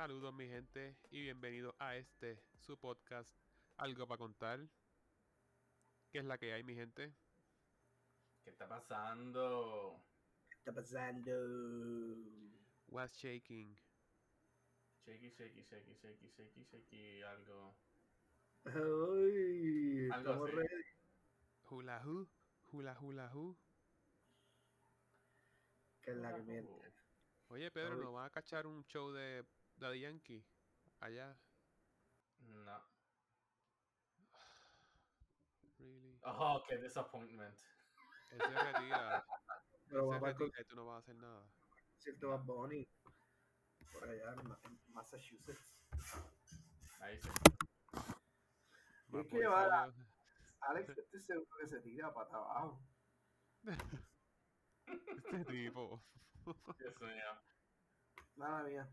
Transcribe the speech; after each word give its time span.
Saludos 0.00 0.32
mi 0.32 0.48
gente 0.48 0.96
y 1.10 1.20
bienvenidos 1.20 1.74
a 1.78 1.94
este, 1.94 2.42
su 2.58 2.78
podcast, 2.78 3.36
Algo 3.76 4.08
para 4.08 4.16
contar. 4.16 4.66
¿Qué 6.10 6.20
es 6.20 6.24
la 6.24 6.38
que 6.38 6.54
hay 6.54 6.64
mi 6.64 6.74
gente? 6.74 7.12
¿Qué 8.42 8.48
está 8.48 8.66
pasando? 8.66 10.02
¿Qué 10.48 10.56
está 10.56 10.72
pasando? 10.72 12.16
What's 12.88 13.14
shaking? 13.18 13.76
Shaky, 15.04 15.28
shaky, 15.32 15.64
shaky, 15.64 15.92
shaky, 15.92 16.28
shaky, 16.30 16.64
shaky, 16.64 17.22
algo. 17.22 17.76
Ay, 18.64 20.08
Algo 20.12 20.44
así. 20.46 20.56
ready. 20.56 20.84
Hula 21.68 22.02
who? 22.06 22.26
Hula 22.72 22.94
hula 22.94 23.30
who? 23.34 23.54
Que 26.00 26.12
es 26.12 26.16
la 26.16 26.34
que 26.36 26.40
miente. 26.40 26.90
Oye 27.48 27.70
Pedro. 27.70 27.96
¿nos 27.96 28.14
van 28.14 28.24
a 28.24 28.30
cachar 28.30 28.66
un 28.66 28.82
show 28.86 29.12
de 29.12 29.44
Daddy 29.80 30.00
Yankee? 30.00 30.44
Allá. 31.00 31.34
No. 32.40 32.80
Really. 35.78 36.20
Oh, 36.24 36.62
qué 36.68 36.76
disappointment. 36.76 37.56
Él 38.30 38.38
se 38.40 38.48
retira. 38.72 39.24
Pero 39.88 40.12
se 40.12 40.18
retira 40.20 40.60
y 40.60 40.64
tú 40.66 40.76
no 40.76 40.84
vas 40.86 40.96
a 40.96 40.98
hacer 40.98 41.16
nada. 41.16 41.46
concierto 41.94 42.26
de 42.26 42.32
Bad 42.32 42.44
Bunny. 42.44 42.88
Por 43.92 44.04
allá 44.08 44.32
en, 44.34 44.48
Ma- 44.48 44.58
en 44.64 44.80
Massachusetts. 44.92 45.74
Ahí 47.00 47.18
sí. 47.20 47.28
Bad 49.08 49.26
que 49.26 49.46
va 49.46 49.66
la- 49.66 49.94
Alex, 50.60 50.90
estoy 50.98 51.20
seguro 51.22 51.48
que 51.58 51.66
se 51.66 51.80
tira 51.80 52.12
para 52.12 52.28
abajo. 52.36 52.82
Este 54.86 55.44
tipo. 55.44 56.02
Dios 56.78 57.00
mío. 57.00 57.40
Nada 58.36 58.62
mía. 58.64 58.88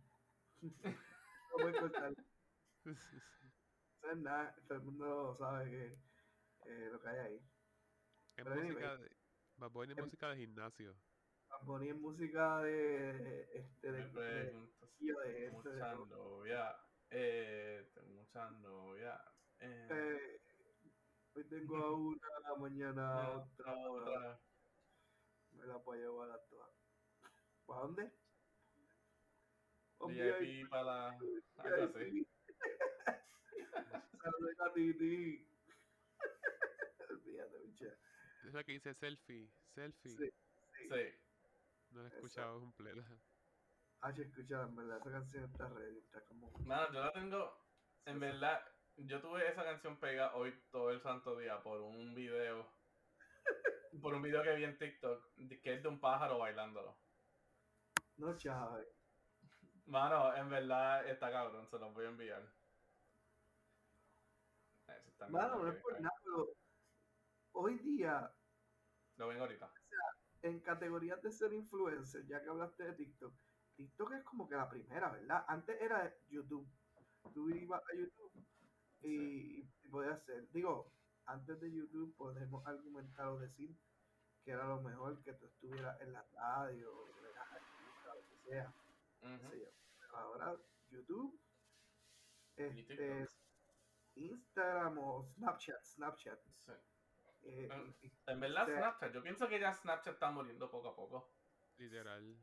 No 0.62 1.64
voy 1.64 1.74
a 1.76 2.12
es 4.12 4.18
nada. 4.18 4.56
Todo 4.68 4.78
el 4.78 4.84
mundo 4.86 5.36
sabe 5.38 5.70
que 5.70 5.86
eh, 6.66 6.90
lo 6.92 7.02
que 7.02 7.10
hay 7.10 7.18
ahí. 7.20 7.42
Es 8.36 8.46
anyway. 8.48 8.68
música 8.70 8.98
de... 8.98 9.18
Bad 9.58 9.72
Bunny 9.72 9.92
es 9.94 9.98
Em- 9.98 10.06
música 10.06 10.30
de 10.30 10.38
gimnasio. 10.38 10.96
Bad 11.50 11.66
Bunny 11.66 11.90
es 11.90 11.96
música 11.96 12.62
de. 12.62 13.44
Este, 13.54 13.92
de, 13.92 13.98
de, 14.04 14.10
preguntas. 14.10 14.90
de, 15.00 15.14
de, 15.14 15.48
este, 15.48 15.70
de- 15.70 15.96
Mucha 15.96 15.96
novia. 16.06 16.76
Eh, 17.10 17.92
tengo 17.96 18.10
mucha 18.10 18.52
novia. 18.52 19.22
Eh, 19.60 19.88
eh, 19.90 20.42
hoy 21.36 21.44
tengo 21.50 21.76
a 21.78 21.92
una, 21.96 22.56
mañana 22.60 23.22
a 23.24 23.40
otra. 23.40 23.90
otra. 23.90 24.42
Me 25.52 25.66
la 25.66 25.84
puedo 25.84 26.00
llevar 26.02 26.32
a 26.32 26.48
todas. 26.50 26.72
¿Para 27.66 27.82
dónde? 27.82 28.27
Un 30.00 30.14
VIP 30.14 30.70
para 30.70 30.84
la. 30.84 31.10
Algo 31.58 31.84
así. 31.84 32.28
Saludos 34.22 34.60
a 34.60 34.74
Titi. 34.74 35.48
Olvídate, 37.10 37.60
bicha. 37.60 37.98
Es 38.46 38.54
la 38.54 38.64
que 38.64 38.72
dice 38.74 38.94
selfie. 38.94 39.50
Selfie. 39.74 40.12
Sí, 40.12 40.18
sí. 40.18 40.90
Sí. 40.90 41.28
No 41.92 42.04
la 42.04 42.10
he 42.10 42.12
escuchado 42.12 42.60
completa. 42.60 43.04
Ah, 44.02 44.14
sí, 44.14 44.22
escucha, 44.22 44.62
en 44.64 44.76
verdad, 44.76 44.98
esa 44.98 45.12
canción 45.12 45.44
está 45.46 45.68
ready, 45.70 45.98
está 45.98 46.22
como... 46.26 46.52
Mano, 46.60 46.94
yo 46.94 47.02
la 47.02 47.12
tengo. 47.14 47.62
En 48.06 48.20
verdad, 48.20 48.62
yo 48.98 49.22
tuve 49.22 49.48
esa 49.50 49.64
canción 49.64 50.00
pegada 50.00 50.36
hoy 50.36 50.54
todo 50.72 50.92
el 50.92 51.02
santo 51.02 51.38
día 51.38 51.62
por 51.64 51.82
un 51.82 52.14
video. 52.14 52.72
Por 54.02 54.14
un 54.14 54.22
video 54.22 54.44
que 54.44 54.56
vi 54.56 54.64
en 54.66 54.78
TikTok, 54.78 55.34
que 55.64 55.74
es 55.74 55.82
de 55.82 55.90
un 55.90 56.00
pájaro 56.00 56.38
bailándolo. 56.38 56.96
No, 58.18 58.38
chaval. 58.38 58.88
Mano, 59.88 60.36
en 60.36 60.50
verdad 60.50 61.08
está 61.08 61.32
cabrón, 61.32 61.66
se 61.68 61.80
los 61.80 61.94
voy 61.94 62.06
a 62.06 62.10
enviar. 62.10 62.42
Eso 64.88 65.10
está 65.10 65.28
Mano, 65.30 65.64
no 65.64 65.72
es 65.72 65.82
por 65.82 66.00
nada, 66.00 66.14
pero 66.24 66.48
hoy 67.54 67.78
día, 67.80 68.32
Lo 69.16 69.28
vengo 69.30 69.44
ahorita. 69.44 69.72
en 70.42 70.60
categorías 70.60 71.22
de 71.22 71.32
ser 71.32 71.54
influencer, 71.54 72.26
ya 72.28 72.42
que 72.44 72.50
hablaste 72.50 72.84
de 72.84 72.94
TikTok, 72.94 73.34
TikTok 73.76 74.12
es 74.14 74.24
como 74.24 74.48
que 74.50 74.56
la 74.56 74.70
primera, 74.70 75.10
¿verdad? 75.10 75.46
Antes 75.48 75.80
era 75.82 76.14
YouTube. 76.30 76.68
Tú 77.34 77.50
ibas 77.50 77.82
a 77.82 77.96
YouTube 77.96 78.32
y, 79.02 79.60
y 79.84 79.90
podías 79.90 80.18
hacer, 80.18 80.50
digo, 80.52 80.92
antes 81.26 81.60
de 81.60 81.72
YouTube 81.72 82.16
podemos 82.16 82.66
argumentar 82.66 83.28
o 83.28 83.40
decir 83.40 83.76
que 84.44 84.52
era 84.52 84.66
lo 84.66 84.82
mejor 84.82 85.22
que 85.24 85.34
tú 85.34 85.46
estuvieras 85.46 86.00
en 86.02 86.14
la 86.14 86.24
radio, 86.34 86.90
en 87.08 87.34
la 87.34 87.42
artista, 87.42 88.16
lo 88.16 88.22
que 88.30 88.38
sea. 88.50 88.74
Pero 89.20 90.18
ahora 90.18 90.56
YouTube, 90.90 91.40
Y 92.58 92.64
este. 92.64 93.28
Instagram 94.16 94.98
o 94.98 95.24
Snapchat, 95.24 95.84
Snapchat. 95.84 96.40
Sí. 96.66 96.72
eh, 97.44 97.70
En 98.28 98.40
verdad, 98.40 98.64
o 98.64 98.66
sea, 98.66 98.78
Snapchat. 98.80 99.14
Yo 99.14 99.24
pienso 99.24 99.48
que 99.48 99.60
ya 99.60 99.74
Snapchat 99.74 100.14
está 100.14 100.32
muriendo 100.32 100.70
poco 100.70 100.90
a 100.90 100.96
poco. 100.96 101.30
Literal. 101.78 102.38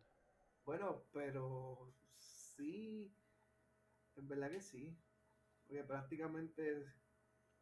Bueno, 0.64 1.04
pero 1.12 1.92
sí, 2.12 3.12
en 4.16 4.28
verdad 4.28 4.50
que 4.50 4.60
sí, 4.60 4.96
porque 5.66 5.84
prácticamente 5.84 6.86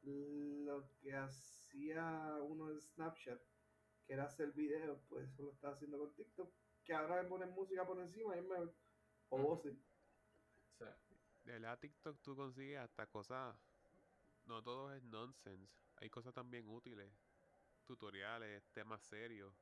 lo 0.03 0.89
que 1.01 1.15
hacía 1.15 2.37
uno 2.43 2.71
en 2.71 2.81
Snapchat, 2.81 3.41
que 4.07 4.13
era 4.13 4.25
hacer 4.25 4.53
videos, 4.53 5.01
pues 5.09 5.29
eso 5.29 5.45
lo 5.45 5.53
está 5.53 5.71
haciendo 5.71 5.99
con 5.99 6.15
TikTok, 6.15 6.53
que 6.85 6.93
ahora 6.93 7.23
le 7.23 7.29
ponen 7.29 7.51
música 7.51 7.87
por 7.87 7.99
encima 8.01 8.37
y 8.37 8.41
es 8.41 8.45
mejor, 8.45 8.75
o 9.33 9.39
voces. 9.39 9.75
Sí. 10.79 10.85
De 11.45 11.59
la 11.59 11.77
TikTok 11.79 12.21
tú 12.23 12.37
consigues 12.37 12.79
hasta 12.79 13.07
cosas. 13.07 13.57
No 14.45 14.63
todo 14.63 14.93
es 14.93 15.03
nonsense. 15.05 15.73
Hay 15.97 16.11
cosas 16.11 16.35
también 16.35 16.69
útiles. 16.69 17.11
Tutoriales, 17.87 18.63
temas 18.73 19.03
serios. 19.03 19.53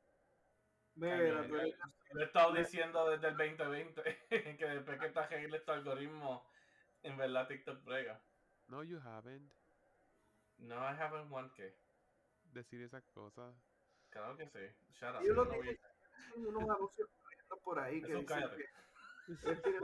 Mira, 0.96 1.46
tú 1.46 1.54
Lo 1.54 2.20
he 2.20 2.24
estado 2.24 2.52
diciendo 2.52 3.08
desde 3.08 3.28
el 3.28 3.36
2020, 3.36 4.02
que 4.58 4.66
después 4.66 4.98
que 4.98 5.06
está 5.06 5.24
arregle 5.24 5.58
este 5.58 5.70
algoritmo, 5.70 6.44
en 7.04 7.16
verdad 7.16 7.46
TikTok 7.46 7.84
brega. 7.84 8.20
No, 8.66 8.82
you 8.82 8.98
haven't. 8.98 9.52
No, 10.58 10.74
I 10.74 10.94
haven't 11.00 11.32
one 11.32 11.50
que. 11.54 11.74
Decir 12.52 12.82
esas 12.82 13.04
cosas. 13.14 13.54
Claro 14.10 14.36
que 14.36 14.48
sí. 14.48 14.58
Shut 14.94 15.14
up. 15.14 15.22
Yo 15.24 15.32
lo 15.34 15.44
no 15.44 15.50
que 15.52 15.68
hay 15.68 15.78
unos 16.44 16.68
anuncios 16.76 17.08
por 17.62 17.78
ahí 17.78 18.00
que 18.02 18.08
Eso, 18.08 18.18
dicen 18.18 18.26
cállate. 18.26 18.56
que 18.56 18.68
él 19.28 19.62
tiene 19.62 19.80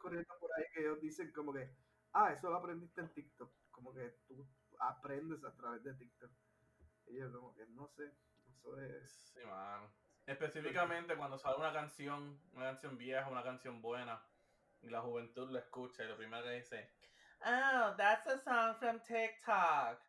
corriendo 0.00 0.34
por 0.38 0.50
ahí 0.56 0.64
que 0.72 0.80
ellos 0.80 1.00
dicen 1.00 1.32
como 1.32 1.52
que 1.52 1.70
ah 2.12 2.32
eso 2.32 2.50
lo 2.50 2.56
aprendiste 2.56 3.00
en 3.00 3.12
TikTok 3.12 3.52
como 3.70 3.92
que 3.92 4.18
tú 4.26 4.46
aprendes 4.78 5.44
a 5.44 5.54
través 5.54 5.82
de 5.84 5.94
TikTok 5.94 6.30
y 7.06 7.18
yo 7.18 7.32
como 7.32 7.54
que 7.54 7.66
no 7.66 7.88
sé 7.88 8.12
eso 8.46 8.80
es 8.80 9.22
Sí, 9.32 9.40
man. 9.46 9.88
Específicamente 10.26 11.16
cuando 11.16 11.38
sale 11.38 11.56
una 11.56 11.72
canción, 11.72 12.40
una 12.52 12.66
canción 12.66 12.96
vieja, 12.96 13.28
una 13.28 13.42
canción 13.42 13.82
buena, 13.82 14.22
y 14.80 14.88
la 14.88 15.00
juventud 15.00 15.50
lo 15.50 15.58
escucha 15.58 16.04
y 16.04 16.08
lo 16.08 16.16
primero 16.16 16.44
que 16.44 16.52
dice, 16.52 16.92
Oh, 17.44 17.94
that's 17.96 18.26
a 18.28 18.38
song 18.38 18.76
from 18.78 19.00
TikTok. 19.00 20.00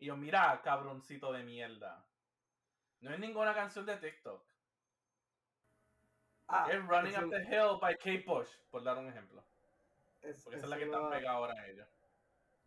Y 0.00 0.06
yo, 0.06 0.16
mira, 0.16 0.60
cabroncito 0.62 1.32
de 1.32 1.42
mierda. 1.42 2.04
No 3.00 3.12
es 3.12 3.18
ninguna 3.18 3.54
canción 3.54 3.86
de 3.86 3.96
TikTok. 3.96 4.47
Ah 6.48 6.68
es 6.70 6.86
Running 6.86 7.16
Up 7.16 7.30
the 7.30 7.42
Hill 7.44 7.78
by 7.80 7.96
Kate 7.96 8.24
Bush, 8.26 8.48
por 8.70 8.82
dar 8.82 8.98
un 8.98 9.08
ejemplo. 9.08 9.42
es- 10.22 10.42
Porque 10.44 10.56
esa 10.58 10.66
es 10.66 10.70
la 10.70 10.78
que 10.78 10.84
está 10.84 11.10
pegada 11.10 11.36
ahora 11.36 11.54
en 11.64 11.74
ella. 11.74 11.88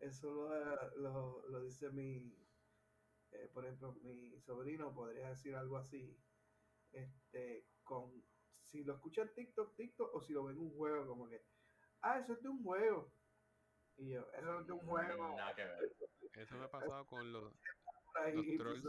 eso 0.00 0.30
lo, 0.32 0.96
lo- 0.96 1.48
lo 1.48 1.60
dice 1.62 1.90
mi 1.90 2.32
eh, 3.32 3.48
por 3.54 3.64
ejemplo 3.64 3.92
mi 4.02 4.38
sobrino 4.40 4.92
podría 4.94 5.28
decir 5.30 5.54
algo 5.54 5.76
así 5.76 6.16
este 6.92 7.64
con 7.84 8.10
si 8.64 8.84
lo 8.84 8.94
escucha 8.94 9.22
en 9.22 9.34
TikTok 9.34 9.76
TikTok 9.76 10.14
o 10.14 10.20
si 10.20 10.32
lo 10.32 10.44
ve 10.44 10.52
en 10.52 10.58
un 10.58 10.70
juego 10.76 11.06
como 11.06 11.28
que 11.28 11.40
ah 12.02 12.18
eso 12.18 12.34
es 12.34 12.42
de 12.42 12.48
un 12.48 12.62
juego 12.62 13.06
y 13.98 14.10
yo 14.10 14.20
eso 14.32 14.60
es 14.60 14.66
de 14.66 14.72
un 14.72 14.80
juego 14.80 15.36
Nada 15.36 15.54
que 15.54 15.64
ver. 15.64 15.92
Eso 16.34 16.56
me 16.56 16.64
ha 16.64 16.70
pasado 16.70 17.06
con 17.06 17.30
los, 17.32 17.52
trolls. 18.56 18.84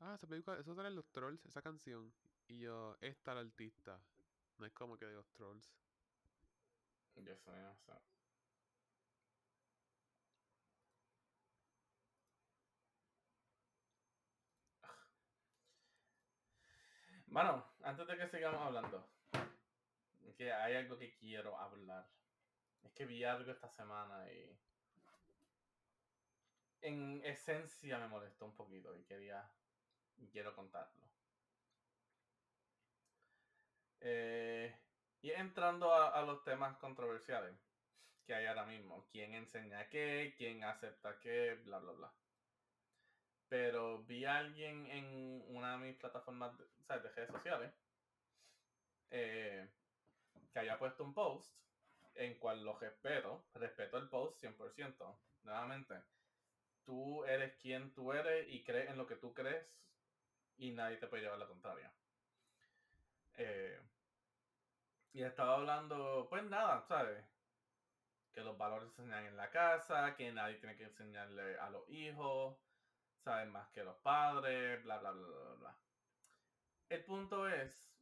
Ah, 0.00 0.14
esa 0.14 0.26
película, 0.26 0.58
eso 0.58 0.74
sale 0.74 0.88
en 0.88 0.96
los 0.96 1.04
trolls, 1.12 1.44
esa 1.46 1.60
canción. 1.60 2.10
Y 2.48 2.60
yo, 2.60 2.96
esta 3.00 3.34
la 3.34 3.40
artista. 3.40 3.98
No 4.58 4.66
es 4.66 4.72
como 4.72 4.96
que 4.96 5.06
de 5.06 5.14
los 5.14 5.30
trolls. 5.32 5.74
Yo 7.16 7.36
sé, 7.36 7.50
no 7.50 7.74
sé. 7.74 7.92
Mano, 17.26 17.64
antes 17.82 18.06
de 18.06 18.16
que 18.16 18.28
sigamos 18.28 18.60
hablando, 18.60 19.08
que 20.36 20.52
hay 20.52 20.74
algo 20.76 20.98
que 20.98 21.14
quiero 21.14 21.58
hablar. 21.58 22.06
Es 22.82 22.92
que 22.92 23.06
vi 23.06 23.24
algo 23.24 23.50
esta 23.50 23.68
semana 23.68 24.30
y 24.30 24.56
en 26.82 27.22
esencia 27.24 27.98
me 27.98 28.08
molestó 28.08 28.44
un 28.44 28.54
poquito 28.54 28.94
y 28.96 29.04
quería 29.04 29.50
quiero 30.30 30.54
contarlo. 30.54 31.13
Eh, 34.04 34.72
Y 35.22 35.30
entrando 35.32 35.94
a, 35.94 36.22
los 36.22 36.44
temas 36.44 36.76
controversiales 36.78 37.56
que 38.26 38.34
hay 38.34 38.46
ahora 38.46 38.66
mismo. 38.66 39.06
¿Quién 39.10 39.34
enseña 39.34 39.88
qué? 39.88 40.34
¿Quién 40.36 40.62
acepta 40.64 41.18
qué? 41.20 41.54
Bla, 41.64 41.78
bla, 41.78 41.92
bla. 41.92 42.12
Pero 43.48 44.02
vi 44.04 44.24
a 44.26 44.36
alguien 44.38 44.86
en 44.86 45.44
una 45.48 45.72
de 45.72 45.78
mis 45.78 45.96
plataformas 45.96 46.56
de, 46.58 46.64
de 47.00 47.08
redes 47.10 47.30
sociales 47.30 47.72
eh, 49.10 49.66
que 50.52 50.58
haya 50.58 50.78
puesto 50.78 51.04
un 51.04 51.14
post 51.14 51.56
en 52.14 52.38
cual 52.38 52.64
lo 52.64 52.78
respeto, 52.78 53.46
respeto 53.54 53.96
el 53.98 54.08
post 54.10 54.38
100%. 54.40 55.18
Nuevamente, 55.44 55.94
tú 56.84 57.24
eres 57.24 57.54
quien 57.56 57.92
tú 57.94 58.12
eres 58.12 58.48
y 58.50 58.62
crees 58.64 58.90
en 58.90 58.98
lo 58.98 59.06
que 59.06 59.16
tú 59.16 59.32
crees 59.34 59.66
y 60.58 60.72
nadie 60.72 60.98
te 60.98 61.06
puede 61.08 61.22
llevar 61.22 61.38
la 61.38 61.48
contraria. 61.48 61.92
Eh, 63.36 63.78
y 65.14 65.22
estaba 65.22 65.54
hablando, 65.54 66.26
pues 66.28 66.42
nada, 66.44 66.82
¿sabes? 66.82 67.24
Que 68.32 68.40
los 68.42 68.58
valores 68.58 68.92
se 68.92 69.02
enseñan 69.02 69.26
en 69.26 69.36
la 69.36 69.48
casa, 69.48 70.16
que 70.16 70.32
nadie 70.32 70.56
tiene 70.56 70.76
que 70.76 70.84
enseñarle 70.84 71.56
a 71.56 71.70
los 71.70 71.88
hijos, 71.88 72.58
saben 73.22 73.50
más 73.52 73.70
que 73.70 73.84
los 73.84 73.96
padres, 73.98 74.82
bla, 74.82 74.98
bla, 74.98 75.12
bla, 75.12 75.26
bla, 75.28 75.54
bla. 75.54 75.78
El 76.88 77.04
punto 77.04 77.48
es 77.48 77.96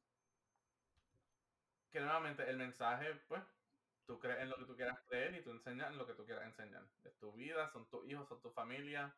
que 1.90 2.00
nuevamente 2.00 2.48
el 2.48 2.56
mensaje, 2.56 3.14
pues, 3.28 3.42
tú 4.06 4.18
crees 4.18 4.40
en 4.40 4.48
lo 4.48 4.56
que 4.56 4.64
tú 4.64 4.74
quieras 4.74 4.98
creer 5.06 5.34
y 5.34 5.42
tú 5.42 5.50
enseñas 5.50 5.90
en 5.90 5.98
lo 5.98 6.06
que 6.06 6.14
tú 6.14 6.24
quieras 6.24 6.46
enseñar. 6.46 6.88
Es 7.04 7.18
tu 7.18 7.30
vida, 7.34 7.68
son 7.68 7.90
tus 7.90 8.08
hijos, 8.08 8.26
son 8.26 8.40
tu 8.40 8.50
familia. 8.50 9.14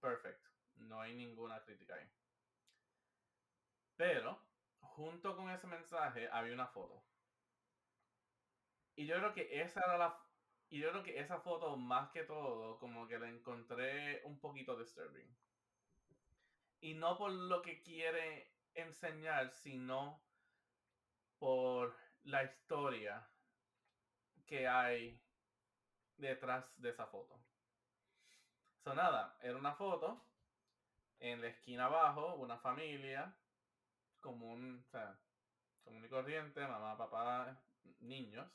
Perfecto. 0.00 0.50
No 0.74 1.00
hay 1.00 1.14
ninguna 1.14 1.62
crítica 1.64 1.94
ahí. 1.94 2.10
Pero, 3.96 4.40
junto 4.84 5.36
con 5.36 5.50
ese 5.50 5.66
mensaje, 5.66 6.28
había 6.30 6.54
una 6.54 6.66
foto. 6.66 7.04
Y 8.96 9.06
yo 9.06 9.16
creo 9.16 9.32
que 9.32 9.60
esa 9.62 9.80
era 9.80 9.98
la. 9.98 10.20
Y 10.70 10.78
yo 10.78 10.90
creo 10.90 11.02
que 11.02 11.18
esa 11.18 11.40
foto, 11.40 11.76
más 11.76 12.10
que 12.10 12.24
todo, 12.24 12.78
como 12.78 13.06
que 13.06 13.18
la 13.18 13.28
encontré 13.28 14.22
un 14.24 14.38
poquito 14.38 14.78
disturbing. 14.78 15.36
Y 16.80 16.94
no 16.94 17.16
por 17.16 17.30
lo 17.30 17.62
que 17.62 17.82
quiere 17.82 18.52
enseñar, 18.74 19.50
sino 19.50 20.22
por 21.38 21.96
la 22.24 22.44
historia 22.44 23.28
que 24.46 24.66
hay 24.68 25.20
detrás 26.16 26.80
de 26.80 26.90
esa 26.90 27.06
foto. 27.06 27.40
So 28.78 28.94
nada, 28.94 29.36
era 29.40 29.56
una 29.56 29.74
foto 29.74 30.22
en 31.18 31.40
la 31.40 31.48
esquina 31.48 31.86
abajo, 31.86 32.34
una 32.34 32.58
familia 32.58 33.34
común, 34.24 34.82
o 34.86 34.90
sea, 34.90 35.18
común 35.84 36.04
y 36.04 36.08
corriente, 36.08 36.66
mamá, 36.66 36.96
papá, 36.96 37.62
niños. 38.00 38.50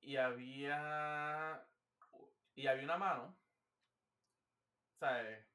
Y 0.00 0.16
había 0.16 1.64
y 2.54 2.66
había 2.66 2.84
una 2.84 2.98
mano, 2.98 3.36
sea, 4.98 5.46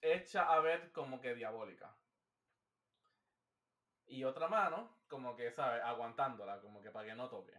hecha 0.00 0.52
a 0.52 0.60
ver 0.60 0.92
como 0.92 1.20
que 1.20 1.34
diabólica. 1.34 1.96
Y 4.06 4.24
otra 4.24 4.48
mano, 4.48 4.90
como 5.08 5.36
que, 5.36 5.52
¿sabes? 5.52 5.82
Aguantándola, 5.84 6.60
como 6.60 6.82
que 6.82 6.90
para 6.90 7.06
que 7.06 7.14
no 7.14 7.28
toque. 7.28 7.54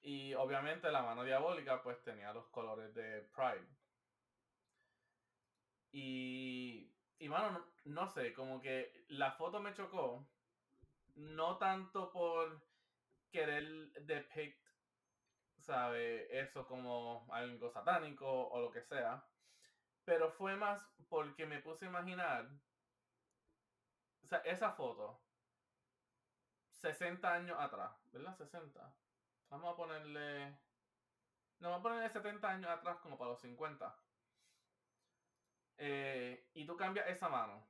Y 0.00 0.34
obviamente 0.34 0.90
la 0.90 1.02
mano 1.02 1.22
diabólica, 1.24 1.82
pues 1.82 2.02
tenía 2.02 2.32
los 2.32 2.46
colores 2.48 2.94
de 2.94 3.22
Pride. 3.34 3.77
Y, 5.92 6.92
y 7.18 7.28
mano, 7.28 7.50
no, 7.50 7.66
no 7.84 8.08
sé, 8.08 8.32
como 8.32 8.60
que 8.60 9.04
la 9.08 9.32
foto 9.32 9.60
me 9.60 9.74
chocó. 9.74 10.26
No 11.14 11.58
tanto 11.58 12.10
por 12.12 12.62
querer 13.30 13.90
depict, 14.02 14.64
¿sabe? 15.58 16.40
Eso 16.40 16.66
como 16.66 17.26
algo 17.32 17.70
satánico 17.70 18.48
o 18.48 18.60
lo 18.60 18.70
que 18.70 18.82
sea. 18.82 19.24
Pero 20.04 20.30
fue 20.30 20.56
más 20.56 20.86
porque 21.08 21.46
me 21.46 21.60
puse 21.60 21.86
a 21.86 21.88
imaginar 21.88 22.48
o 24.28 24.30
sea, 24.30 24.40
esa 24.40 24.72
foto, 24.72 25.18
60 26.82 27.32
años 27.32 27.56
atrás, 27.58 27.90
¿verdad? 28.12 28.36
60. 28.36 28.94
Vamos 29.48 29.72
a 29.72 29.76
ponerle. 29.76 30.50
No, 31.60 31.70
vamos 31.70 31.78
a 31.78 31.82
ponerle 31.82 32.10
70 32.10 32.46
años 32.46 32.70
atrás, 32.70 32.98
como 32.98 33.16
para 33.16 33.30
los 33.30 33.40
50. 33.40 33.96
Eh, 35.78 36.50
y 36.54 36.66
tú 36.66 36.76
cambias 36.76 37.08
esa 37.08 37.28
mano 37.28 37.64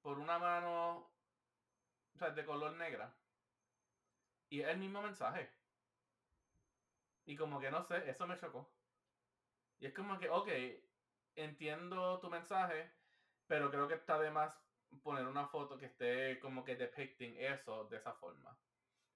por 0.00 0.18
una 0.18 0.38
mano 0.38 1.10
o 2.14 2.18
sea, 2.18 2.30
de 2.30 2.44
color 2.44 2.72
negra. 2.72 3.14
Y 4.48 4.60
es 4.60 4.68
el 4.68 4.78
mismo 4.78 5.02
mensaje. 5.02 5.50
Y 7.26 7.36
como 7.36 7.60
que 7.60 7.70
no 7.70 7.82
sé, 7.82 8.08
eso 8.08 8.26
me 8.26 8.38
chocó. 8.38 8.72
Y 9.78 9.86
es 9.86 9.94
como 9.94 10.18
que, 10.18 10.28
ok, 10.28 10.48
entiendo 11.36 12.18
tu 12.20 12.28
mensaje, 12.30 12.90
pero 13.46 13.70
creo 13.70 13.86
que 13.86 13.94
está 13.94 14.18
de 14.18 14.30
más 14.30 14.52
poner 15.02 15.26
una 15.26 15.46
foto 15.46 15.78
que 15.78 15.86
esté 15.86 16.40
como 16.40 16.64
que 16.64 16.76
depicting 16.76 17.36
eso 17.38 17.84
de 17.84 17.98
esa 17.98 18.14
forma. 18.14 18.58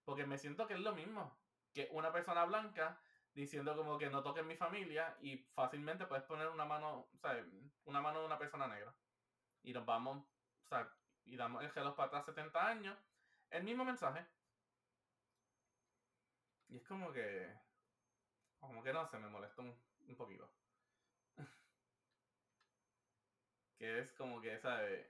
Porque 0.05 0.27
me 0.27 0.39
siento 0.39 0.67
que 0.67 0.75
es 0.75 0.81
lo 0.81 0.95
mismo 0.95 1.37
que 1.73 1.89
una 1.91 2.13
persona 2.13 2.45
blanca 2.45 3.01
diciendo 3.35 3.77
como 3.77 3.99
que 3.99 4.11
no 4.11 4.23
toquen 4.23 4.47
mi 4.47 4.57
familia 4.57 5.17
y 5.21 5.39
fácilmente 5.55 6.07
puedes 6.07 6.25
poner 6.25 6.49
una 6.49 6.65
mano, 6.65 7.09
o 7.13 7.19
sea, 7.19 7.45
una 7.85 8.01
mano 8.01 8.21
de 8.21 8.27
una 8.27 8.39
persona 8.39 8.67
negra. 8.67 8.95
Y 9.63 9.73
nos 9.73 9.87
vamos, 9.87 10.25
o 10.65 10.69
sea, 10.69 10.93
y 11.25 11.37
damos 11.37 11.63
el 11.63 11.71
gelo 11.71 11.95
para 11.95 12.09
atrás 12.09 12.27
70 12.27 12.67
años, 12.67 12.99
el 13.51 13.65
mismo 13.65 13.85
mensaje. 13.85 14.27
Y 16.69 16.77
es 16.77 16.85
como 16.85 17.13
que, 17.13 17.53
como 18.59 18.83
que 18.83 18.93
no 18.93 19.07
se 19.07 19.19
me 19.19 19.29
molesta 19.29 19.63
un, 19.63 19.75
un 20.09 20.17
poquito. 20.17 20.51
que 23.79 24.01
es 24.01 24.13
como 24.13 24.41
que, 24.41 24.59
¿sabes? 24.59 25.07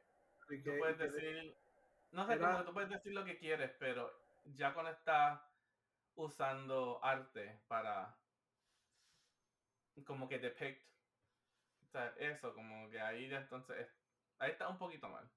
Tú 0.48 0.70
puedes 0.78 0.98
decir, 0.98 1.56
no 2.10 2.26
sé, 2.26 2.38
que 2.38 2.64
tú 2.66 2.72
puedes 2.74 2.90
decir 2.90 3.12
lo 3.12 3.24
que 3.24 3.38
quieres, 3.38 3.72
pero 3.78 4.12
ya 4.44 4.74
cuando 4.74 4.92
estás 4.92 5.40
usando 6.16 7.02
arte 7.02 7.62
para 7.68 8.20
como 10.06 10.28
que 10.28 10.38
depict, 10.38 10.82
o 11.82 11.86
sea, 11.86 12.08
eso, 12.16 12.54
como 12.54 12.88
que 12.90 13.00
ahí 13.00 13.28
ya 13.28 13.38
entonces, 13.38 13.78
es- 13.78 13.96
ahí 14.38 14.50
está 14.52 14.68
un 14.68 14.78
poquito 14.78 15.08
mal, 15.08 15.30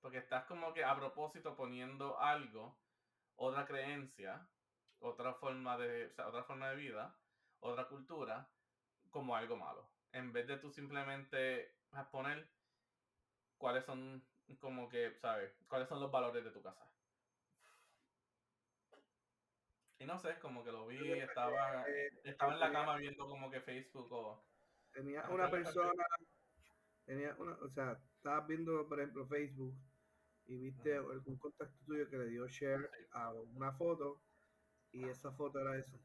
porque 0.00 0.18
estás 0.18 0.44
como 0.46 0.72
que 0.72 0.84
a 0.84 0.96
propósito 0.96 1.56
poniendo 1.56 2.18
algo, 2.18 2.82
otra 3.36 3.66
creencia, 3.66 4.52
otra 4.98 5.34
forma 5.34 5.76
de, 5.78 6.14
otra 6.18 6.44
forma 6.44 6.70
de 6.70 6.76
vida, 6.76 7.20
otra 7.60 7.88
cultura, 7.88 8.54
como 9.10 9.36
algo 9.36 9.56
malo, 9.56 9.94
en 10.12 10.32
vez 10.32 10.46
de 10.48 10.58
tú 10.58 10.70
simplemente 10.70 11.78
poner 12.12 12.52
cuáles 13.58 13.84
son 13.84 14.26
como 14.60 14.88
que, 14.88 15.14
¿sabes? 15.16 15.52
¿Cuáles 15.68 15.88
son 15.88 16.00
los 16.00 16.10
valores 16.10 16.44
de 16.44 16.50
tu 16.52 16.62
casa? 16.62 16.97
Y 19.98 20.06
no 20.06 20.18
sé, 20.18 20.38
como 20.38 20.64
que 20.64 20.70
lo 20.70 20.86
vi, 20.86 21.12
estaba, 21.12 21.82
eh, 21.88 22.10
estaba 22.22 22.54
en 22.54 22.60
la 22.60 22.72
cama 22.72 22.96
viendo 22.96 23.26
como 23.26 23.50
que 23.50 23.60
Facebook 23.60 24.12
o... 24.12 24.46
tenía 24.92 25.28
una 25.28 25.50
persona, 25.50 26.04
tenía 27.04 27.34
una, 27.38 27.54
o 27.54 27.68
sea, 27.68 28.00
estabas 28.14 28.46
viendo, 28.46 28.88
por 28.88 29.00
ejemplo, 29.00 29.26
Facebook 29.26 29.76
y 30.46 30.56
viste 30.56 30.96
algún 30.96 31.36
contacto 31.38 31.76
tuyo 31.84 32.08
que 32.08 32.16
le 32.16 32.26
dio 32.26 32.46
share 32.46 32.88
a 33.10 33.32
una 33.32 33.72
foto 33.72 34.22
y 34.92 35.08
esa 35.08 35.32
foto 35.32 35.60
era 35.60 35.76
eso. 35.76 35.98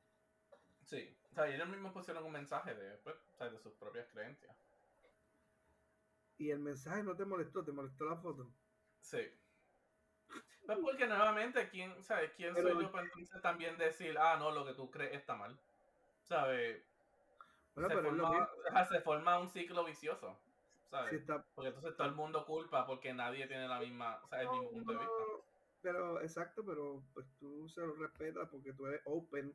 Sí, 0.85 1.15
o 1.31 1.33
sea, 1.33 1.49
y 1.49 1.53
ellos 1.53 1.69
mismos 1.69 1.93
pusieron 1.93 2.23
un 2.25 2.31
mensaje 2.31 2.73
de, 2.73 2.97
pues, 2.97 3.15
o 3.15 3.37
sea, 3.37 3.49
de 3.49 3.59
sus 3.59 3.73
propias 3.73 4.07
creencias. 4.09 4.55
Y 6.37 6.49
el 6.49 6.59
mensaje 6.59 7.03
no 7.03 7.15
te 7.15 7.25
molestó, 7.25 7.63
te 7.63 7.71
molestó 7.71 8.05
la 8.05 8.17
foto. 8.17 8.51
Sí. 8.99 9.19
Pues 10.65 10.77
porque 10.81 11.07
nuevamente, 11.07 11.67
¿quién, 11.69 12.01
¿sabes? 12.03 12.31
¿Quién 12.35 12.53
Pero- 12.53 12.73
soy 12.73 12.83
yo 12.83 12.91
para 12.91 13.03
entonces 13.05 13.41
también 13.41 13.77
decir, 13.77 14.17
ah, 14.17 14.37
no, 14.37 14.51
lo 14.51 14.65
que 14.65 14.73
tú 14.73 14.89
crees 14.89 15.13
está 15.13 15.35
mal? 15.35 15.59
¿Sabes? 16.21 16.83
Bueno, 17.75 17.89
se, 17.89 17.95
pero 17.95 18.09
es 18.09 18.21
forma, 18.21 18.85
se 18.85 19.01
forma 19.01 19.39
un 19.39 19.49
ciclo 19.49 19.83
vicioso, 19.83 20.39
¿sabes? 20.89 21.13
Está, 21.13 21.43
Porque 21.53 21.69
entonces 21.69 21.97
todo 21.97 22.07
el 22.07 22.15
mundo 22.15 22.45
culpa 22.45 22.85
porque 22.85 23.13
nadie 23.13 23.47
tiene 23.47 23.67
la 23.67 23.79
misma, 23.79 24.19
o 24.23 24.27
sea, 24.27 24.41
el 24.41 24.49
mismo 24.51 24.69
punto 24.69 24.91
de 24.93 24.97
vista. 24.99 25.13
No, 25.19 25.43
pero 25.81 26.21
exacto, 26.21 26.63
pero 26.65 27.03
pues 27.13 27.27
tú 27.39 27.67
se 27.67 27.81
lo 27.81 27.93
respetas 27.95 28.47
porque 28.49 28.71
tú 28.73 28.85
eres 28.87 29.01
open 29.05 29.53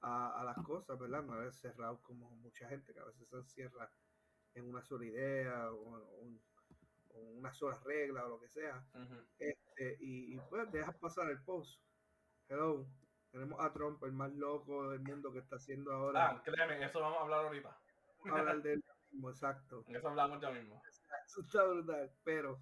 a, 0.00 0.40
a 0.40 0.44
las 0.44 0.56
cosas, 0.64 0.98
¿verdad? 0.98 1.22
No 1.22 1.40
eres 1.40 1.54
cerrado 1.60 2.00
como 2.02 2.28
mucha 2.30 2.68
gente 2.68 2.92
que 2.92 2.98
a 2.98 3.04
veces 3.04 3.28
se 3.28 3.36
encierra 3.36 3.88
en 4.54 4.68
una 4.68 4.82
sola 4.82 5.04
idea 5.04 5.70
o, 5.70 5.76
o 5.98 6.16
un- 6.22 6.42
o 7.12 7.20
una 7.20 7.52
sola 7.52 7.78
regla 7.84 8.26
o 8.26 8.30
lo 8.30 8.40
que 8.40 8.48
sea. 8.48 8.84
Este, 9.38 9.96
y, 10.00 10.34
y, 10.34 10.40
pues 10.48 10.70
dejas 10.70 10.96
pasar 10.96 11.30
el 11.30 11.42
post. 11.42 11.80
Hello, 12.48 12.86
tenemos 13.30 13.58
a 13.60 13.72
Trump, 13.72 14.02
el 14.04 14.12
más 14.12 14.32
loco 14.32 14.90
del 14.90 15.00
mundo 15.00 15.32
que 15.32 15.38
está 15.40 15.56
haciendo 15.56 15.92
ahora. 15.92 16.30
Ah, 16.30 16.42
créeme, 16.44 16.84
eso 16.84 17.00
vamos 17.00 17.18
a 17.18 17.22
hablar 17.22 17.46
ahorita. 17.46 17.78
hablar 18.30 18.62
de 18.62 18.74
él 18.74 18.84
mismo, 19.10 19.30
exacto. 19.30 19.84
Eso 19.88 20.08
hablamos 20.08 20.40
ya 20.40 20.50
mismo. 20.50 20.82
Eso 21.26 21.40
está 21.40 21.64
brutal, 21.64 22.12
pero 22.24 22.60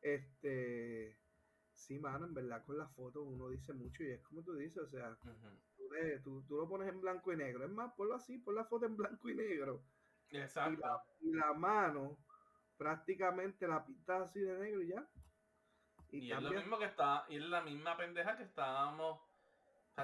este 0.00 1.18
Sí, 1.78 1.96
mano, 1.98 2.26
en 2.26 2.34
verdad 2.34 2.64
con 2.64 2.76
las 2.76 2.92
fotos 2.92 3.22
uno 3.24 3.48
dice 3.48 3.72
mucho 3.72 4.02
y 4.02 4.10
es 4.10 4.20
como 4.22 4.42
tú 4.42 4.52
dices, 4.54 4.82
o 4.82 4.88
sea, 4.88 5.16
Ujú. 5.22 5.48
tú, 5.76 5.90
le- 5.92 6.18
tú, 6.18 6.42
tú 6.42 6.56
lo 6.56 6.68
pones 6.68 6.88
en 6.88 7.00
blanco 7.00 7.32
y 7.32 7.36
negro. 7.36 7.64
Es 7.64 7.70
más, 7.70 7.94
ponlo 7.94 8.16
así, 8.16 8.36
pon 8.38 8.56
la 8.56 8.64
foto 8.64 8.86
en 8.86 8.96
blanco 8.96 9.28
y 9.30 9.36
negro. 9.36 9.84
Exacto. 10.30 10.84
Y 11.20 11.32
la 11.32 11.52
mano 11.54 12.18
prácticamente 12.78 13.66
la 13.68 13.84
pintas 13.84 14.22
así 14.22 14.40
de 14.40 14.56
negro 14.58 14.82
y 14.82 14.88
ya. 14.88 15.06
Y, 16.10 16.32
es 16.32 16.40
lo 16.40 16.50
mismo 16.50 16.78
que 16.78 16.86
está, 16.86 17.26
y 17.28 17.36
es 17.36 17.42
la 17.42 17.60
misma 17.60 17.96
pendeja 17.96 18.38
que 18.38 18.44
estábamos 18.44 19.20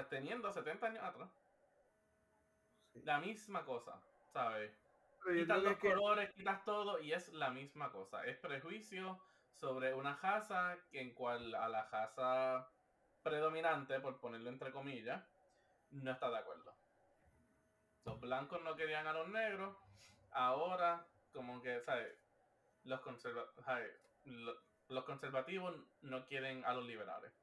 teniendo 0.09 0.51
70 0.51 0.85
años 0.85 1.03
atrás. 1.03 1.29
sí. 2.93 3.01
La 3.03 3.19
misma 3.19 3.65
cosa, 3.65 3.99
¿sabes? 4.31 4.71
Quitas 5.25 5.63
los 5.63 5.77
que 5.79 5.89
colores, 5.89 6.31
quitas 6.35 6.63
todo 6.63 6.99
y 6.99 7.13
es 7.13 7.33
la 7.33 7.49
misma 7.49 7.91
cosa. 7.91 8.23
Es 8.25 8.37
prejuicio 8.37 9.19
sobre 9.59 9.93
una 9.93 10.15
raza 10.17 10.77
que 10.91 11.01
en 11.01 11.15
cual 11.15 11.55
a 11.55 11.67
la 11.67 11.89
raza 11.89 12.69
predominante, 13.23 13.99
por 13.99 14.19
ponerlo 14.19 14.49
entre 14.49 14.71
comillas, 14.71 15.23
no 15.89 16.11
está 16.11 16.29
de 16.29 16.37
acuerdo. 16.37 16.75
Los 18.03 18.19
blancos 18.19 18.61
no 18.61 18.75
querían 18.75 19.07
a 19.07 19.13
los 19.13 19.27
negros, 19.29 19.75
ahora 20.31 21.07
como 21.33 21.59
que, 21.61 21.81
¿sabes? 21.81 22.24
Los, 22.85 23.01
conserva 23.01 23.45
los 24.87 25.03
conservativos 25.05 25.75
no 26.01 26.25
quieren 26.27 26.63
a 26.65 26.73
los 26.73 26.85
liberales. 26.85 27.33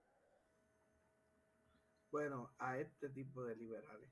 bueno, 2.11 2.53
a 2.59 2.79
este 2.79 3.09
tipo 3.09 3.43
de 3.45 3.57
liberales. 3.57 4.11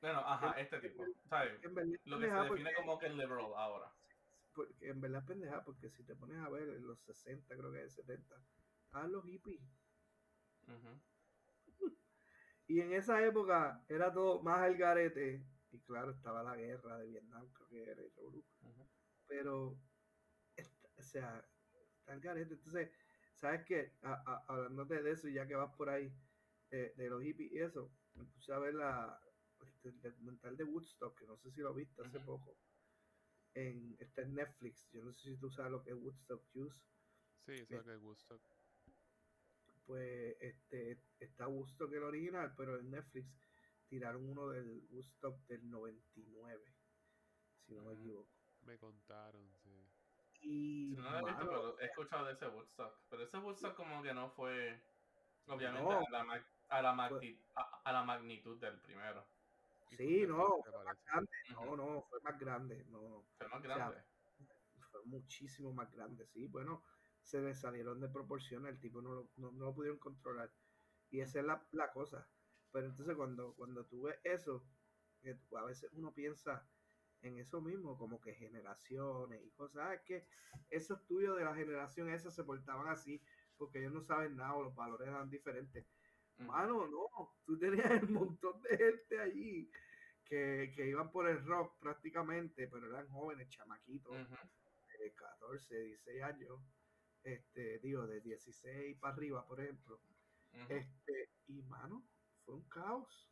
Bueno, 0.00 0.18
ajá, 0.20 0.52
este 0.60 0.78
tipo, 0.80 1.04
¿sabes? 1.28 1.54
Es 1.62 1.72
Lo 2.04 2.20
que 2.20 2.28
se 2.28 2.34
define 2.34 2.74
como 2.74 2.98
que 2.98 3.06
el 3.06 3.16
liberal 3.16 3.52
ahora. 3.56 3.92
porque 4.54 4.88
en 4.88 5.00
verdad 5.00 5.22
es 5.22 5.26
pendeja 5.26 5.64
porque 5.64 5.90
si 5.90 6.04
te 6.04 6.14
pones 6.14 6.38
a 6.38 6.48
ver 6.48 6.68
en 6.68 6.86
los 6.86 7.00
60, 7.00 7.56
creo 7.56 7.72
que 7.72 7.84
es 7.84 7.94
70, 7.94 8.36
estaban 8.84 9.12
los 9.12 9.24
hippies. 9.24 9.60
Y 12.68 12.80
en 12.80 12.92
esa 12.92 13.24
época 13.24 13.82
era 13.88 14.12
todo 14.12 14.42
más 14.42 14.60
al 14.60 14.76
garete. 14.76 15.42
Y 15.70 15.80
claro, 15.80 16.10
estaba 16.10 16.42
la 16.42 16.56
guerra 16.56 16.98
de 16.98 17.06
Vietnam, 17.06 17.48
creo 17.52 17.68
que 17.68 17.82
era 17.82 18.02
el. 18.02 18.12
Ujú. 18.18 18.88
Pero, 19.26 19.78
sea, 21.08 21.44
está 21.98 22.14
el 22.14 22.20
garete. 22.20 22.54
Entonces, 22.54 22.90
¿sabes 23.34 23.64
qué? 23.66 23.98
A- 24.02 24.22
a- 24.26 24.44
Hablándote 24.48 25.02
de 25.02 25.10
eso, 25.12 25.28
ya 25.28 25.46
que 25.46 25.54
vas 25.54 25.74
por 25.76 25.88
ahí, 25.90 26.12
de, 26.70 26.92
de 26.94 27.08
los 27.08 27.22
hippies 27.22 27.52
y 27.52 27.58
eso, 27.58 27.90
me 28.14 28.24
puse 28.26 28.52
a 28.52 28.58
ver 28.58 28.74
la, 28.74 29.20
este, 29.66 29.88
el 29.88 30.00
documental 30.02 30.56
de 30.56 30.64
Woodstock, 30.64 31.18
que 31.18 31.26
no 31.26 31.36
sé 31.36 31.50
si 31.50 31.60
lo 31.60 31.74
viste 31.74 32.02
hace 32.02 32.20
poco. 32.20 32.56
En, 33.54 33.96
está 33.98 34.22
en 34.22 34.34
Netflix. 34.34 34.88
Yo 34.92 35.02
no 35.04 35.12
sé 35.12 35.30
si 35.30 35.36
tú 35.38 35.50
sabes 35.50 35.72
lo 35.72 35.82
que 35.82 35.90
es 35.90 35.96
Woodstock 35.96 36.44
Juice. 36.52 36.86
Sí, 37.46 37.52
eso 37.52 37.84
que 37.84 37.94
es 37.94 38.00
Woodstock. 38.02 38.40
pues 39.86 40.36
este 40.40 41.02
está 41.18 41.48
Woodstock 41.48 41.92
el 41.92 42.02
original, 42.02 42.54
pero 42.56 42.78
en 42.78 42.90
Netflix 42.90 43.26
tiraron 43.88 44.28
uno 44.28 44.48
del 44.48 44.86
Woodstock 44.90 45.46
del 45.46 45.68
99, 45.70 46.62
si 47.66 47.74
no 47.74 47.84
me 47.84 47.94
equivoco. 47.94 48.30
Me 48.66 48.78
contaron. 48.78 49.57
Y 50.40 50.94
No 50.96 51.10
lo 51.10 51.18
he 51.18 51.24
visto, 51.24 51.46
pero 51.46 51.78
he 51.80 51.86
escuchado 51.86 52.26
de 52.26 52.32
ese 52.32 52.46
Woodstock. 52.48 52.98
Pero 53.08 53.22
ese 53.22 53.38
Woodstock 53.38 53.74
como 53.74 54.02
que 54.02 54.14
no 54.14 54.30
fue, 54.30 54.80
obviamente, 55.46 55.82
No. 55.90 55.98
a, 55.98 56.10
la, 56.10 56.24
mag- 56.24 56.46
a, 56.68 56.82
la 56.82 56.94
Fue- 57.08 57.18
magni- 57.20 57.42
a, 57.56 57.80
a 57.84 57.92
la 57.92 58.04
magnitud 58.04 58.58
del 58.58 58.80
primero. 58.80 59.26
Sí, 59.90 60.26
no, 60.26 60.46
fue 60.62 60.84
más 60.84 60.96
grande, 61.06 61.32
no, 61.50 61.76
no, 61.76 62.02
fue 62.02 62.20
más 62.20 62.38
grande, 62.38 62.84
no, 62.90 63.24
Fue 63.38 63.48
más 63.48 63.62
sea, 63.62 63.76
grande. 63.76 64.04
fue 64.90 65.02
muchísimo 65.06 65.72
más 65.72 65.90
grande, 65.90 66.26
sí, 66.26 66.46
bueno, 66.46 66.84
se 67.22 67.40
le 67.40 67.54
salieron 67.54 67.98
de 67.98 68.08
proporciones, 68.10 68.70
el 68.74 68.80
tipo 68.80 69.00
no 69.00 69.12
lo, 69.14 69.30
no, 69.36 69.50
no 69.50 69.64
lo 69.66 69.74
pudieron 69.74 69.98
controlar, 69.98 70.50
y 71.10 71.20
esa 71.20 71.40
es 71.40 71.46
la, 71.46 71.66
la 71.72 71.90
cosa, 71.90 72.28
pero 72.70 72.86
entonces 72.86 73.16
cuando, 73.16 73.54
cuando 73.54 73.86
tú 73.86 74.02
ves 74.02 74.20
eso, 74.24 74.62
que 75.22 75.34
tú- 75.34 75.56
a 75.56 75.64
veces 75.64 75.90
uno 75.94 76.12
piensa 76.12 76.68
en 77.22 77.38
eso 77.38 77.60
mismo, 77.60 77.98
como 77.98 78.20
que 78.20 78.34
generaciones 78.34 79.42
y 79.44 79.50
cosas, 79.50 79.82
ah, 79.84 79.94
es 79.94 80.02
que 80.02 80.26
esos 80.70 81.04
tuyos 81.06 81.36
de 81.36 81.44
la 81.44 81.54
generación 81.54 82.08
esa 82.10 82.30
se 82.30 82.44
portaban 82.44 82.88
así, 82.88 83.22
porque 83.56 83.80
ellos 83.80 83.92
no 83.92 84.00
saben 84.00 84.36
nada, 84.36 84.54
o 84.54 84.62
los 84.62 84.74
valores 84.74 85.08
eran 85.08 85.28
diferentes, 85.30 85.86
Ujú. 86.38 86.46
Mano, 86.46 86.86
no, 86.86 87.34
tú 87.44 87.58
tenías 87.58 88.02
un 88.02 88.12
montón 88.12 88.62
de 88.62 88.76
gente 88.76 89.20
allí 89.20 89.70
que, 90.24 90.70
que 90.74 90.86
iban 90.86 91.10
por 91.10 91.28
el 91.28 91.44
rock 91.44 91.78
prácticamente, 91.80 92.68
pero 92.68 92.86
eran 92.88 93.08
jóvenes, 93.08 93.48
chamaquitos, 93.48 94.14
de 94.98 95.14
14, 95.14 95.80
16 95.80 96.22
años, 96.22 96.60
este, 97.22 97.78
digo, 97.80 98.06
de 98.06 98.20
16 98.20 98.98
para 98.98 99.14
arriba, 99.14 99.46
por 99.46 99.60
ejemplo. 99.60 100.00
Este, 100.68 101.30
y 101.46 101.62
mano, 101.62 102.04
fue 102.44 102.54
un 102.54 102.68
caos, 102.68 103.28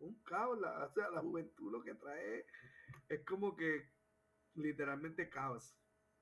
un 0.00 0.22
caos, 0.22 0.58
la, 0.60 0.84
o 0.84 0.90
sea, 0.90 1.10
la 1.10 1.20
juventud 1.20 1.70
lo 1.72 1.82
que 1.82 1.94
trae 1.94 2.46
es 3.08 3.24
como 3.24 3.54
que 3.56 3.92
literalmente 4.54 5.28
caos. 5.28 5.76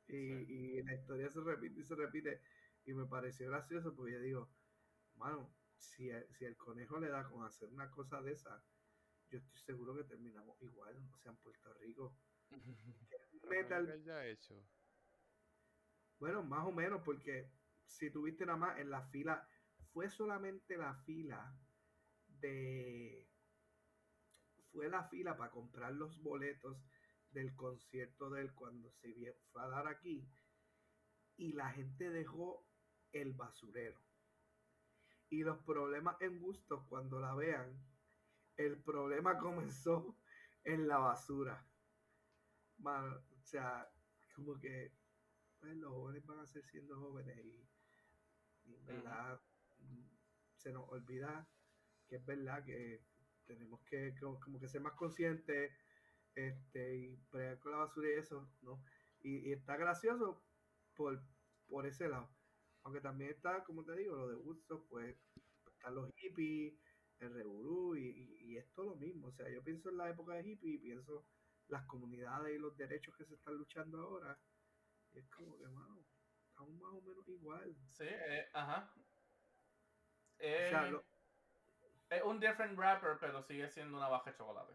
Y, 0.06 0.12
Sí. 0.12 0.46
y 0.48 0.82
la 0.82 0.94
historia 0.94 1.30
se 1.30 1.40
repite 1.40 1.80
y 1.80 1.84
se 1.84 1.94
repite. 1.94 2.42
Y 2.84 2.94
me 2.94 3.06
pareció 3.06 3.48
gracioso 3.50 3.94
porque 3.94 4.12
yo 4.12 4.20
digo, 4.20 4.48
mano, 5.16 5.54
si, 5.76 6.10
el- 6.10 6.26
si 6.34 6.44
el 6.44 6.56
conejo 6.56 6.98
le 6.98 7.08
da 7.08 7.28
con 7.28 7.44
hacer 7.44 7.68
una 7.68 7.90
cosa 7.90 8.20
de 8.22 8.32
esa, 8.32 8.64
yo 9.30 9.38
estoy 9.38 9.58
seguro 9.60 9.94
que 9.94 10.04
terminamos 10.04 10.60
igual, 10.62 10.96
o 11.12 11.18
sea, 11.18 11.32
en 11.32 11.38
Puerto 11.38 11.72
Rico. 11.74 12.16
Metal, 13.48 13.90
haya 13.90 14.26
hecho. 14.26 14.66
bueno, 16.18 16.42
más 16.42 16.66
o 16.66 16.72
menos, 16.72 17.02
porque 17.04 17.50
si 17.86 18.10
tuviste 18.10 18.44
nada 18.46 18.58
más 18.58 18.78
en 18.78 18.90
la 18.90 19.02
fila, 19.02 19.46
fue 19.92 20.08
solamente 20.10 20.76
la 20.76 20.94
fila 20.94 21.54
de. 22.26 23.28
Fue 24.72 24.88
la 24.88 25.04
fila 25.04 25.36
para 25.36 25.50
comprar 25.50 25.92
los 25.94 26.20
boletos 26.22 26.76
del 27.30 27.54
concierto 27.54 28.30
de 28.30 28.42
él 28.42 28.54
cuando 28.54 28.90
se 28.92 29.14
fue 29.52 29.62
a 29.62 29.68
dar 29.68 29.88
aquí. 29.88 30.28
Y 31.36 31.52
la 31.52 31.70
gente 31.70 32.10
dejó 32.10 32.66
el 33.12 33.32
basurero. 33.32 34.00
Y 35.30 35.42
los 35.42 35.58
problemas 35.58 36.20
en 36.20 36.38
gustos, 36.40 36.84
cuando 36.88 37.20
la 37.20 37.34
vean, 37.34 37.78
el 38.56 38.82
problema 38.82 39.38
comenzó 39.38 40.16
en 40.64 40.88
la 40.88 40.98
basura. 40.98 41.66
Mano, 42.78 43.16
o 43.30 43.42
sea, 43.44 43.90
como 44.34 44.58
que 44.58 44.92
pues, 45.60 45.76
los 45.76 45.92
jóvenes 45.92 46.26
van 46.26 46.40
a 46.40 46.46
ser 46.46 46.64
siendo 46.66 46.98
jóvenes 46.98 47.36
y, 47.44 47.68
y 48.64 48.74
en 48.74 48.86
verdad 48.86 49.40
mm, 49.80 50.04
se 50.56 50.72
nos 50.72 50.88
olvida 50.88 51.48
que 52.08 52.16
es 52.16 52.26
verdad 52.26 52.64
que 52.64 53.04
tenemos 53.48 53.80
que 53.84 54.14
como, 54.20 54.38
como 54.38 54.60
que 54.60 54.68
ser 54.68 54.80
más 54.82 54.92
conscientes 54.94 55.72
este, 56.34 56.96
y 56.96 57.16
bregar 57.32 57.58
con 57.58 57.72
la 57.72 57.78
basura 57.78 58.08
y 58.08 58.18
eso, 58.18 58.48
¿no? 58.62 58.84
Y, 59.20 59.48
y 59.48 59.52
está 59.52 59.76
gracioso 59.76 60.44
por, 60.94 61.20
por 61.66 61.86
ese 61.86 62.08
lado. 62.08 62.28
Aunque 62.84 63.00
también 63.00 63.30
está, 63.32 63.64
como 63.64 63.84
te 63.84 63.96
digo, 63.96 64.14
lo 64.14 64.28
de 64.28 64.36
Woodstock, 64.36 64.86
pues 64.88 65.16
están 65.72 65.94
los 65.96 66.10
hippies, 66.16 66.74
el 67.18 67.34
revolú 67.34 67.96
y, 67.96 68.06
y, 68.06 68.52
y 68.52 68.56
es 68.58 68.70
todo 68.74 68.90
lo 68.90 68.96
mismo. 68.96 69.28
O 69.28 69.32
sea, 69.32 69.48
yo 69.50 69.62
pienso 69.64 69.88
en 69.90 69.96
la 69.96 70.08
época 70.10 70.34
de 70.34 70.48
hippie 70.48 70.74
y 70.74 70.78
pienso 70.78 71.26
las 71.68 71.84
comunidades 71.86 72.54
y 72.54 72.58
los 72.58 72.76
derechos 72.76 73.16
que 73.16 73.24
se 73.24 73.34
están 73.34 73.56
luchando 73.56 74.00
ahora. 74.00 74.38
Y 75.12 75.18
es 75.18 75.28
como 75.30 75.58
que, 75.58 75.66
mano, 75.68 76.06
estamos 76.48 76.74
más 76.74 76.92
o 76.92 77.02
menos 77.02 77.28
igual. 77.28 77.76
Sí, 77.92 78.04
eh, 78.06 78.46
ajá. 78.52 78.92
O 78.94 80.70
sea, 80.70 80.86
Eh, 80.86 80.90
lo- 80.92 81.04
Es 82.10 82.22
un 82.22 82.38
different 82.38 82.78
rapper, 82.78 83.16
pero 83.18 83.42
sigue 83.42 83.66
siendo 83.70 83.96
una 83.96 84.08
baja 84.08 84.30
de 84.30 84.36
chocolate. 84.36 84.74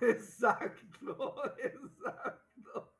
Exacto, 0.00 1.36
exacto. 1.58 2.92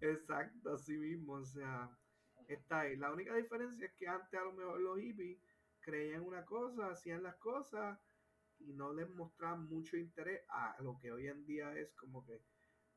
Exacto, 0.00 0.74
así 0.74 0.96
mismo. 0.96 1.34
O 1.34 1.44
sea, 1.44 1.90
está 2.48 2.80
ahí. 2.80 2.96
La 2.96 3.12
única 3.12 3.34
diferencia 3.34 3.86
es 3.86 3.94
que 3.94 4.06
antes 4.08 4.38
a 4.38 4.44
lo 4.44 4.52
mejor 4.52 4.80
los 4.80 4.98
hippies 4.98 5.38
creían 5.80 6.22
una 6.22 6.44
cosa, 6.44 6.90
hacían 6.90 7.22
las 7.22 7.36
cosas 7.36 7.98
y 8.58 8.72
no 8.72 8.92
les 8.92 9.08
mostraban 9.10 9.66
mucho 9.68 9.96
interés 9.96 10.42
a 10.48 10.76
lo 10.82 10.98
que 10.98 11.12
hoy 11.12 11.28
en 11.28 11.44
día 11.46 11.76
es 11.76 11.92
como 11.94 12.24
que, 12.24 12.40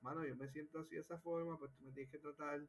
mano, 0.01 0.25
yo 0.25 0.35
me 0.35 0.47
siento 0.49 0.79
así 0.79 0.95
de 0.95 1.01
esa 1.01 1.17
forma, 1.19 1.57
pues 1.57 1.73
tú 1.75 1.83
me 1.83 1.91
tienes 1.93 2.11
que 2.11 2.19
tratar 2.19 2.61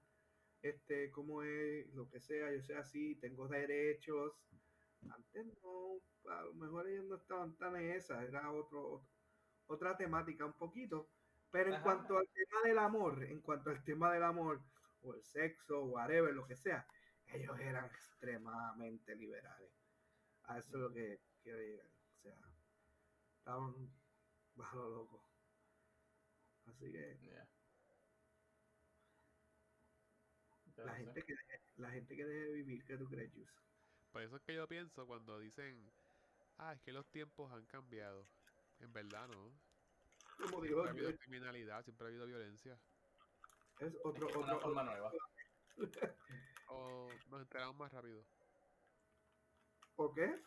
este 0.63 1.11
como 1.11 1.43
es, 1.43 1.93
lo 1.95 2.09
que 2.09 2.21
sea, 2.21 2.53
yo 2.53 2.61
soy 2.63 2.77
así, 2.77 3.17
tengo 3.17 3.49
derechos. 3.49 4.35
Antes 5.11 5.47
no, 5.63 6.01
a 6.33 6.43
lo 6.43 6.55
mejor 6.55 6.89
ellos 6.89 7.05
no 7.07 7.17
estaban 7.17 7.57
tan 7.57 7.77
en 7.77 7.91
esa, 7.93 8.23
era 8.25 8.51
otro, 8.53 8.83
otro- 8.93 9.09
otra 9.67 9.97
temática 9.97 10.45
un 10.45 10.53
poquito. 10.55 11.09
Pero 11.51 11.71
en 11.71 11.75
Ajá. 11.77 11.83
cuanto 11.85 12.19
al 12.19 12.29
tema 12.29 12.61
del 12.65 12.79
amor, 12.79 13.25
en 13.25 13.41
cuanto 13.41 13.71
al 13.71 13.83
tema 13.85 14.13
del 14.13 14.23
amor, 14.23 14.61
o 15.03 15.15
el 15.15 15.23
sexo, 15.23 15.85
whatever, 15.85 16.35
lo 16.35 16.47
que 16.47 16.57
sea, 16.57 16.87
ellos 17.27 17.59
eran 17.61 17.87
extremadamente 17.87 19.15
liberales. 19.15 19.71
A 20.45 20.59
eso 20.59 20.69
es 20.77 20.81
lo 20.83 20.93
que 20.93 21.21
quiero 21.43 21.59
llegar. 21.61 21.87
O 21.87 22.21
sea, 22.23 22.39
estaban 23.39 23.75
bajo 24.55 24.77
lo 24.77 24.91
loco. 24.91 25.23
Así 26.67 26.91
que 26.93 27.17
Yeah. 27.23 27.49
la 30.85 30.95
gente 30.95 31.23
que 31.23 31.35
la 31.77 31.91
gente 31.91 32.17
que 32.17 32.25
debe 32.25 32.53
vivir, 32.53 32.85
¿qué 32.85 32.97
tú 32.97 33.09
crees, 33.09 33.33
Jus? 33.35 33.68
Por 34.19 34.25
eso 34.25 34.35
es 34.35 34.43
que 34.43 34.55
yo 34.57 34.67
pienso 34.67 35.07
cuando 35.07 35.39
dicen, 35.39 35.93
ah, 36.57 36.73
es 36.73 36.81
que 36.81 36.93
los 36.93 37.07
tiempos 37.07 37.53
han 37.53 37.65
cambiado. 37.67 38.27
En 38.81 38.93
verdad, 38.93 39.29
¿no? 39.29 39.53
Como 40.43 40.61
digo, 40.61 40.83
Siempre 40.83 41.05
ha 41.05 41.07
habido 41.07 41.19
criminalidad, 41.21 41.85
siempre 41.85 42.05
ha 42.05 42.09
habido 42.09 42.27
violencia. 42.27 42.77
es 43.79 43.95
otro, 44.03 44.29
Es 44.29 44.35
una 44.35 44.57
otro, 44.57 44.61
forma 44.61 44.83
nueva. 44.83 45.13
O 46.67 47.09
nos 47.29 47.43
enteramos 47.43 47.77
más 47.77 47.93
rápido. 47.93 48.25
¿o 49.95 50.13
qué? 50.13 50.43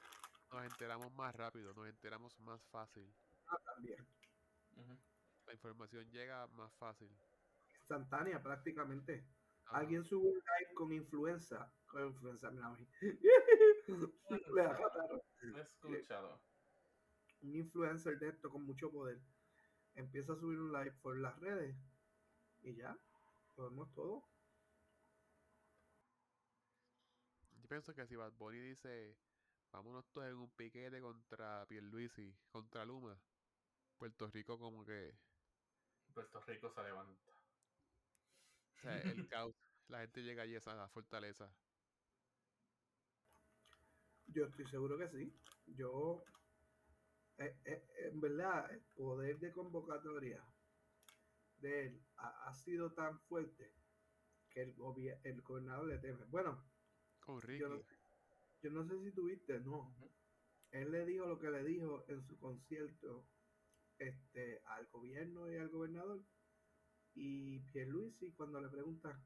Nos 0.51 0.65
enteramos 0.65 1.13
más 1.13 1.33
rápido, 1.33 1.73
nos 1.73 1.87
enteramos 1.87 2.37
más 2.41 2.61
fácil. 2.65 3.09
Ah, 3.47 3.57
también. 3.63 4.05
La 5.45 5.53
información 5.53 6.11
llega 6.11 6.45
más 6.47 6.73
fácil. 6.73 7.09
Instantánea 7.79 8.43
prácticamente. 8.43 9.25
Alguien 9.65 10.03
sube 10.03 10.27
un 10.27 10.35
live 10.35 10.73
con 10.73 10.91
influenza, 10.91 11.73
con 11.87 12.07
influenza, 12.07 12.51
mira. 12.51 12.75
Le 14.53 14.63
da 14.63 14.77
catarro. 14.77 15.23
Escúchalo. 15.59 16.41
un 17.41 17.55
influencer 17.55 18.19
de 18.19 18.29
esto 18.29 18.49
con 18.49 18.63
mucho 18.63 18.91
poder 18.91 19.19
empieza 19.95 20.33
a 20.33 20.35
subir 20.35 20.59
un 20.59 20.71
live 20.71 20.93
por 21.01 21.17
las 21.17 21.37
redes 21.39 21.75
y 22.61 22.75
ya, 22.75 22.97
lo 23.57 23.69
vemos 23.69 23.91
todo. 23.93 24.23
Yo 27.61 27.67
pienso 27.67 27.93
que 27.93 28.05
si 28.05 28.15
Bad 28.15 28.33
Bunny 28.33 28.59
dice, 28.59 29.17
vámonos 29.71 30.07
todos 30.11 30.27
en 30.27 30.35
un 30.35 30.49
piquete 30.51 31.01
contra 31.01 31.65
Pierluisi, 31.67 32.35
contra 32.51 32.85
Luma, 32.85 33.19
Puerto 33.97 34.27
Rico 34.27 34.59
como 34.59 34.85
que, 34.85 35.15
Puerto 36.13 36.41
Rico 36.41 36.69
se 36.69 36.83
levanta. 36.83 37.30
O 38.81 38.83
sea, 38.83 38.99
el 38.99 39.27
caos, 39.29 39.55
la 39.87 39.99
gente 39.99 40.23
llega 40.23 40.43
allí 40.43 40.55
a 40.55 40.57
esa 40.57 40.87
fortaleza. 40.89 41.53
Yo 44.27 44.45
estoy 44.45 44.65
seguro 44.65 44.97
que 44.97 45.07
sí. 45.09 45.33
Yo, 45.67 46.23
eh, 47.37 47.55
eh, 47.65 47.83
en 48.11 48.19
verdad, 48.19 48.71
el 48.71 48.81
poder 48.95 49.39
de 49.39 49.51
convocatoria 49.51 50.43
de 51.57 51.87
él 51.87 52.01
ha, 52.17 52.47
ha 52.49 52.53
sido 52.55 52.91
tan 52.93 53.19
fuerte 53.21 53.71
que 54.49 54.61
el, 54.63 54.75
el 55.23 55.41
gobernador 55.41 55.87
le 55.87 55.99
teme. 55.99 56.25
Bueno, 56.25 56.63
Ricky. 57.43 57.59
yo 57.59 57.69
no, 57.69 57.81
yo 58.63 58.71
no 58.71 58.83
sé 58.87 58.99
si 59.03 59.11
tuviste, 59.11 59.59
no. 59.59 59.93
Él 60.71 60.91
le 60.91 61.05
dijo 61.05 61.27
lo 61.27 61.37
que 61.37 61.51
le 61.51 61.63
dijo 61.63 62.03
en 62.07 62.23
su 62.23 62.39
concierto 62.39 63.27
este, 63.99 64.61
al 64.65 64.87
gobierno 64.87 65.51
y 65.51 65.57
al 65.57 65.69
gobernador. 65.69 66.23
Y 67.13 67.59
Pierluisi, 67.71 68.31
cuando 68.33 68.61
le 68.61 68.69
preguntan, 68.69 69.21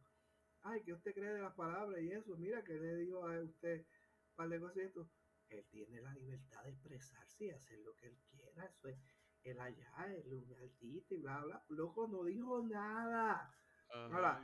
ay, 0.63 0.81
¿qué 0.83 0.93
usted 0.93 1.13
cree 1.13 1.33
de 1.33 1.41
las 1.41 1.53
palabras 1.55 2.01
y 2.01 2.11
eso? 2.11 2.35
Mira, 2.37 2.63
que 2.63 2.73
le 2.73 2.95
dijo 2.95 3.27
a 3.27 3.39
usted 3.43 3.85
un 4.29 4.35
par 4.35 4.49
de 4.49 4.59
cosas 4.59 4.77
y 4.77 4.81
esto. 4.81 5.09
Él 5.49 5.63
tiene 5.69 6.01
la 6.01 6.11
libertad 6.13 6.63
de 6.63 6.71
expresarse 6.71 7.45
y 7.45 7.49
hacer 7.51 7.79
lo 7.79 7.95
que 7.95 8.07
él 8.07 8.17
quiera. 8.31 8.65
Eso 8.65 8.87
es, 8.89 8.97
él 9.43 9.59
allá, 9.59 9.93
él 10.07 10.33
un 10.33 10.51
artista 10.55 11.13
y 11.13 11.17
bla, 11.19 11.39
bla. 11.41 11.63
Loco, 11.69 12.07
no 12.07 12.23
dijo 12.23 12.63
nada. 12.67 13.53
Ajá, 13.93 14.41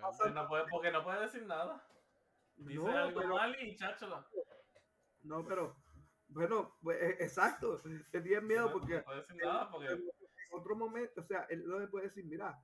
pasa- 0.00 0.26
Él 0.28 0.34
no 0.34 0.48
puede, 0.48 0.64
porque 0.68 0.90
no 0.90 1.04
puede 1.04 1.20
decir 1.22 1.46
nada. 1.46 1.86
Dice 2.56 2.74
No, 2.74 2.88
algo 2.88 3.20
pero- 3.20 3.34
mal 3.36 3.56
y 3.62 3.76
cháchola. 3.76 4.26
No, 5.22 5.46
pero, 5.46 5.76
bueno, 6.26 6.76
pues, 6.82 7.00
eh, 7.00 7.16
exacto. 7.20 7.80
Él 7.84 8.02
tiene 8.10 8.40
miedo 8.40 8.66
No, 8.66 8.72
porque 8.72 8.96
no 8.96 9.04
puede 9.04 9.20
decir 9.20 9.36
nada 9.36 9.70
porque 9.70 9.86
en 9.92 10.02
otro 10.50 10.74
momento, 10.74 11.20
o 11.20 11.24
sea, 11.24 11.44
él 11.44 11.64
no 11.66 11.78
le 11.78 11.86
puede 11.86 12.06
decir, 12.06 12.24
mira, 12.24 12.60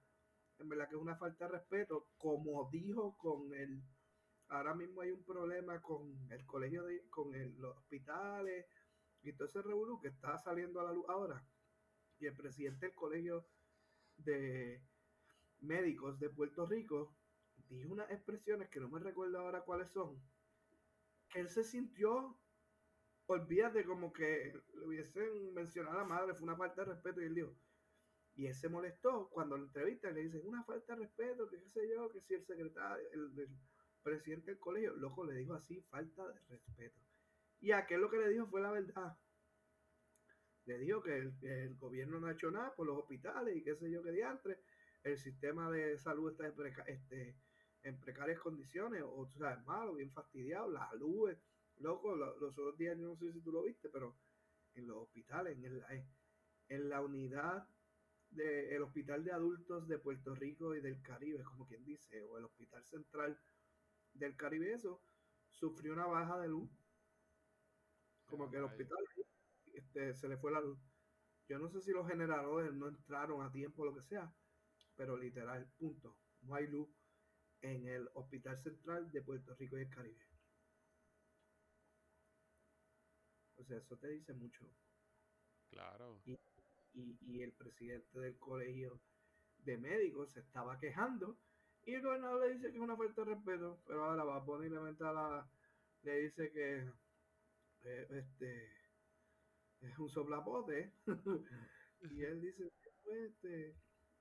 en 0.60 0.68
verdad 0.68 0.88
que 0.88 0.96
es 0.96 1.00
una 1.02 1.16
falta 1.16 1.46
de 1.46 1.52
respeto, 1.52 2.08
como 2.18 2.68
dijo 2.70 3.16
con 3.18 3.52
el, 3.54 3.82
ahora 4.48 4.74
mismo 4.74 5.00
hay 5.02 5.10
un 5.12 5.24
problema 5.24 5.80
con 5.82 6.14
el 6.30 6.44
colegio, 6.46 6.84
de, 6.84 7.08
con 7.10 7.34
el- 7.34 7.56
los 7.58 7.76
hospitales 7.78 8.66
y 9.22 9.32
todo 9.34 9.48
ese 9.48 9.62
revolú 9.62 10.00
que 10.00 10.08
está 10.08 10.38
saliendo 10.38 10.80
a 10.80 10.84
la 10.84 10.92
luz 10.92 11.06
ahora. 11.08 11.44
Y 12.20 12.26
el 12.26 12.36
presidente 12.36 12.86
del 12.86 12.94
colegio 12.94 13.46
de 14.18 14.82
médicos 15.60 16.18
de 16.20 16.30
Puerto 16.30 16.66
Rico 16.66 17.14
dijo 17.70 17.92
unas 17.92 18.10
expresiones 18.10 18.68
que 18.70 18.80
no 18.80 18.88
me 18.90 19.00
recuerdo 19.00 19.38
ahora 19.40 19.62
cuáles 19.62 19.90
son, 19.92 20.20
que 21.30 21.40
él 21.40 21.48
se 21.48 21.64
sintió, 21.64 22.36
olvídate 23.26 23.84
como 23.84 24.12
que 24.12 24.54
le 24.74 24.86
hubiesen 24.86 25.54
mencionado 25.54 25.96
a 25.98 26.02
la 26.02 26.08
madre, 26.08 26.34
fue 26.34 26.44
una 26.44 26.56
falta 26.56 26.84
de 26.84 26.92
respeto 26.92 27.20
y 27.22 27.26
él 27.26 27.34
dijo, 27.34 27.54
y 28.38 28.46
él 28.46 28.54
se 28.54 28.68
molestó 28.68 29.28
cuando 29.30 29.58
lo 29.58 29.64
entrevistan, 29.64 30.14
le 30.14 30.22
dicen 30.22 30.46
una 30.46 30.62
falta 30.62 30.94
de 30.94 31.00
respeto, 31.02 31.48
que 31.50 31.58
qué 31.58 31.68
sé 31.70 31.88
yo, 31.88 32.08
que 32.08 32.20
si 32.20 32.34
el 32.34 32.46
secretario, 32.46 33.04
el, 33.12 33.48
presidente 34.00 34.52
del 34.52 34.60
colegio, 34.60 34.94
loco, 34.94 35.24
le 35.24 35.34
dijo 35.34 35.54
así, 35.54 35.82
falta 35.90 36.24
de 36.24 36.38
respeto. 36.48 37.00
Y 37.58 37.72
aquel 37.72 38.00
lo 38.00 38.08
que 38.08 38.16
le 38.16 38.28
dijo 38.28 38.46
fue 38.46 38.60
la 38.60 38.70
verdad. 38.70 39.18
Le 40.66 40.78
dijo 40.78 41.02
que 41.02 41.16
el, 41.18 41.74
gobierno 41.74 42.20
no 42.20 42.28
ha 42.28 42.32
hecho 42.32 42.48
nada 42.52 42.72
por 42.76 42.86
los 42.86 42.98
hospitales 42.98 43.56
y 43.56 43.64
qué 43.64 43.74
sé 43.74 43.90
yo 43.90 44.04
qué 44.04 44.12
diantre. 44.12 44.60
El 45.02 45.18
sistema 45.18 45.68
de 45.72 45.98
salud 45.98 46.30
está 46.30 46.46
en, 46.46 46.72
este, 46.86 47.36
en 47.82 47.98
precarias 47.98 48.38
condiciones, 48.38 49.02
o 49.04 49.26
tú 49.26 49.36
sabes, 49.40 49.64
malo, 49.66 49.94
bien 49.94 50.12
fastidiado, 50.12 50.70
las 50.70 50.92
luz, 50.94 51.36
loco, 51.78 52.14
lo- 52.14 52.38
los 52.38 52.56
otros 52.56 52.78
días, 52.78 52.96
no 52.96 53.16
sé 53.16 53.32
si 53.32 53.40
tú 53.40 53.50
lo 53.50 53.64
viste, 53.64 53.88
pero 53.88 54.16
en 54.74 54.86
los 54.86 54.98
hospitales, 54.98 55.58
en, 55.58 55.64
el- 55.64 55.84
en 56.68 56.88
la 56.88 57.00
unidad 57.00 57.66
del 58.30 58.82
Hospital 58.82 59.24
de 59.24 59.32
Adultos 59.32 59.88
de 59.88 59.98
Puerto 59.98 60.34
Rico 60.34 60.74
y 60.74 60.80
del 60.80 61.00
Caribe, 61.02 61.42
como 61.44 61.66
quien 61.66 61.84
dice, 61.84 62.22
o 62.24 62.38
el 62.38 62.44
Hospital 62.44 62.84
Central 62.84 63.40
del 64.12 64.36
Caribe, 64.36 64.72
eso, 64.72 65.02
sufrió 65.50 65.92
una 65.92 66.06
baja 66.06 66.38
de 66.40 66.48
luz. 66.48 66.70
Como 68.26 68.50
que 68.50 68.58
el 68.58 68.64
hospital 68.64 68.98
este, 69.72 70.14
se 70.14 70.28
le 70.28 70.36
fue 70.36 70.52
la 70.52 70.60
luz. 70.60 70.78
Yo 71.48 71.58
no 71.58 71.68
sé 71.70 71.80
si 71.80 71.92
los 71.92 72.06
generadores 72.06 72.74
no 72.74 72.88
entraron 72.88 73.42
a 73.42 73.50
tiempo 73.50 73.82
o 73.82 73.86
lo 73.86 73.94
que 73.94 74.02
sea, 74.02 74.30
pero 74.96 75.16
literal, 75.16 75.66
punto. 75.78 76.18
No 76.42 76.54
hay 76.54 76.66
luz 76.66 76.90
en 77.62 77.88
el 77.88 78.08
Hospital 78.14 78.58
Central 78.58 79.10
de 79.10 79.22
Puerto 79.22 79.54
Rico 79.54 79.78
y 79.78 79.82
el 79.82 79.90
Caribe. 79.90 80.26
O 83.56 83.64
sea, 83.64 83.78
eso 83.78 83.96
te 83.96 84.08
dice 84.08 84.34
mucho. 84.34 84.64
Claro. 85.70 86.20
y, 86.24 86.38
y 86.94 87.42
el 87.42 87.52
presidente 87.52 88.18
del 88.18 88.38
colegio 88.38 89.00
de 89.64 89.78
médicos 89.78 90.30
se 90.32 90.40
estaba 90.40 90.78
quejando. 90.78 91.38
Y 91.84 91.94
el 91.94 92.02
gobernador 92.02 92.46
le 92.46 92.54
dice 92.54 92.70
que 92.70 92.76
es 92.76 92.82
una 92.82 92.96
falta 92.96 93.24
de 93.24 93.34
respeto, 93.34 93.82
pero 93.86 94.04
ahora 94.04 94.24
va 94.24 94.36
a 94.36 94.44
poner 94.44 94.70
la 94.70 95.12
la 95.12 95.50
le 96.02 96.18
dice 96.20 96.50
que 96.52 96.90
eh, 97.84 98.06
este 98.10 98.72
es 99.80 99.98
un 99.98 100.10
soplapote. 100.10 100.92
Y 102.00 102.22
él 102.22 102.40
dice 102.40 102.70
pues 103.02 103.32
este 103.32 103.70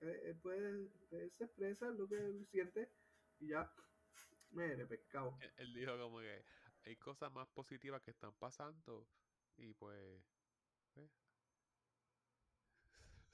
eh, 0.01 0.21
él 0.25 0.35
puede 0.41 0.89
él 1.11 1.31
se 1.31 1.43
expresa 1.43 1.91
lo 1.91 2.07
que 2.07 2.15
él 2.15 2.47
siente 2.47 2.89
y 3.39 3.49
ya 3.49 3.71
mire 4.49 4.87
pescado. 4.87 5.37
Él, 5.41 5.53
él 5.57 5.73
dijo 5.75 5.95
como 5.99 6.19
que 6.19 6.43
hay 6.85 6.95
cosas 6.95 7.31
más 7.31 7.47
positivas 7.49 8.01
que 8.01 8.09
están 8.09 8.33
pasando 8.39 9.07
y 9.57 9.73
pues... 9.75 10.23
pues, 10.95 11.11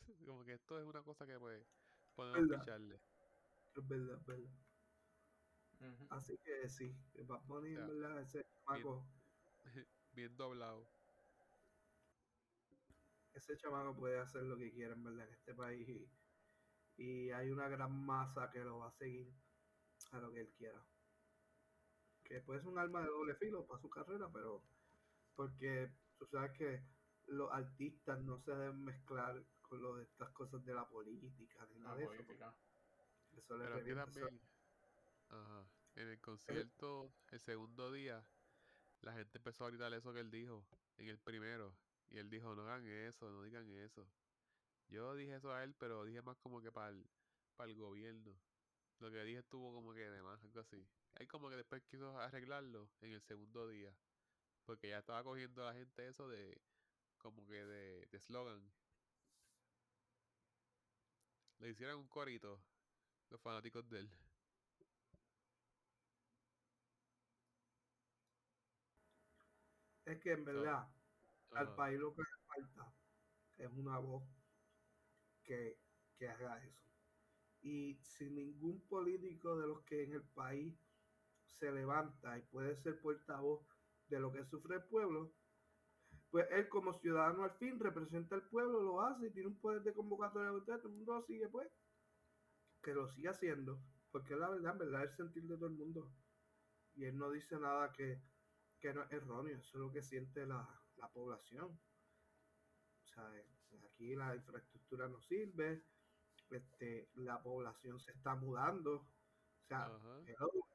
como 0.25 0.43
que 0.43 0.53
esto 0.53 0.79
es 0.79 0.85
una 0.85 1.03
cosa 1.03 1.25
que 1.25 1.37
pues 1.39 1.65
podemos 2.15 2.47
¿Verdad? 2.47 2.59
picharle. 2.59 3.01
es 3.75 3.87
verdad, 3.87 4.17
es 4.19 4.25
verdad. 4.25 4.51
Así 6.09 6.37
que 6.37 6.69
sí 6.69 6.95
va 7.29 7.35
a 7.35 7.41
poner 7.43 7.77
verdad 7.77 8.21
ese 8.21 8.45
chamaco 8.65 9.05
Bien 10.11 10.35
doblado. 10.37 10.87
ese 13.33 13.57
chamaco 13.57 13.95
puede 13.95 14.19
hacer 14.19 14.43
lo 14.43 14.57
que 14.57 14.71
quiera 14.71 14.93
en 14.93 15.03
verdad 15.03 15.27
en 15.27 15.33
este 15.33 15.53
país 15.55 15.89
y, 15.89 16.09
y 16.97 17.31
hay 17.31 17.49
una 17.49 17.67
gran 17.67 17.91
masa 18.05 18.49
que 18.51 18.59
lo 18.63 18.79
va 18.79 18.87
a 18.87 18.91
seguir 18.91 19.33
a 20.11 20.19
lo 20.19 20.31
que 20.31 20.41
él 20.41 20.53
quiera. 20.57 20.85
Que 22.23 22.39
puede 22.41 22.59
ser 22.61 22.69
un 22.69 22.77
arma 22.77 23.01
de 23.01 23.07
doble 23.07 23.35
filo 23.35 23.65
para 23.65 23.79
su 23.81 23.89
carrera, 23.89 24.29
pero 24.31 24.63
porque 25.35 25.91
tú 26.17 26.25
sabes 26.27 26.51
que 26.57 26.83
los 27.25 27.51
artistas 27.51 28.21
no 28.23 28.37
se 28.39 28.51
deben 28.51 28.83
mezclar 28.83 29.43
con 29.73 29.81
lo 29.81 29.95
de 29.95 30.03
estas 30.03 30.29
cosas 30.33 30.63
de 30.63 30.71
la 30.71 30.87
política 30.87 31.65
ni 31.65 31.79
nada 31.79 31.95
La 31.95 31.97
de 31.97 32.03
eso. 32.03 32.13
política. 32.13 32.55
porque 33.25 33.39
Eso 33.39 33.57
le 33.57 33.63
Pero 33.65 33.77
eso- 33.79 33.95
también, 34.05 34.41
ajá, 35.29 35.67
en 35.95 36.07
el 36.09 36.21
concierto, 36.21 37.11
el 37.31 37.39
segundo 37.39 37.91
día, 37.91 38.23
la 39.01 39.13
gente 39.13 39.39
empezó 39.39 39.65
a 39.65 39.69
gritar 39.71 39.91
eso 39.93 40.13
que 40.13 40.19
él 40.19 40.29
dijo 40.29 40.63
en 40.97 41.07
el 41.09 41.17
primero. 41.17 41.75
Y 42.11 42.19
él 42.19 42.29
dijo, 42.29 42.53
no 42.53 42.61
hagan 42.61 42.85
eso, 42.85 43.31
no 43.31 43.41
digan 43.41 43.67
eso. 43.71 44.07
Yo 44.89 45.15
dije 45.15 45.33
eso 45.37 45.51
a 45.51 45.63
él, 45.63 45.73
pero 45.73 46.05
dije 46.05 46.21
más 46.21 46.37
como 46.37 46.61
que 46.61 46.71
para 46.71 46.89
el, 46.89 47.09
para 47.55 47.71
el 47.71 47.75
gobierno. 47.75 48.39
Lo 48.99 49.09
que 49.09 49.23
dije 49.23 49.39
estuvo 49.39 49.73
como 49.73 49.91
que 49.95 50.07
de 50.07 50.21
más, 50.21 50.43
algo 50.43 50.59
así. 50.59 50.87
Él 51.15 51.27
como 51.27 51.49
que 51.49 51.55
después 51.55 51.81
quiso 51.85 52.15
arreglarlo 52.19 52.91
en 53.01 53.13
el 53.13 53.21
segundo 53.23 53.67
día. 53.67 53.91
Porque 54.65 54.89
ya 54.89 54.99
estaba 54.99 55.23
cogiendo 55.23 55.63
a 55.63 55.71
la 55.71 55.73
gente 55.73 56.07
eso 56.07 56.27
de, 56.27 56.61
como 57.17 57.43
que 57.47 57.65
de, 57.65 58.05
de 58.11 58.19
slogan. 58.19 58.71
Le 61.63 61.69
hicieran 61.69 61.95
un 61.95 62.07
corito 62.09 62.61
los 63.29 63.39
fanáticos 63.39 63.89
de 63.89 63.99
él. 63.99 64.11
Es 70.03 70.19
que 70.19 70.33
en 70.33 70.43
verdad 70.43 70.89
al 71.51 71.73
país 71.75 71.97
lo 71.97 72.13
que 72.13 72.21
le 72.21 72.45
falta 72.47 72.93
es 73.59 73.69
una 73.71 73.97
voz 73.99 74.27
que, 75.45 75.79
que 76.17 76.27
haga 76.27 76.61
eso. 76.65 76.83
Y 77.61 77.95
si 78.03 78.29
ningún 78.29 78.81
político 78.89 79.57
de 79.57 79.67
los 79.67 79.85
que 79.85 80.03
en 80.03 80.15
el 80.15 80.23
país 80.33 80.77
se 81.45 81.71
levanta 81.71 82.37
y 82.37 82.41
puede 82.41 82.75
ser 82.75 82.99
portavoz 82.99 83.65
de 84.09 84.19
lo 84.19 84.33
que 84.33 84.43
sufre 84.43 84.75
el 84.75 84.83
pueblo, 84.83 85.31
pues 86.33 86.47
él 86.49 86.67
como 86.67 86.95
ciudadano 86.95 87.43
al 87.43 87.51
fin 87.51 87.79
representa 87.79 88.33
al 88.33 88.41
pueblo, 88.49 88.81
lo 88.81 89.01
hace 89.01 89.27
y 89.27 89.29
tiene 89.29 89.49
un 89.49 89.59
poder 89.59 89.83
de 89.83 89.93
convocatoria 89.93 90.51
de 90.51 90.61
todo 90.61 90.87
el 90.87 90.95
mundo 90.95 91.13
lo 91.13 91.21
sigue 91.21 91.47
pues, 91.47 91.69
que 92.81 92.91
lo 92.91 93.07
siga 93.07 93.29
haciendo, 93.29 93.79
porque 94.11 94.35
la 94.35 94.49
verdad, 94.49 94.71
en 94.71 94.79
verdad, 94.79 95.03
es 95.03 95.11
el 95.11 95.15
sentir 95.17 95.43
de 95.43 95.57
todo 95.57 95.67
el 95.67 95.75
mundo. 95.75 96.11
Y 96.95 97.05
él 97.05 97.19
no 97.19 97.29
dice 97.29 97.59
nada 97.59 97.91
que, 97.91 98.19
que 98.79 98.95
no 98.95 99.03
es 99.03 99.11
erróneo, 99.11 99.59
eso 99.59 99.77
es 99.77 99.79
lo 99.83 99.91
que 99.91 100.01
siente 100.01 100.47
la, 100.47 100.67
la 100.95 101.07
población. 101.09 101.67
O 101.67 103.07
sea, 103.09 103.29
eh, 103.37 103.45
aquí 103.93 104.15
la 104.15 104.35
infraestructura 104.35 105.07
no 105.07 105.21
sirve, 105.21 105.83
este, 106.49 107.11
la 107.13 107.43
población 107.43 107.99
se 107.99 108.11
está 108.11 108.33
mudando. 108.33 108.95
O 108.95 109.65
sea, 109.67 109.85
hello, 110.25 110.65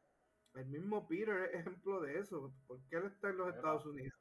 el 0.55 0.67
mismo 0.67 1.09
Peter 1.09 1.51
es 1.51 1.61
ejemplo 1.63 2.01
de 2.01 2.21
eso. 2.21 2.55
¿Por 2.69 2.81
qué 2.85 2.99
él 2.99 3.07
está 3.07 3.31
en 3.31 3.39
los. 3.39 3.57
Estados 3.57 3.87
Unidos? 3.87 4.18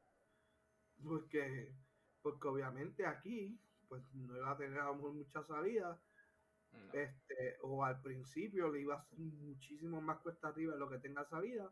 Porque, 1.04 1.74
porque 2.22 2.48
obviamente 2.48 3.06
aquí 3.06 3.60
pues 3.88 4.04
no 4.14 4.36
iba 4.36 4.52
a 4.52 4.58
tener 4.58 4.80
a 4.80 4.86
lo 4.88 4.96
mejor 4.96 5.14
mucha 5.14 5.44
salida, 5.44 6.02
No. 6.72 6.94
este, 6.94 7.58
o 7.62 7.84
al 7.86 8.02
principio 8.02 8.70
le 8.70 8.82
iba 8.82 8.96
a 8.96 9.02
ser 9.02 9.20
muchísimo 9.20 10.02
más 10.02 10.20
cuesta 10.20 10.50
arriba 10.50 10.74
en 10.74 10.80
lo 10.80 10.90
que 10.90 11.00
tenga 11.00 11.24
salida, 11.24 11.72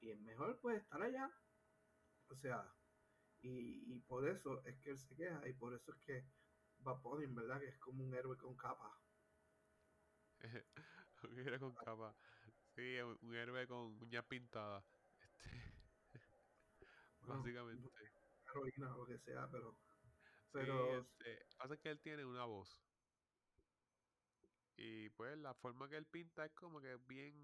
y 0.00 0.10
es 0.10 0.20
mejor 0.20 0.58
pues 0.60 0.82
estar 0.82 1.00
allá. 1.00 1.30
O 2.28 2.34
sea, 2.34 2.74
y, 3.42 3.92
y 3.94 4.00
por 4.00 4.28
eso 4.28 4.64
es 4.64 4.76
que 4.80 4.90
él 4.90 4.98
se 4.98 5.16
queja, 5.16 5.46
y 5.48 5.52
por 5.52 5.74
eso 5.74 5.92
es 5.92 5.98
que 5.98 6.24
va 6.86 7.00
en 7.22 7.34
verdad, 7.34 7.60
que 7.60 7.68
es 7.68 7.78
como 7.78 8.04
un 8.04 8.14
héroe 8.14 8.36
con 8.36 8.56
capa. 8.56 8.96
un 11.30 11.38
héroe 11.38 11.58
con 11.58 11.74
capa. 11.74 12.14
Sí, 12.74 12.98
un, 13.00 13.34
héroe 13.34 13.66
con 13.66 14.00
uñas 14.00 14.24
pintadas. 14.24 14.84
Este, 15.20 15.74
básicamente. 17.26 17.88
Heroína 18.50 18.94
o 18.94 18.98
lo 18.98 19.06
que 19.06 19.18
sea, 19.18 19.48
pero, 19.50 19.72
Sí, 20.52 20.52
pero 20.52 20.98
este, 21.00 21.46
pasa 21.58 21.76
que 21.76 21.90
él 21.90 22.00
tiene 22.00 22.24
una 22.24 22.44
voz. 22.44 22.68
Y 24.76 25.08
pues 25.10 25.36
la 25.38 25.54
forma 25.54 25.88
que 25.88 25.96
él 25.96 26.06
pinta 26.06 26.44
es 26.46 26.52
como 26.52 26.80
que 26.80 26.96
bien, 26.96 27.34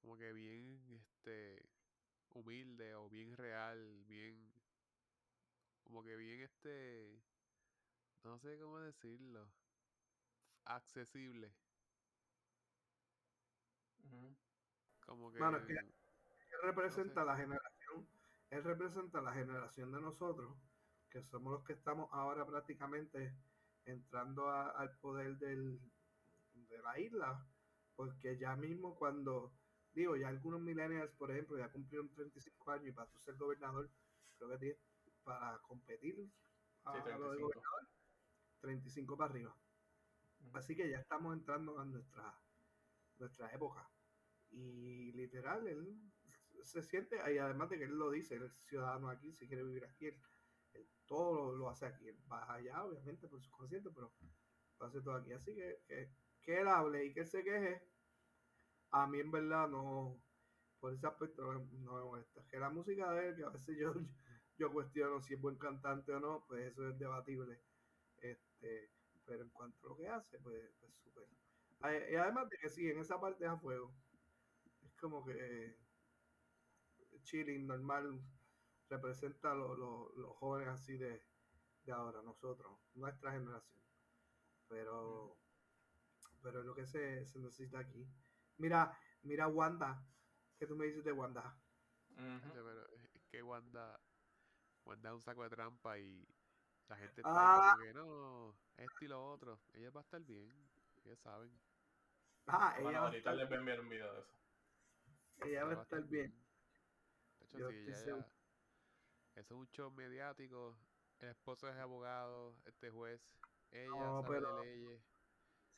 como 0.00 0.16
que 0.16 0.32
bien, 0.32 0.80
este, 0.90 1.70
humilde 2.34 2.94
o 2.94 3.08
bien 3.08 3.36
real, 3.36 4.04
bien, 4.06 4.52
como 5.84 6.02
que 6.02 6.16
bien, 6.16 6.40
este, 6.40 7.22
no 8.24 8.38
sé 8.38 8.58
cómo 8.58 8.78
decirlo, 8.80 9.46
accesible. 10.64 11.52
Como 15.06 15.32
que, 15.32 15.38
es 15.40 15.66
que- 15.66 15.72
él 15.74 16.60
representa 16.62 17.20
sé. 17.20 17.26
la 17.26 17.36
generación, 17.36 17.71
él 18.52 18.62
representa 18.64 19.22
la 19.22 19.32
generación 19.32 19.92
de 19.92 20.00
nosotros, 20.00 20.54
que 21.10 21.22
somos 21.22 21.54
los 21.54 21.64
que 21.64 21.72
estamos 21.72 22.08
ahora 22.12 22.44
prácticamente 22.46 23.34
entrando 23.86 24.48
a- 24.50 24.70
al 24.70 24.90
poder 24.98 25.38
del, 25.38 25.80
de 26.52 26.78
la 26.80 26.98
isla, 27.00 27.46
porque 27.96 28.36
ya 28.38 28.54
mismo 28.56 28.94
cuando, 28.94 29.52
digo, 29.94 30.16
ya 30.16 30.28
algunos 30.28 30.60
millennials, 30.60 31.10
por 31.12 31.30
ejemplo, 31.30 31.56
ya 31.58 31.70
cumplieron 31.72 32.10
35 32.14 32.70
años 32.72 32.88
y 32.88 32.92
para 32.92 33.08
tú 33.10 33.18
ser 33.20 33.36
gobernador, 33.36 33.90
creo 34.36 34.50
que 34.50 34.58
tienes 34.58 34.78
para 35.24 35.58
competir 35.62 36.28
a 36.84 36.92
Sí, 36.92 36.98
lo 37.18 37.30
de 37.32 37.38
35. 37.38 37.40
gobernador, 37.40 37.88
35 38.60 39.16
para 39.16 39.30
arriba. 39.30 39.56
Así 40.52 40.76
que 40.76 40.90
ya 40.90 40.98
estamos 40.98 41.32
entrando 41.34 41.78
a 41.78 41.84
nuestra, 41.86 42.34
nuestra 43.18 43.50
época. 43.54 43.88
Y 44.50 45.12
literal, 45.12 45.66
él 45.66 46.12
se 46.64 46.82
siente, 46.82 47.16
y 47.32 47.38
además 47.38 47.70
de 47.70 47.78
que 47.78 47.84
él 47.84 47.98
lo 47.98 48.10
dice, 48.10 48.36
él 48.36 48.44
es 48.44 48.52
ciudadano 48.66 49.08
aquí, 49.08 49.32
si 49.32 49.46
quiere 49.46 49.64
vivir 49.64 49.84
aquí, 49.84 50.06
él, 50.06 50.20
todo 51.06 51.54
lo, 51.54 51.68
hace 51.68 51.86
aquí. 51.86 52.08
Él 52.08 52.18
va 52.30 52.52
allá, 52.52 52.84
obviamente, 52.84 53.28
por 53.28 53.42
su 53.42 53.50
concierto, 53.50 53.92
pero 53.92 54.12
lo 54.78 54.86
hace 54.86 55.00
todo 55.02 55.14
aquí. 55.14 55.32
Así 55.32 55.54
que, 55.54 55.82
que, 55.86 56.10
que 56.40 56.60
él 56.60 56.68
hable 56.68 57.04
y 57.04 57.12
que 57.12 57.20
él 57.20 57.26
se 57.26 57.44
queje, 57.44 57.82
a 58.90 59.06
mí 59.06 59.20
en 59.20 59.30
verdad 59.30 59.68
no, 59.68 60.20
por 60.80 60.94
ese 60.94 61.06
aspecto 61.06 61.42
no, 61.42 61.60
no 61.60 61.94
me 61.94 62.02
molesta. 62.02 62.42
Que 62.48 62.58
la 62.58 62.70
música 62.70 63.12
de 63.12 63.28
él, 63.28 63.36
que 63.36 63.44
a 63.44 63.50
veces 63.50 63.76
yo, 63.78 63.92
yo 64.58 64.72
cuestiono 64.72 65.20
si 65.20 65.34
es 65.34 65.40
buen 65.40 65.56
cantante 65.56 66.12
o 66.12 66.20
no, 66.20 66.44
pues 66.46 66.72
eso 66.72 66.88
es 66.88 66.98
debatible. 66.98 67.60
Este, 68.18 68.90
pero 69.24 69.42
en 69.42 69.50
cuanto 69.50 69.86
a 69.86 69.90
lo 69.90 69.96
que 69.96 70.08
hace, 70.08 70.38
pues, 70.38 70.72
pues 70.80 70.94
súper. 70.96 71.28
Ay, 71.80 72.00
Y 72.12 72.16
además 72.16 72.48
de 72.48 72.58
que 72.58 72.68
sí, 72.68 72.88
en 72.88 72.98
esa 72.98 73.20
parte 73.20 73.44
es 73.44 73.50
a 73.50 73.58
fuego. 73.58 73.94
Es 74.82 74.94
como 74.96 75.24
que 75.24 75.76
chilling, 77.22 77.66
normal, 77.66 78.20
representa 78.88 79.52
a 79.52 79.54
lo- 79.54 79.74
lo- 79.74 80.12
los 80.16 80.36
jóvenes 80.36 80.68
así 80.68 80.96
de, 80.96 81.24
de 81.84 81.92
ahora, 81.92 82.22
nosotros, 82.22 82.78
nuestra 82.94 83.32
generación. 83.32 83.82
Pero, 84.68 85.36
pero 86.42 86.60
es 86.60 86.66
lo 86.66 86.74
que 86.74 86.86
se, 86.86 87.26
se 87.26 87.38
necesita 87.38 87.78
aquí. 87.80 88.06
Mira, 88.58 88.96
mira 89.22 89.48
Wanda. 89.48 90.02
¿Qué 90.58 90.66
tú 90.66 90.76
me 90.76 90.86
dices 90.86 91.04
de 91.04 91.12
Wanda? 91.12 91.56
Oye, 92.16 92.40
pero 92.52 92.86
es 93.14 93.22
que 93.30 93.42
Wanda, 93.42 93.98
Wanda 94.84 95.08
es 95.10 95.14
un 95.14 95.22
saco 95.22 95.42
de 95.42 95.50
trampa 95.50 95.98
y 95.98 96.26
la 96.88 96.96
gente 96.96 97.20
está 97.22 97.30
Ah. 97.34 97.72
como 97.72 97.82
que 97.84 97.94
no, 97.94 98.56
esto 98.76 99.04
y 99.04 99.08
lo 99.08 99.30
otro. 99.32 99.60
Ella 99.72 99.90
va 99.90 100.00
a 100.00 100.04
estar 100.04 100.20
bien, 100.22 100.70
ellos 101.04 101.18
saben. 101.20 101.50
Ah, 102.46 102.72
Bueno, 102.76 102.90
ella 102.90 102.98
va 103.00 103.04
a 103.06 103.08
ahorita 103.08 103.18
estar, 103.18 103.34
les 103.36 103.48
voy 103.48 103.56
a 103.56 103.60
enviar 103.60 103.80
un 103.80 103.88
video 103.88 104.12
de 104.12 104.20
eso. 104.20 104.34
ella 105.44 105.64
va 105.64 105.72
a 105.72 105.82
estar 105.82 106.02
bien. 106.04 106.41
Yo 107.58 107.70
sí, 107.70 107.86
ya- 107.86 107.92
eso 107.92 108.26
es 109.34 109.50
un 109.50 109.66
show 109.68 109.90
mediático. 109.90 110.76
El 111.18 111.28
esposo 111.30 111.68
es 111.68 111.76
abogado, 111.76 112.54
este 112.66 112.90
juez. 112.90 113.38
Ella 113.70 113.88
No, 113.88 114.22
sabe 114.22 114.34
pero 114.34 114.56
de 114.58 114.64
leyes. 114.76 115.02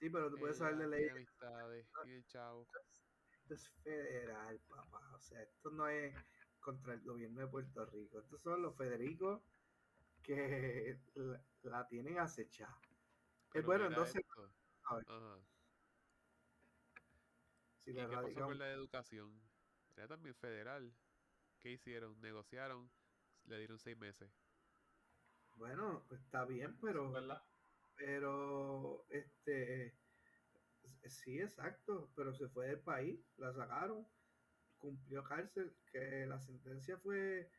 Sí, 0.01 0.11
pero 0.11 0.31
tú 0.31 0.39
puedes 0.39 0.59
saber 0.59 0.77
de 0.77 0.85
ella 0.85 0.91
ley. 0.97 1.05
tiene 1.05 1.19
amistades, 1.19 1.87
tiene 2.03 2.25
chavo. 2.25 2.67
Esto 3.43 3.55
es 3.55 3.69
federal, 3.83 4.59
papá. 4.69 5.15
O 5.15 5.21
sea, 5.21 5.43
esto 5.43 5.71
no 5.71 5.87
es 5.89 6.15
contra 6.61 6.95
el 6.95 7.03
gobierno 7.03 7.41
de 7.41 7.47
Puerto 7.47 7.85
Rico. 7.87 8.19
Estos 8.19 8.41
son 8.41 8.63
los 8.63 8.77
Federicos 8.77 9.43
que 10.23 10.99
la, 11.15 11.45
la 11.63 11.89
tienen 11.89 12.19
acechada. 12.19 12.81
Eh, 13.53 13.61
bueno, 13.61 13.87
entonces, 13.87 14.17
esto. 14.17 14.51
a 14.85 14.97
ver. 14.97 15.05
Ajá. 15.09 15.39
si 17.77 17.91
¿Y 17.91 17.95
le 17.95 18.09
qué 18.09 18.17
pasó 18.17 18.35
con 18.35 18.59
la 18.59 18.71
educación? 18.73 19.41
Era 19.97 20.09
también 20.09 20.35
federal. 20.35 20.93
¿Qué 21.65 21.71
hicieron? 21.73 22.21
Negociaron, 22.21 22.93
le 23.47 23.57
dieron 23.59 23.79
seis 23.79 23.97
meses. 23.97 24.31
Bueno, 25.57 26.05
pues 26.09 26.21
está 26.23 26.45
bien, 26.45 26.77
pero, 26.81 27.11
¿Verdad? 27.13 27.43
pero, 27.97 29.07
este, 29.11 29.95
sí, 31.07 31.41
exacto, 31.41 32.13
pero 32.17 32.35
se 32.35 32.49
fue 32.49 32.69
del 32.69 32.81
país, 32.81 33.21
la 33.39 33.53
sacaron, 33.53 34.07
cumplió 34.79 35.25
cárcel, 35.25 35.77
que 35.93 36.27
la 36.27 36.41
sentencia 36.41 36.99
fue 36.99 37.51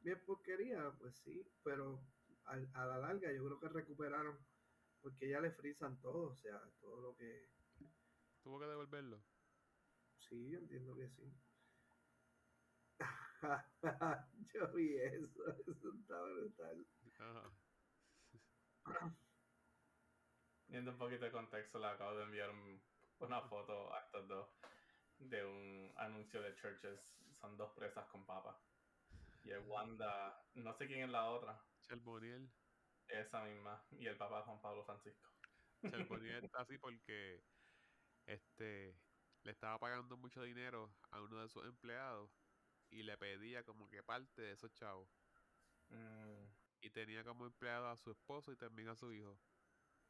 bien 0.00 0.24
porquería, 0.26 0.92
pues 0.98 1.16
sí, 1.18 1.46
pero 1.64 2.00
al- 2.44 2.70
a, 2.74 2.86
la 2.86 2.98
larga 2.98 3.32
yo 3.32 3.44
creo 3.46 3.60
que 3.60 3.68
recuperaron, 3.70 4.38
porque 5.02 5.28
ya 5.30 5.40
le 5.40 5.52
frisan 5.52 6.00
todo, 6.00 6.30
o 6.30 6.36
sea, 6.36 6.60
todo 6.80 7.00
lo 7.00 7.16
que, 7.16 7.50
Tuvo 8.42 8.58
que 8.58 8.66
devolverlo. 8.66 9.24
sí, 10.18 10.50
yo 10.50 10.58
entiendo 10.58 10.94
que 10.96 11.08
sí. 11.08 11.47
yo 14.54 14.72
vi 14.72 14.96
eso, 14.96 15.42
eso 15.66 15.92
está 15.94 16.22
brutal. 16.22 16.86
Viendo 20.66 20.90
un 20.92 20.98
poquito 20.98 21.24
de 21.24 21.32
contexto, 21.32 21.78
le 21.78 21.86
acabo 21.86 22.16
de 22.16 22.24
enviar 22.24 22.50
un- 22.50 22.82
una 23.20 23.40
foto 23.42 23.92
a 23.94 24.00
estos 24.00 24.28
dos 24.28 24.48
de 25.18 25.44
un 25.44 25.92
anuncio 25.96 26.42
de 26.42 26.54
Churches. 26.56 27.00
Son 27.40 27.56
dos 27.56 27.72
presas 27.74 28.06
con 28.08 28.26
papa. 28.26 28.60
Y 29.44 29.50
es 29.52 29.66
Wanda, 29.66 30.44
no 30.54 30.72
sé 30.74 30.86
quién 30.86 31.04
es 31.04 31.10
la 31.10 31.30
otra, 31.30 31.58
Charboniel. 31.82 32.50
esa 33.08 33.44
misma. 33.44 33.86
Y 33.92 34.06
el 34.06 34.16
papá 34.16 34.42
Juan 34.42 34.60
Pablo 34.60 34.84
Francisco. 34.84 35.28
Charboniel 35.82 36.44
está 36.44 36.60
así 36.62 36.76
porque 36.78 37.40
este 38.26 39.00
le 39.44 39.52
estaba 39.52 39.78
pagando 39.78 40.16
mucho 40.16 40.42
dinero 40.42 40.92
a 41.10 41.22
uno 41.22 41.40
de 41.40 41.48
sus 41.48 41.64
empleados 41.64 42.30
y 42.90 43.02
le 43.02 43.16
pedía 43.18 43.64
como 43.64 43.88
que 43.88 44.02
parte 44.02 44.42
de 44.42 44.52
esos 44.52 44.72
chavos. 44.72 45.08
Mm, 45.90 46.44
Y 46.80 46.90
tenía 46.90 47.24
como 47.24 47.46
empleado 47.46 47.88
a 47.88 47.96
su 47.96 48.10
esposo 48.10 48.52
y 48.52 48.56
también 48.56 48.88
a 48.88 48.94
su 48.94 49.12
hijo. 49.12 49.40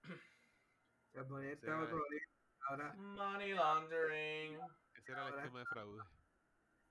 Se 1.13 1.25
ponía 1.25 1.53
el- 1.53 1.61
día, 1.61 2.21
ahora, 2.69 2.95
Money 2.95 3.55
laundering. 3.55 4.61
Ese 4.95 5.13
era 5.13 5.29
el 5.29 5.35
esquema 5.35 5.61
de 5.61 5.67
fraude. 5.67 6.03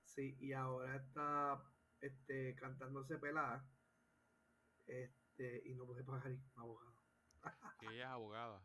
Sí, 0.04 0.36
y 0.40 0.54
ahora 0.54 0.96
está 0.96 1.62
este 2.02 2.56
cantándose 2.56 3.18
pelada 3.18 3.70
este, 4.88 5.62
y 5.66 5.76
no 5.76 5.86
puede 5.86 6.04
pagar 6.04 6.32
un 6.32 6.52
abogado. 6.56 6.96
Y 7.82 7.86
ella 7.86 8.04
es 8.04 8.10
abogada. 8.10 8.62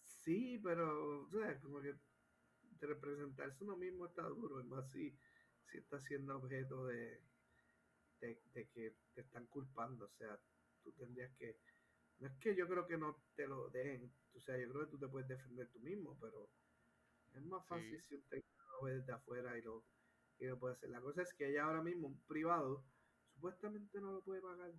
Sí, 0.00 0.58
pero, 0.62 1.22
o 1.22 1.30
sea, 1.30 1.60
como 1.60 1.80
que 1.80 1.94
de 2.60 2.86
representarse 2.86 3.62
uno 3.64 3.76
mismo 3.76 4.06
está 4.06 4.22
duro, 4.22 4.60
es 4.60 4.66
más 4.66 4.90
si, 4.90 5.16
si 5.72 5.78
está 5.78 5.98
siendo 5.98 6.36
objeto 6.36 6.86
de, 6.86 7.18
de, 8.20 8.42
de 8.52 8.68
que 8.68 8.94
te 9.14 9.22
están 9.22 9.46
culpando, 9.46 10.04
o 10.04 10.10
sea, 10.10 10.38
tú 10.84 10.92
tendrías 10.92 11.32
que, 11.38 11.56
no 12.18 12.28
es 12.28 12.34
que 12.38 12.54
yo 12.54 12.68
creo 12.68 12.86
que 12.86 12.98
no 12.98 13.16
te 13.34 13.46
lo 13.46 13.70
dejen, 13.70 14.12
o 14.34 14.40
sea, 14.40 14.58
yo 14.58 14.68
creo 14.70 14.84
que 14.84 14.90
tú 14.90 14.98
te 14.98 15.08
puedes 15.08 15.28
defender 15.28 15.68
tú 15.70 15.80
mismo, 15.80 16.18
pero 16.20 16.50
es 17.32 17.42
más 17.42 17.66
fácil 17.66 17.98
Sí. 18.00 18.08
si 18.08 18.16
usted 18.16 18.44
lo 18.72 18.82
ve 18.84 18.96
desde 18.98 19.12
afuera 19.12 19.56
y 19.58 19.62
lo, 19.62 19.82
y 20.38 20.46
lo 20.46 20.58
puede 20.58 20.74
hacer. 20.74 20.90
La 20.90 21.00
cosa 21.00 21.22
es 21.22 21.32
que 21.34 21.48
ella 21.48 21.64
ahora 21.64 21.82
mismo, 21.82 22.08
un 22.08 22.20
privado, 22.26 22.84
supuestamente 23.34 24.00
no 24.00 24.12
lo 24.12 24.22
puede 24.22 24.42
pagar. 24.42 24.72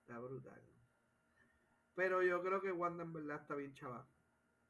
Está 0.00 0.18
brutal. 0.18 0.62
Pero 1.94 2.22
yo 2.22 2.42
creo 2.42 2.60
que 2.62 2.72
Wanda 2.72 3.04
en 3.04 3.12
verdad 3.12 3.42
está 3.42 3.54
bien 3.56 3.74
chava. 3.74 4.08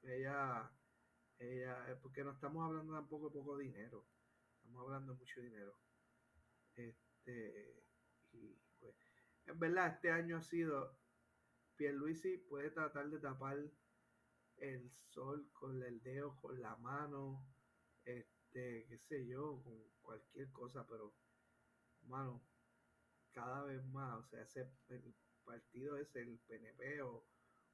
Ella, 0.03 0.71
ella, 1.39 1.91
eh, 1.91 1.97
porque 2.03 2.25
no 2.25 2.33
estamos 2.33 2.65
hablando 2.67 2.95
tampoco 2.95 3.29
de 3.29 3.35
poco 3.35 3.57
dinero. 3.59 4.07
Estamos 4.57 4.83
hablando 4.83 5.13
de 5.15 5.19
mucho 5.19 5.41
dinero. 5.41 5.75
Este, 6.77 7.85
y 8.33 8.57
pues, 8.81 8.95
en 9.47 9.59
verdad, 9.59 9.89
este 9.89 10.11
año 10.11 10.37
ha 10.39 10.43
sido. 10.43 10.99
Pierluisi 11.77 12.39
puede 12.39 12.71
tratar 12.71 13.09
de 13.11 13.21
tapar 13.21 13.59
el 14.57 14.91
sol 14.91 15.51
con 15.53 15.83
el 15.83 16.03
dedo, 16.03 16.37
con 16.37 16.61
la 16.61 16.77
mano, 16.77 17.47
este, 18.05 18.87
qué 18.89 18.99
sé 18.99 19.27
yo, 19.27 19.63
con 19.63 19.83
cualquier 20.03 20.51
cosa, 20.53 20.87
pero, 20.87 21.15
mano, 22.03 22.43
cada 23.33 23.65
vez 23.65 23.85
más, 23.87 24.19
o 24.21 24.25
sea, 24.25 24.43
ese 24.43 24.71
partido 25.45 25.97
es 25.97 26.15
el 26.17 26.39
PNP 26.41 27.03
o, 27.03 27.27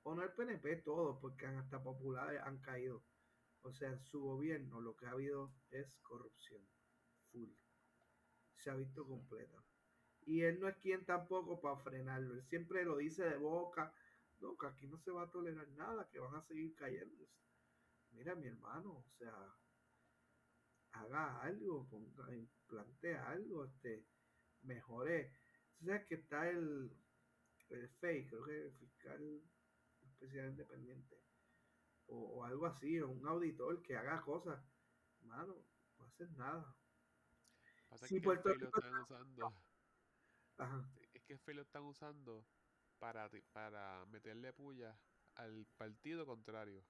o 0.03 0.15
no 0.15 0.23
el 0.23 0.33
PNP, 0.33 0.77
todos, 0.77 1.19
porque 1.21 1.47
han- 1.47 1.59
hasta 1.59 1.83
populares 1.83 2.41
han 2.43 2.61
caído. 2.61 3.05
O 3.65 3.73
sea, 3.73 3.89
en 3.89 3.99
su 3.99 4.21
gobierno 4.21 4.79
lo 4.81 4.95
que 4.95 5.07
ha 5.07 5.13
habido 5.13 5.51
es 5.71 5.97
corrupción, 6.03 6.63
full. 7.33 7.49
Se 8.57 8.71
ha 8.71 8.75
visto 8.75 9.07
completa. 9.07 9.65
Y 10.27 10.43
él 10.43 10.61
no 10.61 10.69
es 10.69 10.77
quien 10.77 11.07
tampoco 11.07 11.61
para 11.63 11.79
frenarlo. 11.79 12.35
Él 12.35 12.45
siempre 12.45 12.85
lo 12.85 12.99
dice 12.99 13.25
de 13.25 13.37
boca. 13.37 13.95
No, 14.41 14.57
que 14.59 14.67
aquí 14.67 14.87
no 14.87 14.99
se 14.99 15.11
va 15.11 15.23
a 15.23 15.31
tolerar 15.31 15.67
nada, 15.71 16.09
que 16.11 16.19
van 16.19 16.35
a 16.35 16.43
seguir 16.43 16.75
cayendo. 16.75 17.27
Mira, 18.11 18.35
mi 18.35 18.49
hermano, 18.49 18.99
o 18.99 19.11
sea, 19.17 19.35
haga 20.93 21.41
algo, 21.41 21.89
ponga, 21.89 22.35
implante 22.35 23.17
algo, 23.17 23.65
este, 23.65 24.05
mejore. 24.63 25.33
Tú 25.79 25.87
sabes 25.87 26.05
que 26.07 26.17
está 26.17 26.51
el, 26.51 26.95
el 27.71 27.89
FEI, 27.89 28.27
creo 28.27 28.45
que 28.45 28.67
el 28.67 28.73
fiscal 28.73 29.43
especial 30.03 30.51
independiente, 30.51 31.24
o, 32.07 32.17
o 32.41 32.45
algo 32.45 32.67
así, 32.67 33.01
o 33.01 33.09
un 33.11 33.27
auditor 33.27 33.83
que 33.83 33.97
haga 33.97 34.23
cosas. 34.25 34.65
Mano, 35.21 35.55
no 35.99 36.05
haces 36.05 36.31
nada. 36.33 36.77
Pasa 37.89 38.07
Sí, 38.09 38.15
que 38.21 38.21
Puerto 38.21 38.49
lo 38.49 38.55
Rico 38.55 38.79
están 38.79 38.95
usando. 39.01 39.43
Ajá. 40.57 40.91
Es 41.15 41.23
que 41.25 41.33
el 41.35 41.57
lo 41.57 41.63
están 41.63 41.83
usando 41.85 42.47
para, 42.99 43.29
ti- 43.31 43.43
para 43.53 44.05
meterle 44.07 44.53
puya 44.53 45.01
al 45.35 45.67
partido 45.77 46.27
contrario. 46.27 46.85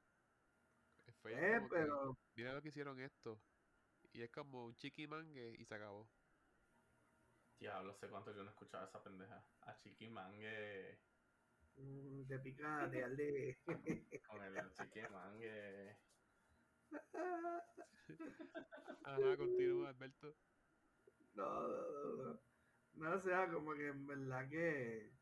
Eh, 1.06 1.12
que, 1.22 1.68
pero 1.70 2.14
mira 2.36 2.54
lo 2.54 2.62
que 2.62 2.68
hicieron 2.68 3.00
esto. 3.00 3.42
Y 4.12 4.22
es 4.22 4.30
como 4.30 4.64
un 4.66 4.74
chiquimangue 4.74 5.54
y 5.58 5.64
se 5.64 5.74
acabó. 5.74 6.08
Diablo, 7.58 7.94
sé 8.00 8.08
cuánto 8.10 8.32
yo 8.32 8.42
no 8.44 8.50
escuchaba 8.50 8.86
esa 8.86 9.02
pendeja. 9.02 9.56
A 9.60 9.78
Chiquimangue. 9.82 10.98
Mm, 11.76 12.26
te 12.26 12.38
pica 12.40 12.88
de 12.88 13.00
darle. 13.00 13.58
Con 14.26 14.42
el 14.42 14.70
Chiquimangue. 14.72 15.96
Ajá, 19.04 19.36
continúa, 19.36 19.88
Alberto. 19.90 20.34
No, 21.34 21.68
no, 21.68 21.68
no, 21.68 22.22
no. 22.24 22.40
No, 22.94 23.10
o 23.16 23.18
sea, 23.18 23.50
como 23.50 23.74
que 23.74 23.88
en 23.88 24.06
verdad 24.06 24.48
que. 24.48 25.12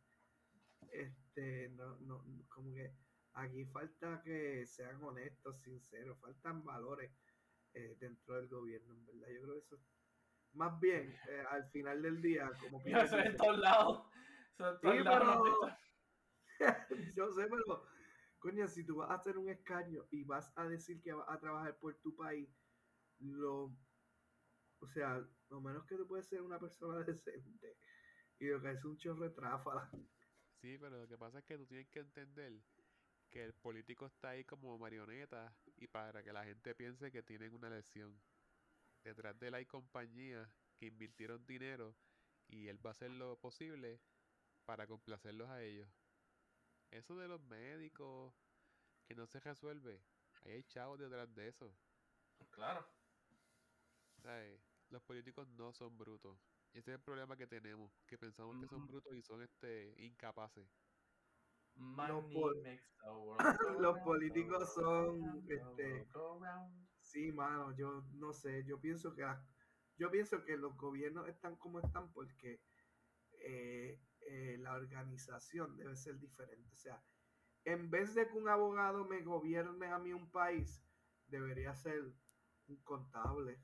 Este, 0.90 1.68
no, 1.70 1.96
no, 2.00 2.22
como 2.48 2.74
que 2.74 2.92
aquí 3.34 3.64
falta 3.64 4.20
que 4.22 4.66
sean 4.66 5.02
honestos, 5.02 5.60
sinceros, 5.62 6.18
faltan 6.20 6.62
valores 6.64 7.10
eh, 7.74 7.96
dentro 7.98 8.34
del 8.36 8.48
gobierno, 8.48 8.92
en 8.94 9.06
verdad. 9.06 9.28
Yo 9.28 9.42
creo 9.42 9.54
que 9.54 9.60
eso. 9.60 9.78
Más 10.52 10.78
bien, 10.80 11.18
eh, 11.30 11.44
al 11.48 11.64
final 11.70 12.02
del 12.02 12.20
día, 12.20 12.50
como 12.60 12.78
Mira, 12.84 13.04
Peter 13.04 13.06
eso 13.06 13.18
en 13.18 13.24
dice, 13.32 13.36
todos 13.38 13.58
lados. 13.58 14.06
Eso 14.54 14.68
en 14.74 14.80
todos 14.80 14.96
Sí, 14.98 15.04
lados. 15.04 15.58
pero 15.60 15.76
yo 17.16 17.32
sé, 17.32 17.46
pero 17.48 17.86
coño, 18.38 18.68
si 18.68 18.84
tú 18.84 18.96
vas 18.96 19.10
a 19.10 19.14
hacer 19.14 19.38
un 19.38 19.48
escaño 19.48 20.06
y 20.10 20.24
vas 20.24 20.52
a 20.56 20.66
decir 20.66 21.00
que 21.00 21.12
vas 21.12 21.28
a 21.28 21.38
trabajar 21.38 21.78
por 21.78 21.94
tu 22.00 22.14
país, 22.14 22.48
lo, 23.18 23.76
o 24.80 24.86
sea, 24.86 25.24
lo 25.48 25.60
menos 25.60 25.84
que 25.86 25.96
tú 25.96 26.06
puedes 26.06 26.28
ser 26.28 26.42
una 26.42 26.58
persona 26.58 27.02
decente 27.04 27.76
y 28.38 28.46
lo 28.46 28.60
que 28.60 28.72
es 28.72 28.84
un 28.84 28.96
chorro 28.96 29.32
tráfala. 29.32 29.90
Sí, 30.60 30.76
pero 30.78 31.00
lo 31.02 31.08
que 31.08 31.18
pasa 31.18 31.38
es 31.38 31.44
que 31.44 31.58
tú 31.58 31.66
tienes 31.66 31.88
que 31.88 32.00
entender 32.00 32.62
que 33.30 33.44
el 33.44 33.54
político 33.54 34.06
está 34.06 34.30
ahí 34.30 34.44
como 34.44 34.76
marioneta 34.78 35.56
y 35.76 35.86
para 35.86 36.22
que 36.22 36.32
la 36.32 36.44
gente 36.44 36.74
piense 36.74 37.10
que 37.10 37.22
tienen 37.22 37.54
una 37.54 37.68
elección. 37.68 38.20
Detrás 39.04 39.38
de 39.38 39.48
él 39.48 39.54
hay 39.54 39.66
compañías 39.66 40.48
que 40.76 40.86
invirtieron 40.86 41.46
dinero 41.46 41.96
y 42.48 42.68
él 42.68 42.84
va 42.84 42.90
a 42.90 42.92
hacer 42.92 43.10
lo 43.10 43.36
posible 43.38 44.00
para 44.64 44.86
complacerlos 44.86 45.48
a 45.48 45.62
ellos. 45.62 45.88
Eso 46.92 47.16
de 47.16 47.26
los 47.26 47.40
médicos 47.40 48.34
que 49.06 49.14
no 49.14 49.26
se 49.26 49.40
resuelve, 49.40 49.98
ahí 50.44 50.52
hay 50.52 50.62
chavos 50.64 50.98
detrás 50.98 51.34
de 51.34 51.48
eso. 51.48 51.74
Claro. 52.50 52.86
¿sabes? 54.22 54.60
Los 54.90 55.02
políticos 55.02 55.48
no 55.48 55.72
son 55.72 55.96
brutos. 55.96 56.38
Y 56.74 56.78
ese 56.78 56.92
es 56.92 56.98
el 56.98 57.02
problema 57.02 57.36
que 57.36 57.46
tenemos, 57.46 57.90
que 58.06 58.18
pensamos 58.18 58.60
que 58.60 58.68
son 58.68 58.86
brutos 58.86 59.14
y 59.14 59.22
son 59.22 59.42
este 59.42 59.94
incapaces. 59.98 60.66
Money 61.74 62.34
pol- 62.34 62.62
los 63.80 63.98
políticos 64.00 64.74
son, 64.74 65.42
este. 65.48 66.06
Sí, 67.00 67.32
mano, 67.32 67.74
yo 67.76 68.02
no 68.12 68.32
sé, 68.34 68.64
yo 68.64 68.78
pienso 68.78 69.14
que 69.14 69.22
las- 69.22 69.42
yo 69.96 70.10
pienso 70.10 70.44
que 70.44 70.56
los 70.58 70.76
gobiernos 70.76 71.26
están 71.28 71.56
como 71.56 71.80
están 71.80 72.12
porque 72.12 72.60
eh, 73.44 73.98
eh, 74.26 74.56
la 74.58 74.74
organización 74.74 75.76
debe 75.76 75.96
ser 75.96 76.18
diferente. 76.18 76.72
O 76.72 76.76
sea, 76.76 77.02
en 77.64 77.90
vez 77.90 78.14
de 78.14 78.26
que 78.28 78.36
un 78.36 78.48
abogado 78.48 79.04
me 79.04 79.22
gobierne 79.22 79.86
a 79.86 79.98
mí 79.98 80.12
un 80.12 80.30
país, 80.30 80.82
debería 81.26 81.74
ser 81.74 82.02
un 82.68 82.76
contable, 82.82 83.60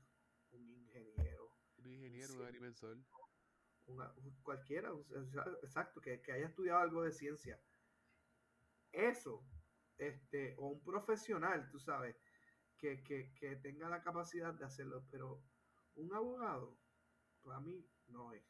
un 0.51 0.69
ingeniero, 0.69 1.51
Un 1.77 1.87
ingeniero, 1.87 2.33
un 2.35 2.41
agrimensor. 2.43 2.97
una- 3.85 4.13
cualquiera, 4.43 4.91
exacto, 5.63 5.99
que, 6.01 6.21
que 6.21 6.31
haya 6.31 6.47
estudiado 6.47 6.79
algo 6.79 7.03
de 7.03 7.11
ciencia. 7.11 7.59
Eso, 8.91 9.43
este, 9.97 10.55
o 10.57 10.67
un 10.69 10.83
profesional, 10.83 11.69
tú 11.69 11.79
sabes, 11.79 12.15
que, 12.77 13.03
que, 13.03 13.33
que 13.35 13.55
tenga 13.57 13.89
la 13.89 14.01
capacidad 14.01 14.53
de 14.53 14.65
hacerlo, 14.65 15.05
pero 15.11 15.43
un 15.95 16.13
abogado, 16.13 16.77
para 17.43 17.59
mí. 17.59 17.85
No 18.07 18.33
es, 18.33 18.43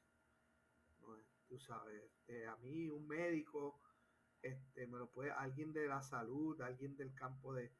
tú 1.49 1.59
sabes, 1.59 2.03
este, 2.03 2.47
a 2.47 2.55
mí 2.57 2.87
un 2.87 3.07
médico, 3.07 3.81
este, 4.41 4.87
me 4.87 4.99
lo 4.99 5.11
puede, 5.11 5.31
alguien 5.31 5.73
de 5.73 5.87
la 5.87 6.01
salud, 6.01 6.61
alguien 6.61 6.95
del 6.95 7.13
campo 7.15 7.53
de 7.53 7.73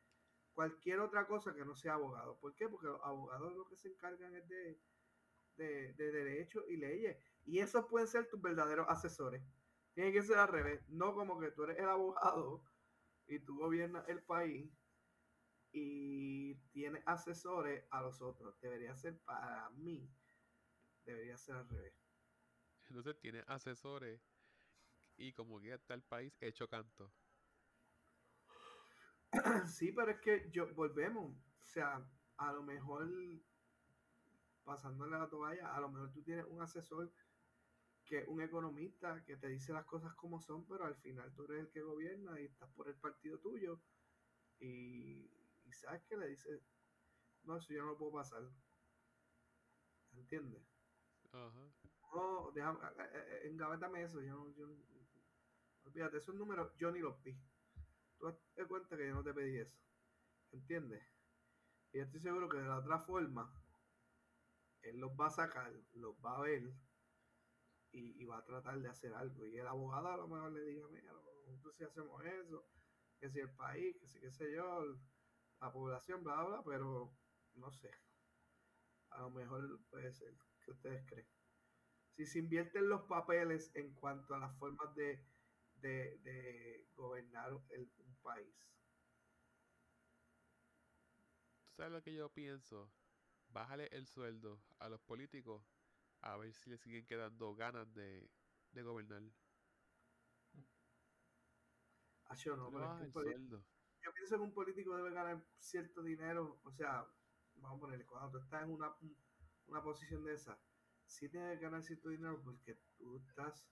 cualquier 0.54 1.00
otra 1.00 1.26
cosa 1.28 1.54
que 1.54 1.64
no 1.64 1.76
sea 1.76 1.94
abogado. 1.94 2.38
¿Por 2.40 2.56
qué? 2.56 2.68
Porque 2.68 2.88
los 2.88 3.02
abogados 3.04 3.54
lo 3.56 3.66
que 3.66 3.78
se 3.78 3.90
encargan 3.90 4.36
es 4.36 4.48
de, 4.50 4.82
de, 5.56 5.94
de 5.94 6.12
derecho 6.12 6.66
y 6.68 6.78
leyes. 6.78 7.18
Y 7.46 7.60
esos 7.60 7.86
pueden 7.86 8.08
ser 8.08 8.28
tus 8.28 8.42
verdaderos 8.42 8.88
asesores. 8.90 9.42
Tiene 9.94 10.12
que 10.12 10.24
ser 10.24 10.38
al 10.38 10.50
revés. 10.50 10.82
No 10.90 11.14
como 11.14 11.40
que 11.40 11.52
tú 11.52 11.64
eres 11.64 11.78
el 11.78 11.88
abogado 11.88 12.64
y 13.28 13.40
tú 13.40 13.58
gobiernas 13.58 14.08
el 14.10 14.22
país 14.24 14.70
y 15.72 16.56
tienes 16.72 17.04
asesores 17.06 17.86
a 17.92 18.02
los 18.02 18.22
otros. 18.22 18.60
Debería 18.60 18.96
ser 18.96 19.18
para 19.20 19.70
mí. 19.72 20.10
Debería 21.06 21.38
ser 21.38 21.56
al 21.56 21.70
revés. 21.70 21.94
Entonces 22.90 23.20
tiene 23.20 23.44
asesores 23.48 24.22
y 25.18 25.34
como 25.34 25.60
que 25.60 25.74
está 25.74 25.94
el 25.94 26.02
país 26.02 26.34
hecho 26.42 26.68
canto. 26.68 27.12
Sí, 29.68 29.92
pero 29.92 30.12
es 30.12 30.20
que 30.22 30.50
yo 30.52 30.74
volvemos. 30.74 31.36
O 31.62 31.66
sea, 31.66 32.04
a 32.38 32.52
lo 32.52 32.64
mejor 32.64 33.08
pasándole 34.64 35.18
la 35.18 35.30
toalla, 35.30 35.74
a 35.76 35.80
lo 35.80 35.90
mejor 35.90 36.12
tú 36.12 36.24
tienes 36.24 36.46
un 36.48 36.62
asesor 36.62 37.12
que 38.06 38.20
es 38.20 38.28
un 38.28 38.42
economista 38.42 39.24
que 39.24 39.38
te 39.38 39.48
dice 39.50 39.72
las 39.72 39.86
cosas 39.86 40.16
como 40.16 40.42
son, 40.42 40.66
pero 40.68 40.86
al 40.86 40.96
final 40.96 41.32
tú 41.36 41.44
eres 41.44 41.66
el 41.66 41.70
que 41.70 41.82
gobierna 41.82 42.40
y 42.40 42.46
estás 42.46 42.70
por 42.72 42.88
el 42.88 42.96
partido 42.96 43.38
tuyo 43.40 43.80
y, 44.60 45.30
y 45.66 45.72
sabes 45.74 46.02
que 46.06 46.18
le 46.18 46.28
dice, 46.28 46.64
no, 47.44 47.58
eso 47.58 47.72
yo 47.72 47.82
no 47.84 47.90
lo 47.90 47.98
puedo 47.98 48.14
pasar. 48.14 48.50
¿entiendes? 50.20 50.64
Ajá. 51.32 51.72
No, 52.14 52.52
déjame, 52.54 52.80
eh, 52.80 53.10
eh, 53.14 53.42
engavétame 53.46 54.04
eso, 54.04 54.22
yo, 54.22 54.52
yo, 54.56 54.68
olvídate, 55.84 56.18
esos 56.18 56.36
números 56.36 56.76
yo 56.78 56.92
ni 56.92 57.00
los 57.00 57.22
vi. 57.24 57.40
Tú 58.18 58.36
te 58.56 58.66
cuenta 58.66 58.98
que 58.98 59.08
yo 59.08 59.14
no 59.14 59.24
te 59.24 59.34
pedí 59.34 59.58
eso, 59.60 59.78
¿entiendes? 60.52 61.04
Y 61.92 61.98
yo 61.98 62.04
estoy 62.04 62.20
seguro 62.20 62.50
que 62.50 62.58
de 62.58 62.68
la 62.68 62.80
otra 62.80 63.00
forma, 63.00 63.54
él 64.82 64.98
los 64.98 65.12
va 65.12 65.28
a 65.28 65.32
sacar, 65.32 65.72
los 65.94 66.16
va 66.24 66.38
a 66.38 66.42
ver 66.42 66.74
y, 67.92 68.26
va 68.26 68.38
a 68.38 68.46
tratar 68.46 68.80
de 68.80 68.90
hacer 68.90 69.14
algo. 69.14 69.46
Y 69.46 69.58
el 69.58 69.68
abogado 69.68 70.08
a 70.08 70.18
lo 70.18 70.28
mejor 70.28 70.52
le 70.52 70.64
diga, 70.64 70.88
mira, 70.90 71.12
nosotros 71.48 71.76
si 71.76 71.84
hacemos 71.84 72.24
eso, 72.26 72.66
que 73.20 73.30
si 73.30 73.40
el 73.40 73.52
país, 73.52 73.98
que 74.00 74.08
si 74.08 74.20
qué 74.20 74.32
sé 74.32 74.52
yo, 74.54 74.98
la 75.60 75.72
población, 75.72 76.24
bla, 76.24 76.44
bla, 76.44 76.64
pero 76.64 77.12
no 77.56 77.72
sé. 77.72 77.92
A 79.10 79.22
lo 79.22 79.32
mejor 79.32 79.80
puede 79.90 80.12
ser. 80.14 80.36
¿Qué 80.64 80.72
ustedes 80.72 81.06
creen? 81.08 81.39
Si 82.20 82.26
se 82.26 82.40
invierten 82.40 82.90
los 82.90 83.04
papeles 83.04 83.72
en 83.76 83.94
cuanto 83.94 84.36
a 84.36 84.40
las 84.40 84.54
formas 84.58 84.94
de, 84.94 85.26
de, 85.76 86.18
de 86.18 86.86
gobernar 86.94 87.58
el, 87.70 87.90
un 87.98 88.16
país. 88.18 88.54
¿Tú 91.64 91.72
sabes 91.78 91.94
lo 91.94 92.02
que 92.04 92.14
yo 92.14 92.30
pienso? 92.34 92.92
Bájale 93.48 93.88
el 93.92 94.06
sueldo 94.06 94.62
a 94.80 94.90
los 94.90 95.00
políticos 95.02 95.64
a 96.22 96.36
ver 96.36 96.54
si 96.54 96.70
le 96.70 96.78
siguen 96.78 97.06
quedando 97.06 97.56
ganas 97.56 97.94
de, 97.94 98.30
de 98.74 98.84
gobernar. 98.84 99.24
Ah, 102.26 102.36
yo 102.36 102.56
no, 102.56 102.72
pero 102.72 102.86
es 102.86 102.94
que 102.94 103.04
el 103.06 103.12
sueldo. 103.12 103.66
yo 104.04 104.14
pienso 104.14 104.36
que 104.38 104.44
un 104.44 104.54
político 104.54 104.96
debe 104.96 105.12
ganar 105.12 105.44
cierto 105.58 106.04
dinero, 106.04 106.60
o 106.64 106.72
sea, 106.72 107.06
vamos 107.56 107.78
a 107.78 107.82
ponerle, 107.82 108.06
cuando 108.06 108.32
tú 108.32 108.38
estás 108.44 108.64
en 108.64 108.72
una, 108.72 108.96
una 109.68 109.82
posición 109.84 110.24
de 110.24 110.34
esa, 110.34 110.60
sí 111.10 111.28
tienes 111.28 111.58
que 111.58 111.66
ganar 111.66 111.84
cierto 111.84 112.10
dinero 112.10 112.40
porque 112.44 112.76
tú 112.98 113.18
estás, 113.18 113.70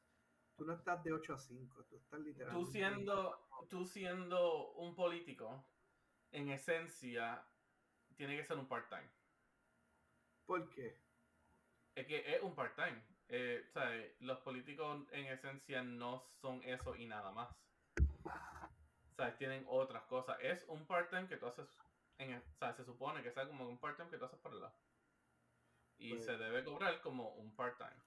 tú 0.56 0.66
no 0.66 0.74
estás 0.74 1.04
de 1.04 1.14
8 1.14 1.34
a 1.34 1.38
5, 1.38 1.84
tú 1.86 1.96
estás 1.96 2.20
Tú 2.20 2.26
literalmente... 2.26 2.72
siendo, 2.72 3.48
tú 3.70 3.86
siendo 3.86 4.72
un 4.74 4.96
político, 4.96 5.64
en 6.32 6.50
esencia, 6.50 7.46
tiene 8.16 8.36
que 8.36 8.44
ser 8.44 8.58
un 8.58 8.68
part-time. 8.68 9.10
¿Por 10.46 10.70
qué? 10.70 11.00
Es 11.96 12.08
que 12.08 12.36
es 12.36 12.42
un 12.42 12.56
part-time. 12.56 13.02
Eh, 13.30 13.64
sea, 13.72 13.92
los 14.20 14.40
políticos 14.40 15.06
en 15.12 15.26
esencia 15.26 15.84
no 15.84 16.24
son 16.42 16.62
eso 16.64 16.96
y 16.96 17.06
nada 17.06 17.32
más. 17.32 17.50
Sea, 19.16 19.36
tienen 19.38 19.66
otras 19.68 20.04
cosas. 20.04 20.38
Es 20.42 20.66
un 20.68 20.86
part-time 20.86 21.28
que 21.28 21.38
tú 21.38 21.48
haces, 21.48 21.68
en, 22.18 22.42
sea, 22.60 22.74
se 22.74 22.84
supone 22.84 23.22
que 23.22 23.32
sea 23.32 23.48
como 23.48 23.68
un 23.68 23.78
part-time 23.78 24.10
que 24.10 24.18
tú 24.18 24.26
haces 24.26 24.40
por 24.40 24.54
el 24.54 24.62
lado. 24.62 24.76
Y 25.98 26.12
Pues- 26.12 26.26
se 26.26 26.38
debe 26.38 26.64
cobrar 26.64 27.02
como 27.02 27.30
un 27.36 27.56
part-time. 27.56 28.02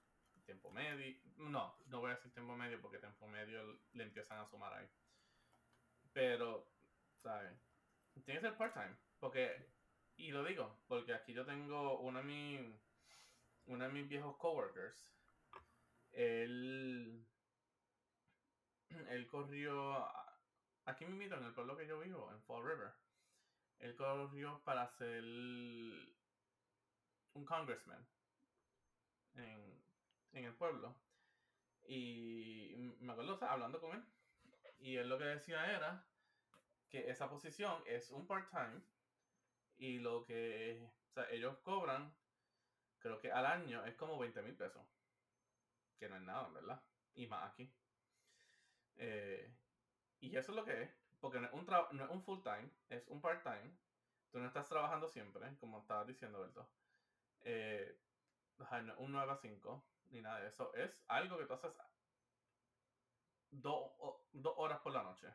Tiempo 0.45 0.71
medio. 0.71 1.17
No, 1.37 1.77
no 1.85 1.99
voy 1.99 2.11
a 2.11 2.15
decir 2.15 2.31
tiempo 2.33 2.55
medio 2.55 2.81
porque 2.81 2.97
tiempo 2.97 3.27
medio 3.27 3.79
le 3.93 4.03
empiezan 4.03 4.39
a 4.39 4.45
sumar 4.45 4.73
ahí. 4.73 4.87
Pero, 6.13 6.67
¿sabes? 7.17 7.53
Tiene 8.25 8.41
que 8.41 8.47
ser 8.47 8.57
part-time. 8.57 8.97
Porque, 9.19 9.69
y 10.15 10.31
lo 10.31 10.43
digo, 10.43 10.81
porque 10.87 11.13
aquí 11.13 11.33
yo 11.33 11.45
tengo 11.45 11.99
uno 11.99 12.19
de 12.19 12.25
mis, 12.25 12.81
uno 13.65 13.85
de 13.85 13.91
mis 13.91 14.07
viejos 14.09 14.35
coworkers. 14.37 15.13
Él, 16.11 17.25
él 19.09 19.27
corrió, 19.27 20.05
aquí 20.85 21.05
mismo 21.05 21.37
en 21.37 21.45
el 21.45 21.53
pueblo 21.53 21.77
que 21.77 21.87
yo 21.87 21.99
vivo, 21.99 22.31
en 22.31 22.41
Fall 22.43 22.63
River. 22.65 22.93
Él 23.79 23.95
corrió 23.95 24.61
para 24.63 24.87
ser 24.89 25.23
un 27.33 27.45
congressman 27.45 28.05
en, 29.35 30.45
el 30.45 30.53
pueblo. 30.55 30.95
Y 31.87 32.73
me 32.99 33.13
acuerdo 33.13 33.37
hablando 33.41 33.79
con 33.79 33.95
él. 33.95 34.03
Y 34.79 34.97
él 34.97 35.09
lo 35.09 35.17
que 35.17 35.25
decía 35.25 35.71
era 35.71 36.05
que 36.89 37.09
esa 37.09 37.29
posición 37.29 37.81
es 37.85 38.11
un 38.11 38.27
part-time 38.27 38.81
y 39.77 39.99
lo 39.99 40.23
que 40.25 40.89
ellos 41.29 41.57
cobran, 41.59 42.13
creo 42.99 43.19
que 43.19 43.31
al 43.31 43.45
año 43.45 43.85
es 43.85 43.95
como 43.95 44.17
20 44.17 44.41
mil 44.41 44.55
pesos. 44.55 44.85
Que 45.97 46.09
no 46.09 46.15
es 46.15 46.21
nada, 46.21 46.49
¿verdad? 46.49 46.83
Y 47.13 47.27
más 47.27 47.51
aquí. 47.51 47.71
Eh, 48.95 49.53
y 50.19 50.35
eso 50.35 50.51
es 50.51 50.55
lo 50.55 50.65
que 50.65 50.83
es, 50.83 50.91
porque 51.19 51.39
no 51.39 51.47
es 51.47 51.53
un, 51.53 51.65
no 51.65 52.03
es 52.03 52.09
un 52.09 52.23
full-time, 52.23 52.69
es 52.89 53.07
un 53.07 53.21
part-time. 53.21 53.75
Tú 54.31 54.39
no 54.39 54.47
estás 54.47 54.69
trabajando 54.69 55.07
siempre, 55.09 55.57
como 55.59 55.79
estabas 55.79 56.07
diciendo, 56.07 56.39
Berto. 56.39 56.69
Eh, 57.43 57.97
un 58.97 59.11
9 59.11 59.31
a 59.31 59.37
5, 59.37 59.83
ni 60.11 60.21
nada 60.21 60.39
de 60.41 60.47
eso. 60.49 60.73
Es 60.75 61.03
algo 61.07 61.37
que 61.37 61.45
tú 61.45 61.53
haces 61.53 61.71
dos 63.49 63.91
dos 64.33 64.53
horas 64.57 64.79
por 64.81 64.93
la 64.93 65.03
noche, 65.03 65.27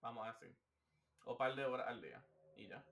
vamos 0.00 0.26
a 0.26 0.32
decir. 0.32 0.56
O 1.24 1.36
par 1.36 1.54
de 1.54 1.64
horas 1.64 1.88
al 1.88 2.00
día. 2.02 2.24
Y 2.56 2.68
ya. 2.68 2.84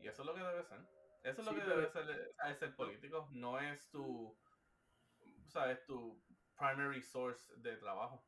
Y 0.00 0.08
eso 0.08 0.22
es 0.22 0.26
lo 0.26 0.34
que 0.34 0.40
debe 0.40 0.62
ser. 0.64 0.80
Eso 1.22 1.40
es 1.40 1.46
lo 1.46 1.54
que 1.54 1.60
pero- 1.60 1.76
debe 1.76 1.88
ser, 1.88 2.34
es 2.48 2.58
ser 2.58 2.74
político. 2.76 3.28
No 3.32 3.58
es 3.58 3.88
tu, 3.90 4.36
sabes, 5.46 5.84
tu 5.86 6.22
primary 6.56 7.00
source 7.00 7.52
de 7.56 7.76
trabajo. 7.76 8.26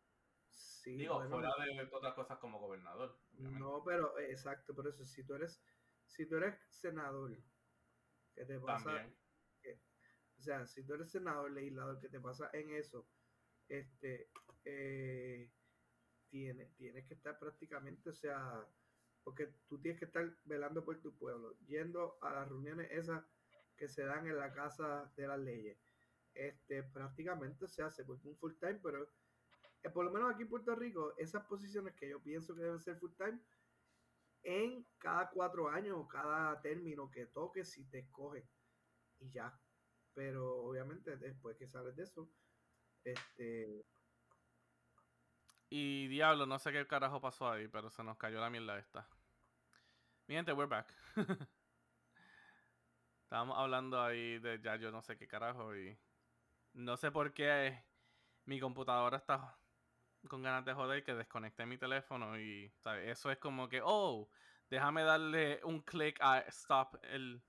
Sí, 0.49 0.97
Digo, 0.97 1.15
bueno, 1.17 1.31
fuera 1.31 1.51
de 1.65 1.89
otras 1.93 2.15
cosas 2.15 2.39
como 2.39 2.59
gobernador. 2.61 3.19
obviamente. 3.33 3.59
No, 3.59 3.83
pero 3.85 4.19
eh, 4.19 4.31
exacto, 4.31 4.75
por 4.75 4.87
eso, 4.87 5.05
si 5.05 5.25
tú 5.25 5.35
eres, 5.35 5.63
si 6.07 6.27
tú 6.27 6.37
eres 6.37 6.57
senador, 6.69 7.37
¿qué 8.35 8.45
te 8.45 8.59
pasa? 8.61 8.85
También. 8.85 9.17
Sea, 10.45 10.67
si 10.67 10.83
tú 10.85 10.93
eres 10.93 11.11
senador, 11.11 11.51
legislador, 11.51 11.99
¿qué 11.99 12.11
te 12.11 12.21
pasa 12.21 12.51
en 12.53 12.69
eso? 12.75 13.09
Este, 13.67 14.29
eh, 14.67 15.51
tiene, 16.29 16.67
tienes 16.77 17.07
que 17.07 17.15
estar 17.15 17.39
prácticamente, 17.39 18.11
o 18.11 18.13
sea, 18.13 18.63
porque 19.23 19.55
tú 19.67 19.81
tienes 19.81 19.99
que 19.99 20.05
estar 20.05 20.37
velando 20.45 20.85
por 20.85 21.01
tu 21.01 21.17
pueblo, 21.17 21.57
yendo 21.61 22.19
a 22.21 22.31
las 22.31 22.47
reuniones 22.47 22.91
esas 22.91 23.25
que 23.75 23.89
se 23.89 24.05
dan 24.05 24.27
en 24.27 24.37
la 24.37 24.53
casa 24.53 25.11
de 25.17 25.29
las 25.29 25.41
leyes. 25.41 25.79
Este, 26.35 26.83
prácticamente, 26.83 27.65
o 27.65 27.69
sea, 27.69 27.91
se 27.91 28.03
un 28.03 28.37
full 28.37 28.53
time, 28.61 28.81
pero 28.83 29.09
eh, 29.83 29.89
por 29.89 30.05
lo 30.05 30.13
menos 30.13 30.31
aquí 30.31 30.43
en 30.43 30.51
Puerto 30.51 30.75
Rico, 30.75 31.15
esas 31.17 31.47
posiciones 31.47 31.95
que 31.95 32.11
yo 32.11 32.23
pienso 32.23 32.55
que 32.55 32.65
deben 32.65 32.81
ser 32.81 32.99
full 32.99 33.15
time, 33.17 33.41
en 34.43 34.87
cada 34.99 35.31
cuatro 35.31 35.71
años 35.71 35.97
o 35.99 36.07
cada 36.07 36.61
término 36.61 37.11
que 37.11 37.25
toques, 37.25 37.71
si 37.71 37.85
te 37.87 38.01
escogen 38.01 38.47
y 39.21 39.31
ya. 39.31 39.59
Pero 40.15 40.59
obviamente 40.59 41.17
después 41.17 41.57
que 41.57 41.69
sabes 41.69 41.97
de 41.97 42.05
eso, 42.05 42.29
este, 43.05 43.85
Y 45.77 46.07
diablo, 46.07 46.47
no 46.47 46.59
sé 46.61 46.71
qué 46.73 46.87
carajo 46.87 47.21
pasó 47.21 47.51
ahí, 47.51 47.67
pero 47.67 47.91
se 47.91 48.05
nos 48.05 48.17
cayó 48.17 48.41
la 48.41 48.49
mierda 48.49 48.79
esta. 48.79 49.09
Mi 50.29 50.37
gente, 50.37 50.53
we're 50.53 50.69
back. 50.69 50.87
Estábamos 53.25 53.59
hablando 53.59 54.01
ahí 54.01 54.39
de 54.39 54.61
ya 54.61 54.77
yo 54.77 54.93
no 54.93 55.03
sé 55.03 55.17
qué 55.17 55.27
carajo 55.27 55.75
y 55.77 55.99
no 56.75 56.97
sé 56.97 57.11
por 57.11 57.33
qué 57.35 57.83
mi 58.45 58.61
computadora 58.61 59.17
está 59.17 59.59
con 60.29 60.43
ganas 60.43 60.65
de 60.65 60.75
joder 60.75 61.03
que 61.03 61.15
desconecté 61.15 61.67
mi 61.67 61.77
teléfono 61.77 62.39
y 62.39 62.71
¿sabes? 62.77 63.11
eso 63.11 63.33
es 63.33 63.39
como 63.39 63.69
que, 63.69 63.81
oh, 63.85 64.31
déjame 64.71 65.03
darle 65.03 65.61
un 65.65 65.81
clic 65.83 66.19
a 66.21 66.39
stop 66.51 66.97
el, 67.03 67.43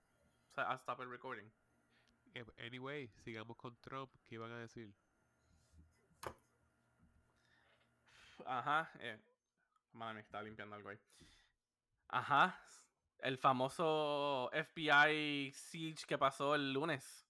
a 0.56 0.74
stop 0.76 1.02
el 1.02 1.12
recording. 1.12 1.52
Eh, 2.36 2.46
Anyway, 2.68 3.08
sigamos 3.24 3.56
con 3.58 3.76
Trump. 3.78 4.12
¿Qué 4.26 4.36
iban 4.36 4.52
a 4.52 4.60
decir? 4.60 4.94
Ajá. 8.46 8.92
Eh, 9.00 9.18
madre 9.94 10.16
mía, 10.16 10.22
estaba 10.24 10.44
limpiando 10.44 10.76
algo 10.76 10.90
ahí. 10.90 11.00
Ajá. 12.10 12.60
El 13.20 13.38
famoso 13.38 14.52
FBI 14.52 15.52
siege 15.54 16.06
que 16.06 16.18
pasó 16.18 16.56
el 16.56 16.74
lunes. 16.74 17.26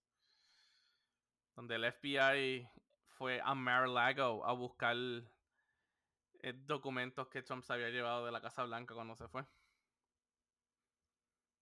Donde 1.55 1.75
el 1.75 1.85
FBI 1.93 2.67
fue 3.07 3.39
a 3.41 3.53
Mar-a-Lago 3.53 4.43
a 4.43 4.53
buscar 4.53 4.97
eh, 4.97 6.53
documentos 6.65 7.27
que 7.27 7.43
Trump 7.43 7.63
se 7.63 7.73
había 7.73 7.89
llevado 7.89 8.25
de 8.25 8.31
la 8.31 8.41
Casa 8.41 8.63
Blanca 8.63 8.95
cuando 8.95 9.15
se 9.15 9.27
fue. 9.27 9.45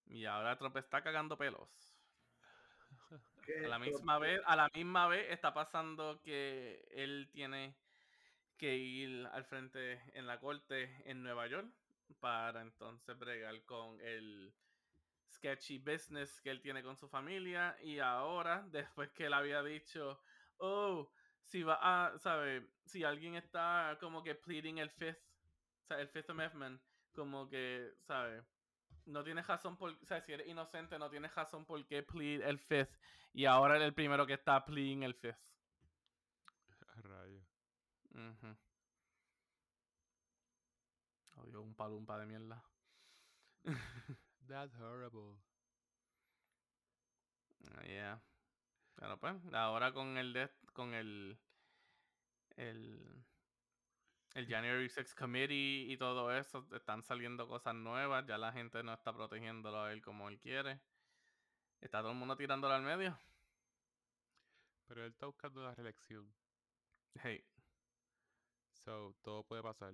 Y 0.06 0.26
ahora 0.26 0.58
Trump 0.58 0.78
está 0.78 1.04
cagando 1.04 1.38
pelos. 1.38 1.93
A 3.48 3.68
la 3.68 3.80
misma 3.80 4.20
vez, 4.20 4.41
a 4.46 4.56
la 4.56 4.70
misma 4.74 5.08
vez 5.08 5.30
está 5.32 5.54
pasando 5.54 6.22
que 6.22 6.86
él 6.91 7.30
tiene 7.32 7.76
que 8.58 8.76
ir 8.76 9.28
al 9.34 9.44
frente 9.44 10.02
en 10.14 10.28
la 10.28 10.39
corte 10.39 11.02
en 11.06 11.24
Nueva 11.24 11.48
York 11.48 11.68
para 12.20 12.62
entonces 12.62 13.18
bregar 13.18 13.62
con 13.64 14.00
el 14.02 14.54
sketchy 15.32 15.80
business 15.80 16.39
que 16.41 16.52
él 16.52 16.62
tiene 16.62 16.84
con 16.84 16.96
su 16.96 17.08
familia. 17.10 17.76
Y 17.82 18.00
ahora 18.00 18.64
después 18.72 19.12
que 19.12 19.26
él 19.26 19.34
había 19.34 19.62
dicho 19.64 20.22
oh 20.58 21.10
si 21.46 21.64
va 21.64 21.80
a 21.82 22.18
sabe 22.20 22.70
si 22.86 23.04
alguien 23.04 23.36
está 23.36 23.98
como 24.00 24.24
que 24.24 24.36
pleading 24.36 24.78
el 24.78 24.89
fifth 24.89 25.22
o 25.84 25.86
sea, 25.88 26.00
el 26.00 26.08
fifth 26.08 26.30
amendment 26.30 26.82
como 27.14 27.50
que 27.50 27.91
sabe 28.00 28.44
no 29.06 29.24
tienes 29.24 29.48
razón 29.48 29.78
por, 29.78 29.92
o 29.92 30.06
sea, 30.06 30.22
si 30.22 30.34
eres 30.34 30.48
inocente, 30.48 30.98
no 30.98 31.10
tienes 31.10 31.34
razón 31.36 31.66
por 31.66 31.86
qué 31.86 32.04
plead 32.04 32.42
el 32.42 32.60
fifth 32.60 32.96
y 33.34 33.46
ahora 33.46 33.76
eres 33.76 33.88
el 33.88 33.94
primero 33.94 34.26
que 34.26 34.34
está 34.34 34.64
pleading 34.64 35.04
el 35.04 35.14
fifth. 35.16 35.40
Rayo. 37.04 37.42
Ujú. 38.14 38.58
Odio 41.38 41.62
un 41.62 41.76
palumpa 41.76 42.18
de 42.20 42.26
mierda. 42.26 42.64
That's 44.48 44.76
horrible. 44.80 45.38
Ah, 47.72 47.84
Yeah. 47.88 48.22
Pero 48.96 49.20
pues, 49.20 49.36
ahora 49.54 49.92
con 49.92 50.18
el 50.18 50.34
de, 50.34 50.50
con 50.74 50.94
el 50.94 51.40
el 52.58 53.26
el 54.34 54.48
January 54.48 54.90
6 54.90 55.16
Committee 55.16 55.92
y 55.92 55.98
todo 55.98 56.32
eso, 56.36 56.68
están 56.74 57.04
saliendo 57.04 57.48
cosas 57.48 57.76
nuevas, 57.76 58.26
ya 58.28 58.38
la 58.38 58.52
gente 58.52 58.84
no 58.84 58.94
está 58.94 59.14
protegiéndolo 59.14 59.82
a 59.84 59.92
él 59.94 60.02
como 60.02 60.30
él 60.30 60.40
quiere. 60.40 60.82
Está 61.82 62.00
todo 62.02 62.12
el 62.12 62.18
mundo 62.18 62.36
tirándolo 62.38 62.74
al 62.74 62.82
medio. 62.84 63.18
Pero 64.88 65.04
él 65.04 65.12
está 65.12 65.26
buscando 65.28 65.62
la 65.64 65.76
reelección. 65.76 66.34
Hey, 67.16 67.44
So, 68.74 69.16
todo 69.24 69.46
puede 69.48 69.62
pasar. 69.64 69.94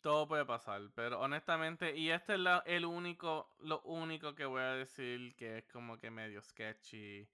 todo 0.00 0.28
puede 0.28 0.44
pasar, 0.44 0.92
pero 0.94 1.20
honestamente, 1.20 1.96
y 1.96 2.10
este 2.10 2.34
es 2.34 2.40
la- 2.40 2.62
el 2.66 2.84
único, 2.84 3.56
lo 3.60 3.80
único 3.82 4.34
que 4.34 4.44
voy 4.44 4.60
a 4.62 4.74
decir 4.74 5.34
que 5.36 5.58
es 5.58 5.64
como 5.72 5.98
que 5.98 6.10
medio 6.10 6.42
sketchy, 6.42 7.30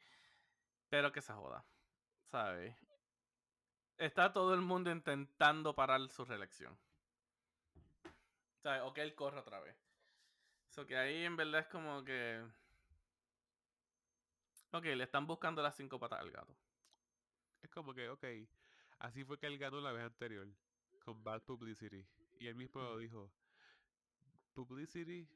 pero 0.89 1.13
que 1.13 1.23
se 1.23 1.33
joda, 1.33 1.67
¿sabes? 2.25 2.77
Está 4.01 4.33
todo 4.33 4.55
el 4.55 4.63
mundo 4.63 4.91
intentando 4.91 5.75
parar 5.75 6.09
su 6.09 6.25
reelección. 6.25 6.75
O 8.85 8.95
que 8.95 9.03
él 9.03 9.15
corra 9.15 9.41
otra 9.41 9.61
vez. 9.61 9.77
So 10.71 10.87
que 10.87 10.97
ahí 10.97 11.23
en 11.23 11.37
verdad 11.37 11.61
es 11.61 11.67
como 11.67 12.03
que... 12.03 12.43
Ok, 14.73 14.85
le 14.85 15.05
están 15.05 15.27
buscando 15.27 15.63
las 15.63 15.77
cinco 15.77 16.01
patas 16.01 16.21
al 16.21 16.31
gato. 16.31 16.57
Es 17.61 17.69
como 17.69 17.93
que, 17.93 18.09
ok, 18.09 18.25
así 19.01 19.23
fue 19.23 19.39
que 19.39 19.47
él 19.47 19.59
ganó 19.59 19.83
la 19.83 19.93
vez 19.93 20.05
anterior, 20.05 20.49
con 21.05 21.23
Bad 21.23 21.43
Publicity. 21.43 22.03
Y 22.39 22.47
él 22.47 22.55
mismo 22.55 22.81
lo 22.81 22.97
dijo. 22.97 23.31
Publicity, 24.55 25.29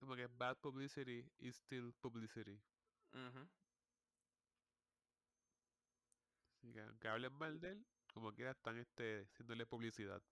como 0.00 0.16
que 0.16 0.26
bad 0.26 0.56
publicity 0.56 1.24
is 1.38 1.54
still 1.54 1.92
publicity. 2.00 2.58
Ujú. 3.12 3.48
Así 6.64 6.72
que 6.72 6.80
aunque 6.80 7.08
hablen 7.08 7.32
mal 7.34 7.60
de 7.60 7.72
él, 7.72 7.86
como 8.14 8.32
quiera 8.32 8.52
están 8.52 8.78
este, 8.78 9.26
haciéndole 9.32 9.66
publicidad. 9.66 10.22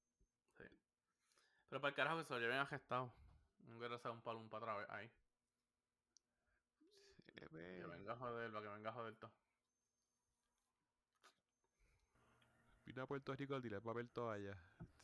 Sí. 0.56 0.64
Pero 1.68 1.80
para 1.80 1.90
el 1.90 1.94
carajo 1.94 2.18
que 2.20 2.24
se 2.24 2.32
lo 2.32 2.40
lleven 2.40 2.56
a 2.56 2.64
gestado. 2.64 3.12
No 3.66 3.78
quiero 3.78 3.96
hacer 3.96 4.10
un 4.10 4.22
palum 4.22 4.48
para 4.48 4.64
otra 4.64 4.76
vez 4.78 4.90
ahí. 4.90 5.10
Eh, 7.26 7.48
Que 7.48 7.86
venga 7.86 8.14
a 8.14 8.16
joder, 8.16 8.50
para 8.50 8.62
que 8.62 8.72
venga 8.72 8.90
a 8.90 8.92
joder 8.94 9.14
todo. 9.16 9.30
vino 12.86 13.02
a 13.02 13.06
Puerto 13.06 13.34
Rico 13.34 13.54
a 13.54 13.60
tirar 13.60 13.82
papel 13.82 14.08
toalla. 14.10 14.56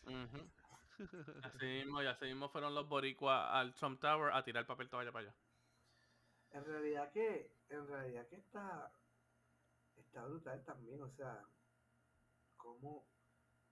Ujú. 0.05 0.51
Así 1.43 1.65
mismo, 1.67 2.03
y 2.03 2.07
así 2.07 2.25
mismo 2.25 2.49
fueron 2.49 2.75
los 2.75 2.89
boricuas 2.89 3.51
al 3.53 3.73
Trump 3.75 4.01
Tower 4.01 4.33
a 4.33 4.43
tirar 4.43 4.67
papel 4.67 4.89
toalla 4.89 5.13
para 5.13 5.29
allá. 5.29 5.37
En 6.51 6.65
realidad 6.65 7.13
que, 7.13 7.53
en 7.69 7.87
realidad 7.87 8.27
que 8.29 8.37
está, 8.37 8.91
está 10.01 10.25
brutal 10.25 10.65
también, 10.65 11.01
o 11.03 11.09
sea, 11.09 11.45
cómo, 12.57 13.07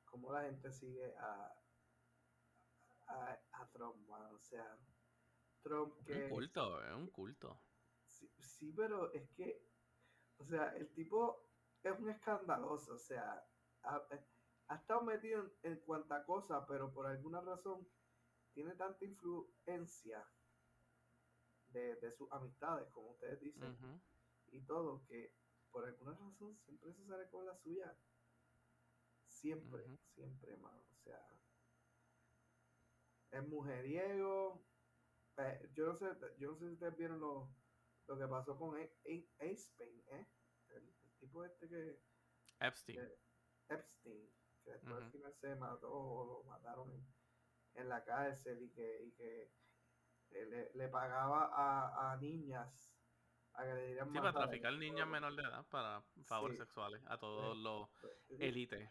cómo 0.04 0.32
la 0.32 0.42
gente 0.42 0.72
sigue 0.72 1.14
a, 1.16 1.54
a, 3.06 3.40
a 3.52 3.70
Trump, 3.72 3.96
man, 4.08 4.34
o 4.34 4.40
sea, 4.40 4.78
Trump 5.62 5.94
que... 6.04 6.24
Un 6.24 6.30
culto, 6.30 6.84
es 6.84 6.94
un 6.94 7.10
culto. 7.10 7.60
Sí, 8.04 8.30
sí, 8.38 8.72
pero 8.72 9.12
es 9.12 9.28
que, 9.30 9.62
o 10.38 10.44
sea, 10.44 10.74
el 10.76 10.92
tipo 10.92 11.48
es 11.82 11.98
un 11.98 12.10
escandaloso, 12.10 12.94
o 12.94 12.98
sea, 12.98 13.46
ha, 13.82 14.06
eh, 14.10 14.24
ha 14.68 14.76
estado 14.76 15.02
metido 15.02 15.42
en, 15.62 15.72
en 15.72 15.80
cuanta 15.80 16.24
cosa, 16.24 16.66
pero 16.66 16.92
por 16.92 17.06
alguna 17.06 17.40
razón 17.40 17.86
tiene 18.52 18.74
tanta 18.74 19.04
influencia 19.04 20.26
de, 21.68 21.96
de 21.96 22.12
sus 22.12 22.30
amistades, 22.32 22.88
como 22.90 23.10
ustedes 23.10 23.40
dicen, 23.40 23.76
y 24.48 24.62
todo, 24.62 25.04
que 25.06 25.34
por 25.76 25.84
alguna 25.84 26.14
razón 26.14 26.56
siempre 26.64 26.90
se 26.94 27.04
sale 27.04 27.28
con 27.28 27.44
la 27.44 27.54
suya. 27.54 27.94
Siempre, 29.28 29.84
siempre, 30.14 30.56
mano. 30.56 30.80
O 30.90 31.02
sea, 31.04 31.22
es 33.30 33.46
mujeriego. 33.46 34.64
eh, 35.36 35.70
yo 35.74 35.84
no 35.88 35.94
sé, 35.94 36.06
yo 36.38 36.52
no 36.52 36.56
sé 36.56 36.68
si 36.68 36.72
ustedes 36.72 36.96
vieron 36.96 37.20
lo, 37.20 37.54
lo 38.06 38.18
que 38.18 38.26
pasó 38.26 38.56
con 38.56 38.78
Epstein, 39.04 40.02
¿eh? 40.12 40.26
El, 40.70 40.88
el 40.88 41.12
tipo 41.18 41.44
este 41.44 41.68
que 41.68 42.00
Epstein. 42.58 42.98
Epstein, 43.68 44.32
que 44.64 44.70
después 44.70 44.94
al 44.94 45.10
final 45.10 45.34
se 45.34 45.56
mató 45.56 45.92
o 45.92 46.24
lo 46.24 46.44
mataron 46.44 46.90
en, 46.90 47.06
en 47.74 47.88
la 47.90 48.02
cárcel 48.02 48.62
y 48.62 48.70
que, 48.70 49.02
y 49.04 49.12
que 49.12 49.52
eh, 50.30 50.46
le, 50.46 50.72
le 50.72 50.88
pagaba 50.88 51.50
a, 51.52 52.12
a 52.12 52.16
niñas 52.16 52.95
a 53.56 53.64
que 53.64 53.74
le 53.74 53.86
dieran 53.88 54.12
Sí, 54.12 54.18
para 54.18 54.32
traficar 54.32 54.72
niñas 54.74 55.08
menor 55.08 55.34
de 55.34 55.42
edad 55.42 55.66
para 55.68 56.02
favores 56.24 56.56
Sí. 56.56 56.62
sexuales 56.64 57.02
a 57.06 57.18
todos 57.18 57.56
los 57.56 57.88
Él- 58.30 58.42
élites. 58.42 58.90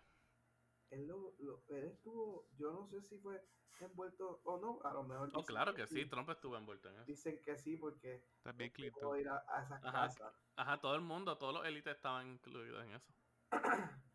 él, 0.90 1.08
lo- 1.08 1.34
lo- 1.40 1.64
él 1.70 1.86
estuvo, 1.86 2.48
yo 2.58 2.72
no 2.72 2.88
sé 2.88 3.02
si 3.02 3.18
fue 3.20 3.42
envuelto 3.82 4.42
o 4.44 4.58
no, 4.60 4.80
a 4.88 4.94
lo 4.94 5.04
mejor 5.04 5.30
Oh, 5.34 5.44
claro 5.44 5.74
que 5.74 5.86
sí, 5.88 6.06
Trump 6.06 6.30
estuvo 6.30 6.56
envuelto 6.56 6.90
en 6.90 6.96
eso. 6.96 7.06
Dicen 7.06 7.42
que 7.42 7.58
sí 7.58 7.76
porque 7.78 8.24
También 8.42 8.72
no 8.78 8.92
pudo 8.94 9.18
ir 9.18 9.28
a, 9.28 9.44
a 9.50 9.64
esas 9.64 9.84
Ajá. 9.84 9.92
casas. 10.08 10.34
Ajá, 10.56 10.80
todo 10.80 10.96
el 10.96 11.02
mundo, 11.02 11.38
todos 11.38 11.54
los 11.56 11.66
élites 11.66 11.96
estaban 11.96 12.28
incluidos 12.28 12.84
en 12.86 12.92
eso. 12.94 13.14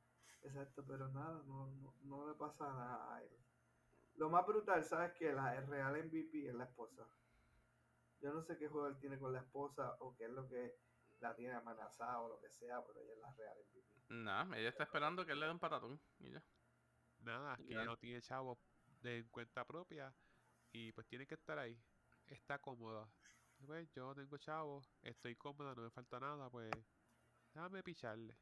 Exacto, 0.43 0.85
pero 0.87 1.09
nada, 1.09 1.43
no, 1.47 1.67
no, 1.67 1.95
no 2.03 2.29
le 2.29 2.35
pasa 2.35 2.65
nada 2.73 3.15
a 3.15 3.23
él. 3.23 3.31
Lo 4.15 4.31
más 4.31 4.47
brutal, 4.47 4.83
¿sabes 4.85 5.13
qué? 5.19 5.33
La 5.33 5.57
el 5.57 5.67
real 5.67 5.95
MVP 5.97 6.49
es 6.49 6.55
la 6.55 6.65
esposa. 6.65 7.07
Yo 8.21 8.33
no 8.33 8.43
sé 8.43 8.57
qué 8.59 8.69
juego 8.69 8.87
él 8.89 8.99
tiene 9.01 9.19
con 9.19 9.33
la 9.33 9.41
esposa 9.41 9.97
o 10.01 10.15
qué 10.17 10.25
es 10.25 10.31
lo 10.31 10.49
que 10.49 10.75
la 11.21 11.35
tiene 11.35 11.55
amenazada 11.55 12.21
o 12.21 12.29
lo 12.29 12.41
que 12.41 12.51
sea, 12.51 12.85
pero 12.87 13.01
ella 13.01 13.13
es 13.15 13.19
la 13.19 13.33
real 13.35 13.59
MVP. 13.59 14.15
Nah, 14.15 14.57
ella 14.57 14.69
está 14.69 14.85
esperando 14.85 15.25
que 15.25 15.33
él 15.33 15.41
le 15.41 15.47
dé 15.47 15.53
un 15.53 15.59
patatón 15.59 16.01
y 16.19 16.31
ya. 16.33 16.43
Nada, 17.21 17.57
que 17.57 17.65
Ya. 17.69 17.77
ella 17.77 17.85
no 17.85 17.97
tiene 17.97 18.21
chavo 18.21 18.59
de 19.03 19.27
cuenta 19.31 19.65
propia 19.65 20.13
y 20.73 20.93
pues 20.93 21.07
tiene 21.07 21.27
que 21.27 21.35
estar 21.35 21.59
ahí. 21.59 21.77
Está 22.27 22.59
cómoda. 22.59 23.09
Pues 23.67 23.91
yo 23.95 24.07
no 24.07 24.15
tengo 24.15 24.39
chavo, 24.39 24.81
estoy 25.03 25.37
cómoda, 25.37 25.75
no 25.75 25.83
me 25.83 25.91
falta 25.91 26.19
nada, 26.19 26.49
pues 26.51 26.71
déjame 27.55 27.83
picharle. 27.83 28.35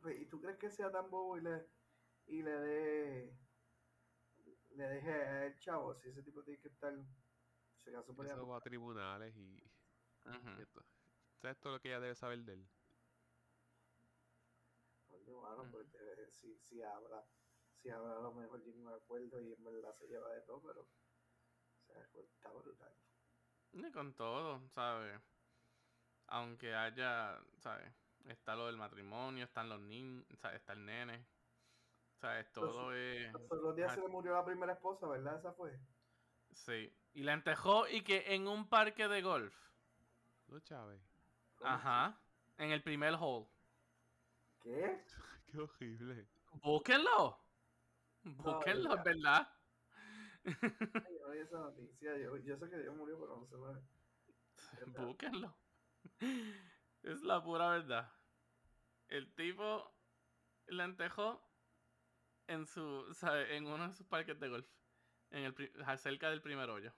Pues, 0.00 0.18
¿Y 0.20 0.26
tú 0.26 0.40
crees 0.40 0.58
que 0.58 0.70
sea 0.70 0.90
tan 0.90 1.10
bobo 1.10 1.36
y 1.38 1.40
le, 1.42 1.66
y 2.26 2.42
le 2.42 2.50
dé 2.50 3.38
le 4.70 4.84
deje 4.84 5.46
el 5.46 5.58
chavo? 5.60 5.94
Si 5.94 6.08
ese 6.08 6.22
tipo 6.22 6.42
tiene 6.42 6.60
que 6.60 6.68
estar 6.68 6.92
se 7.88 7.94
casó 7.94 8.14
por 8.14 8.26
Eso 8.26 8.46
va 8.46 8.58
a 8.58 8.60
tribunales 8.60 9.34
y, 9.36 9.56
Ujú. 10.26 10.58
y 10.58 10.62
esto. 10.62 10.82
¿Sabes 11.40 11.58
todo 11.60 11.74
lo 11.74 11.80
que 11.80 11.88
ella 11.88 12.00
debe 12.00 12.14
saber 12.14 12.40
de 12.40 12.52
él? 12.54 12.64
Coño, 15.08 15.40
mano, 15.40 15.62
Ujú. 15.62 15.72
pues, 15.72 15.86
eh, 15.94 16.28
si, 16.40 16.54
si 16.68 16.82
habla, 16.82 17.24
si 17.82 17.88
habla 17.90 18.16
a 18.16 18.20
lo 18.20 18.32
mejor 18.32 18.60
yo 18.64 18.72
ni 18.72 18.82
me 18.84 18.92
acuerdo 18.92 19.40
y 19.40 19.52
en 19.52 19.64
verdad 19.64 19.94
se 19.98 20.06
lleva 20.06 20.28
de 20.34 20.40
todo, 20.42 20.60
pero 20.66 20.82
o 20.82 21.86
sea, 21.86 22.02
está 22.02 22.50
brutal. 22.52 22.92
Ni 23.72 23.90
con 23.92 24.14
todo, 24.14 24.60
¿sabes? 24.74 25.20
Aunque 26.26 26.74
haya, 26.74 27.38
¿sabes? 27.58 27.90
Está 28.26 28.54
lo 28.56 28.66
del 28.66 28.76
matrimonio, 28.76 29.44
están 29.44 29.68
los 29.70 29.80
niños, 29.80 30.26
está 30.28 30.72
el 30.72 30.84
nene. 30.84 31.24
¿Sabes? 32.20 32.52
Todo 32.52 32.92
es... 32.92 33.32
Los 33.32 33.76
días 33.76 33.94
se 33.94 34.00
le 34.00 34.08
murió 34.08 34.32
la 34.32 34.44
primera 34.44 34.72
esposa, 34.72 35.06
¿verdad? 35.06 35.38
Esa 35.38 35.52
fue. 35.52 35.70
Sí. 36.58 36.92
Y 37.14 37.22
la 37.22 37.32
entejó 37.34 37.88
y 37.88 38.02
que 38.02 38.34
en 38.34 38.48
un 38.48 38.68
parque 38.68 39.08
de 39.08 39.22
golf. 39.22 39.54
¿No, 40.48 40.60
Chávez? 40.60 41.00
Ajá. 41.62 42.20
En 42.56 42.70
el 42.70 42.82
primer 42.82 43.14
hole. 43.18 43.46
¿Qué? 44.60 45.04
Qué 45.46 45.58
horrible. 45.58 46.28
Búsquenlo. 46.62 47.38
Búsquenlo, 48.24 48.94
es 48.96 49.04
verdad. 49.04 49.48
Ay, 50.44 51.18
yo 51.20 51.30
vi 51.30 51.38
esa 51.38 51.58
noticia. 51.58 52.18
Yo, 52.18 52.36
yo 52.36 52.56
sé 52.56 52.68
que 52.68 52.78
Dios 52.78 52.96
murió, 52.96 53.18
pero 53.18 53.36
no 53.36 53.46
sé. 53.46 53.56
lo-. 53.56 55.06
Búsquenlo. 55.06 55.56
Es 57.02 57.22
la 57.22 57.42
pura 57.42 57.70
verdad. 57.70 58.12
El 59.08 59.32
tipo 59.34 59.90
la 60.66 60.84
entejó 60.84 61.40
en 62.46 62.66
su, 62.66 63.14
¿sabe? 63.14 63.56
En 63.56 63.66
uno 63.66 63.88
de 63.88 63.94
sus 63.94 64.06
parques 64.06 64.38
de 64.38 64.48
golf. 64.48 64.77
En 65.30 65.44
el, 65.44 65.98
cerca 65.98 66.30
del 66.30 66.40
primer 66.40 66.70
hoyo. 66.70 66.92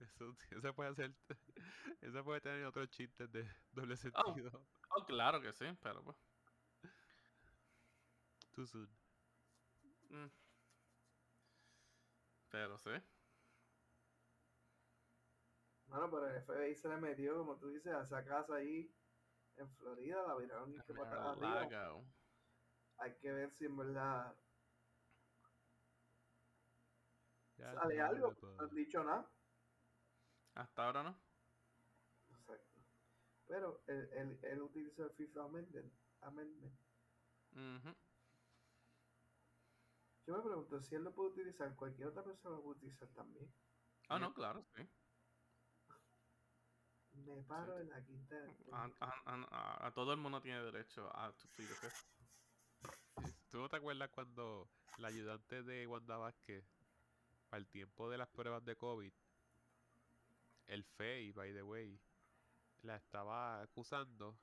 Eso, 0.00 0.36
eso 0.50 0.74
puede 0.74 0.90
hacer. 0.90 1.14
Eso 2.00 2.24
puede 2.24 2.40
tener 2.40 2.64
otros 2.64 2.88
chistes 2.88 3.30
de 3.30 3.46
doble 3.72 3.96
sentido. 3.96 4.66
Oh, 4.90 5.04
claro 5.04 5.40
que 5.40 5.52
sí, 5.52 5.66
pero 5.82 6.02
pues. 6.02 6.16
Too 8.52 8.66
soon. 8.66 8.88
mm. 10.08 10.30
Pero 12.48 12.78
sí. 12.78 12.90
Bueno, 15.86 16.10
pero 16.10 16.26
el 16.28 16.42
FBI 16.42 16.74
se 16.74 16.88
le 16.88 16.96
metió, 16.96 17.36
como 17.36 17.56
tú 17.58 17.68
dices, 17.68 17.92
a 17.92 18.02
esa 18.02 18.24
casa 18.24 18.56
ahí 18.56 18.92
en 19.56 19.68
Florida, 19.76 20.22
la 20.26 20.36
viraron 20.36 20.72
y 20.72 20.80
que 20.80 20.94
patada 20.94 21.32
arriba. 21.32 21.48
Mar-a-Lago. 21.48 22.04
Hay 22.98 23.14
que 23.16 23.32
ver 23.32 23.50
si 23.50 23.66
en 23.66 23.76
verdad 23.76 24.34
Ya 27.60 27.74
sale 27.74 28.00
algo. 28.00 28.34
No 28.42 28.62
han 28.64 28.74
dicho 28.74 29.04
nada. 29.04 29.30
Hasta 30.54 30.86
ahora 30.86 31.02
no. 31.02 31.20
Exacto. 32.30 32.80
Pero 33.46 33.82
él, 33.86 34.08
él, 34.14 34.38
él 34.42 34.62
utilizó 34.62 35.04
el 35.04 35.10
FIFA 35.10 35.44
Amendment. 35.44 35.92
amendment. 36.22 36.74
Yo 40.26 40.36
me 40.36 40.42
pregunto 40.42 40.80
si 40.80 40.94
él 40.94 41.04
lo 41.04 41.14
puede 41.14 41.30
utilizar, 41.30 41.74
cualquier 41.76 42.08
otra 42.08 42.22
persona 42.24 42.56
lo 42.56 42.62
puede 42.62 42.76
utilizar 42.78 43.08
también. 43.08 43.52
Ah, 44.08 44.18
no, 44.18 44.32
claro, 44.32 44.64
sí. 44.76 44.88
Me 47.12 47.42
paro 47.42 47.78
en 47.80 47.90
la 47.90 48.02
quinta. 48.04 48.36
del 48.36 48.54
A, 48.72 48.84
a- 49.00 49.22
a- 49.26 49.46
a- 49.50 49.86
a 49.86 49.90
todo 49.92 50.12
el 50.12 50.18
mundo 50.20 50.40
tiene 50.40 50.62
derecho 50.62 51.10
a 51.14 51.32
tu. 51.32 51.48
¿Tú 53.50 53.58
no 53.58 53.68
te 53.68 53.76
acuerdas 53.76 54.08
cuando 54.10 54.70
la 54.98 55.08
ayudante 55.08 55.62
de 55.62 55.86
Wanda 55.86 56.16
Vázquez, 56.16 56.64
al 57.50 57.66
tiempo 57.66 58.08
de 58.10 58.18
las 58.18 58.28
pruebas 58.28 58.64
de 58.64 58.76
COVID, 58.76 59.12
el 60.66 60.84
FEI, 60.84 61.32
by 61.32 61.52
the 61.52 61.62
way, 61.62 62.00
la 62.82 62.96
estaba 62.96 63.60
acusando 63.60 64.38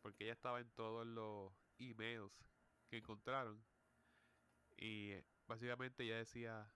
porque 0.00 0.24
ella 0.24 0.32
estaba 0.32 0.60
en 0.60 0.70
todos 0.72 1.06
los 1.06 1.52
emails 1.78 2.32
que 2.88 2.98
encontraron 2.98 3.62
y 4.76 5.12
eh, 5.12 5.24
básicamente 5.46 6.02
ella 6.02 6.16
decía 6.16 6.68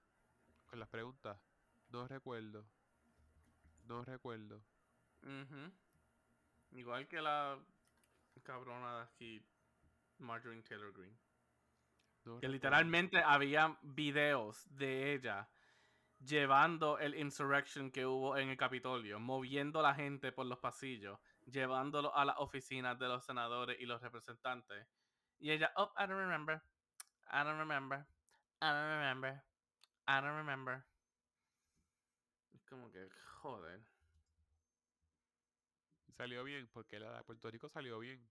con 0.66 0.78
las 0.78 0.88
preguntas, 0.88 1.38
no 1.90 2.06
recuerdo, 2.06 2.64
no 3.84 4.04
recuerdo, 4.04 4.62
Ujú. 5.22 5.72
Igual 6.72 7.08
que 7.08 7.20
la 7.20 7.58
cabrona 8.44 8.98
de 8.98 9.02
aquí, 9.02 9.42
Marjorie 10.18 10.62
Taylor 10.62 10.92
Greene. 10.92 11.16
no 12.24 12.38
Que 12.38 12.46
recuerdo". 12.46 12.52
literalmente 12.52 13.18
había 13.22 13.76
videos 13.82 14.66
de 14.70 15.14
ella 15.14 15.48
llevando 16.18 16.98
el 16.98 17.14
insurrection 17.14 17.90
que 17.90 18.06
hubo 18.06 18.36
en 18.36 18.48
el 18.48 18.56
Capitolio, 18.56 19.20
moviendo 19.20 19.80
a 19.80 19.82
la 19.82 19.94
gente 19.94 20.32
por 20.32 20.46
los 20.46 20.58
pasillos, 20.58 21.18
llevándolo 21.44 22.14
a 22.14 22.24
las 22.24 22.36
oficinas 22.38 22.98
de 22.98 23.08
los 23.08 23.24
senadores 23.24 23.78
y 23.80 23.86
los 23.86 24.00
representantes. 24.00 24.86
Y 25.38 25.50
ella, 25.50 25.72
oh, 25.76 25.92
I 25.96 26.06
don't 26.06 26.18
remember. 26.18 26.62
I 27.30 27.44
don't 27.44 27.58
remember. 27.58 28.06
I 28.60 28.66
don't 28.66 28.88
remember. 28.88 29.42
I 30.08 30.20
don't 30.20 30.36
remember. 30.36 30.84
Es 32.52 32.64
como 32.64 32.90
que, 32.90 33.08
joder. 33.42 33.82
Salió 36.16 36.44
bien 36.44 36.66
porque 36.72 36.98
la 36.98 37.18
de 37.18 37.24
Puerto 37.24 37.50
Rico 37.50 37.68
salió 37.68 37.98
bien. 37.98 38.26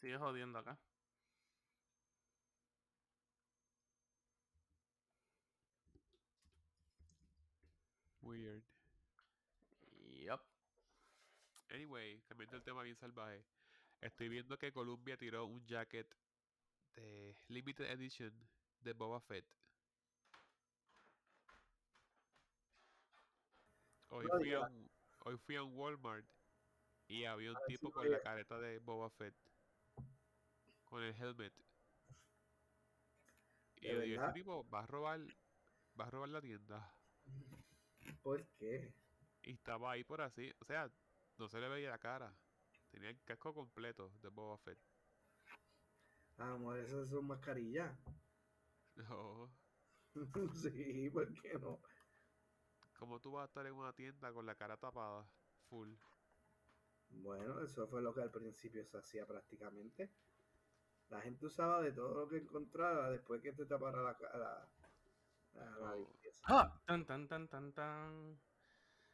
Sigue 0.00 0.18
jodiendo 0.18 0.58
acá. 0.58 0.78
Weird. 8.22 8.62
Yup. 10.24 10.40
Anyway, 11.70 12.20
cambiando 12.28 12.56
el 12.56 12.62
tema 12.62 12.82
bien 12.82 12.96
salvaje. 12.96 13.44
Estoy 14.00 14.28
viendo 14.28 14.58
que 14.58 14.72
Columbia 14.72 15.16
tiró 15.16 15.44
un 15.44 15.64
jacket 15.66 16.06
de 16.94 17.36
Limited 17.48 17.90
Edition 17.90 18.32
de 18.80 18.92
Boba 18.92 19.20
Fett. 19.20 19.44
Hoy 24.08 24.26
fui, 24.38 24.52
a 24.52 24.60
un, 24.60 24.90
hoy 25.20 25.36
fui 25.38 25.56
a 25.56 25.62
un 25.62 25.76
Walmart 25.76 26.26
y 27.06 27.24
había 27.24 27.50
un 27.50 27.56
A 27.56 27.60
ver 27.60 27.66
si 27.68 27.74
tipo 27.74 27.92
con 27.92 28.10
la 28.10 28.20
careta 28.20 28.58
de 28.58 28.78
Boba 28.78 29.10
Fett. 29.10 29.34
Con 30.84 31.02
el 31.02 31.14
helmet. 31.14 31.52
Y 33.76 33.86
¿De 33.86 33.92
yo 33.92 34.00
digo, 34.00 34.22
este 34.22 34.40
tipo 34.40 34.68
va 34.68 34.80
a 34.80 34.86
robar, 34.86 35.20
va 35.98 36.06
a 36.06 36.10
robar 36.10 36.28
la 36.30 36.40
tienda. 36.40 36.94
¿Por 38.22 38.46
qué? 38.58 38.94
Y 39.42 39.52
estaba 39.52 39.92
ahí 39.92 40.04
por 40.04 40.20
así, 40.22 40.52
o 40.60 40.64
sea, 40.64 40.90
no 41.36 41.48
se 41.48 41.60
le 41.60 41.68
veía 41.68 41.90
la 41.90 41.98
cara. 41.98 42.38
Tenía 42.90 43.10
el 43.10 43.22
casco 43.22 43.54
completo 43.54 44.10
de 44.20 44.28
Boba 44.28 44.58
Fett. 44.58 44.78
Ah, 46.38 46.54
amor, 46.54 46.78
esas 46.78 47.08
son 47.08 47.26
mascarillas. 47.26 47.96
No, 48.96 49.50
sí, 50.54 51.10
¿por 51.10 51.32
qué 51.40 51.54
no? 51.58 51.80
¿cómo 52.98 53.18
tú 53.20 53.32
vas 53.32 53.42
a 53.42 53.46
estar 53.46 53.66
en 53.66 53.74
una 53.74 53.92
tienda 53.92 54.32
con 54.32 54.46
la 54.46 54.54
cara 54.54 54.76
tapada? 54.76 55.28
Full. 55.68 55.94
Bueno, 57.10 57.60
eso 57.62 57.86
fue 57.88 58.00
lo 58.02 58.14
que 58.14 58.22
al 58.22 58.30
principio 58.30 58.84
se 58.84 58.98
hacía 58.98 59.26
prácticamente. 59.26 60.10
La 61.08 61.20
gente 61.20 61.46
usaba 61.46 61.82
de 61.82 61.92
todo 61.92 62.14
lo 62.14 62.28
que 62.28 62.38
encontrara 62.38 63.10
después 63.10 63.42
que 63.42 63.52
te 63.52 63.66
tapara 63.66 64.02
la 64.02 64.16
cara. 64.16 64.38
La, 64.38 64.72
la 64.78 64.88
No. 64.88 64.88
limpieza. 64.88 64.88
¡Ja! 64.88 65.39
Tan, 66.86 67.06
tan, 67.06 67.28
tan, 67.28 67.48
tan, 67.48 67.72
tan. 67.72 68.40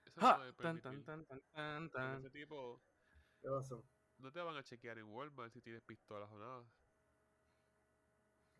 Eso 0.04 0.20
no 0.20 0.26
¡Ja! 0.26 0.38
debe 0.38 0.52
Tan, 0.54 0.80
tan, 0.80 1.04
tan, 1.04 1.26
tan, 1.26 1.40
tan, 1.52 1.90
tan. 1.90 2.18
ese 2.20 2.30
tipo 2.30 2.80
¿Qué 3.42 3.48
pasó? 3.48 3.84
no 4.18 4.32
te 4.32 4.40
van 4.40 4.56
a 4.56 4.62
chequear 4.62 4.98
en 4.98 5.12
Walmart 5.12 5.52
si 5.52 5.60
tienes 5.60 5.82
pistolas 5.82 6.30
o 6.30 6.38
nada. 6.38 6.64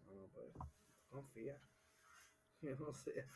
No, 0.04 0.28
pues, 0.32 0.54
confía. 1.08 1.58
Yo 2.60 2.76
no 2.76 2.92
sé. 2.92 3.26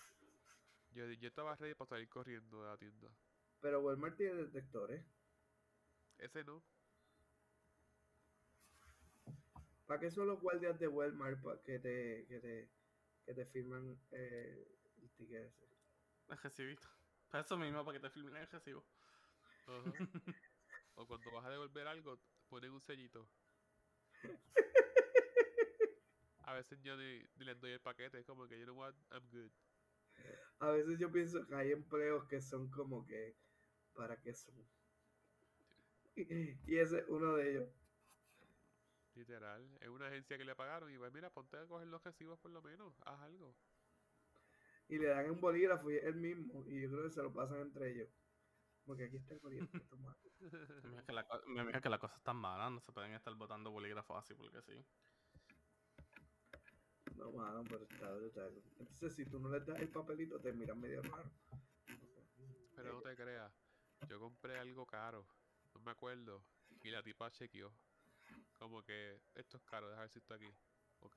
Yo, 0.92 1.06
yo 1.06 1.28
estaba 1.28 1.54
ready 1.54 1.74
para 1.74 1.88
salir 1.88 2.08
corriendo 2.08 2.62
de 2.62 2.68
la 2.68 2.76
tienda. 2.76 3.08
Pero 3.60 3.80
Walmart 3.80 4.16
tiene 4.16 4.34
detectores. 4.34 5.04
Ese 6.18 6.42
no. 6.44 6.62
¿Para 9.86 10.00
qué 10.00 10.10
son 10.10 10.26
los 10.26 10.40
guardias 10.40 10.78
de 10.78 10.88
Walmart 10.88 11.40
que 11.64 11.78
te, 11.78 12.26
que 12.28 12.40
te, 12.40 12.70
que 13.30 13.44
te 13.44 13.46
firman 13.46 13.96
eh, 14.10 14.66
el 15.02 15.10
ticket 15.12 15.46
ese? 15.46 15.64
El 16.28 16.38
recibito. 16.38 16.88
Para 17.30 17.44
eso 17.44 17.56
mismo, 17.56 17.84
para 17.84 17.96
que 17.96 18.02
te 18.02 18.10
filmen 18.10 18.36
el 18.36 18.48
recibo. 18.48 18.84
O 20.96 21.06
cuando 21.06 21.30
vas 21.30 21.46
a 21.46 21.50
devolver 21.50 21.86
algo, 21.86 22.18
ponen 22.48 22.72
un 22.72 22.80
sellito. 22.80 23.30
A 26.42 26.54
veces 26.54 26.82
yo 26.82 26.96
ni, 26.96 27.22
ni 27.36 27.44
les 27.44 27.58
doy 27.60 27.70
el 27.70 27.80
paquete, 27.80 28.18
es 28.18 28.26
como 28.26 28.48
que 28.48 28.58
you 28.58 28.64
know 28.64 28.76
what, 28.76 28.94
I'm 29.12 29.22
good. 29.30 29.52
A 30.58 30.72
veces 30.72 30.98
yo 30.98 31.10
pienso 31.10 31.46
que 31.46 31.54
hay 31.54 31.70
empleos 31.70 32.26
que 32.26 32.42
son 32.42 32.68
como 32.68 33.06
que, 33.06 33.36
¿para 33.94 34.20
qué 34.20 34.34
son? 34.34 34.54
Y 36.66 36.76
ese 36.76 36.98
es 36.98 37.04
uno 37.08 37.36
de 37.36 37.50
ellos. 37.50 37.68
Literal. 39.14 39.76
Es 39.80 39.88
una 39.88 40.06
agencia 40.06 40.38
que 40.38 40.44
le 40.44 40.54
pagaron 40.54 40.92
y 40.92 40.98
pues 40.98 41.12
mira, 41.12 41.30
ponte 41.30 41.56
a 41.56 41.66
coger 41.66 41.88
los 41.88 42.02
recibos 42.02 42.38
por 42.38 42.50
lo 42.50 42.62
menos, 42.62 42.94
haz 43.04 43.20
algo. 43.20 43.54
Y 44.88 44.98
le 44.98 45.08
dan 45.08 45.30
un 45.30 45.40
bolígrafo 45.40 45.90
y 45.90 45.96
es 45.96 46.04
el 46.04 46.16
mismo. 46.16 46.64
Y 46.66 46.80
yo 46.80 46.90
creo 46.90 47.04
que 47.04 47.10
se 47.10 47.22
lo 47.22 47.32
pasan 47.32 47.60
entre 47.60 47.90
ellos. 47.90 48.08
Porque 48.84 49.04
aquí 49.04 49.16
está 49.16 49.34
el 49.34 49.40
bolígrafo. 49.40 49.72
Me 50.40 50.48
imagino 50.48 51.04
que 51.04 51.12
la, 51.12 51.26
me 51.46 51.60
imagino 51.60 51.80
que 51.82 51.88
la 51.90 51.98
cosa 51.98 52.16
está 52.16 52.32
mala, 52.32 52.70
no 52.70 52.80
se 52.80 52.92
pueden 52.92 53.12
estar 53.12 53.34
botando 53.34 53.70
bolígrafos 53.70 54.16
así 54.18 54.34
porque 54.34 54.62
sí. 54.62 54.84
No, 57.16 57.30
mano, 57.32 57.62
pero 57.68 57.82
está 57.84 58.10
brutal. 58.12 58.62
Entonces, 58.78 59.14
si 59.14 59.26
tú 59.26 59.38
no 59.38 59.50
les 59.50 59.66
das 59.66 59.78
el 59.80 59.90
papelito, 59.90 60.40
te 60.40 60.54
miran 60.54 60.80
medio 60.80 61.02
raro. 61.02 61.30
Pero 62.74 62.94
no 62.94 63.02
te 63.02 63.14
creas, 63.14 63.52
yo 64.08 64.18
compré 64.18 64.58
algo 64.58 64.86
caro, 64.86 65.26
no 65.74 65.80
me 65.82 65.90
acuerdo, 65.90 66.42
y 66.82 66.90
la 66.90 67.02
tipa 67.02 67.30
chequeó. 67.30 67.70
Como 68.60 68.84
que 68.84 69.18
esto 69.34 69.56
es 69.56 69.62
caro, 69.64 69.88
deja 69.88 70.02
ver 70.02 70.10
si 70.10 70.18
está 70.18 70.34
aquí. 70.34 70.52
Ok, 71.00 71.16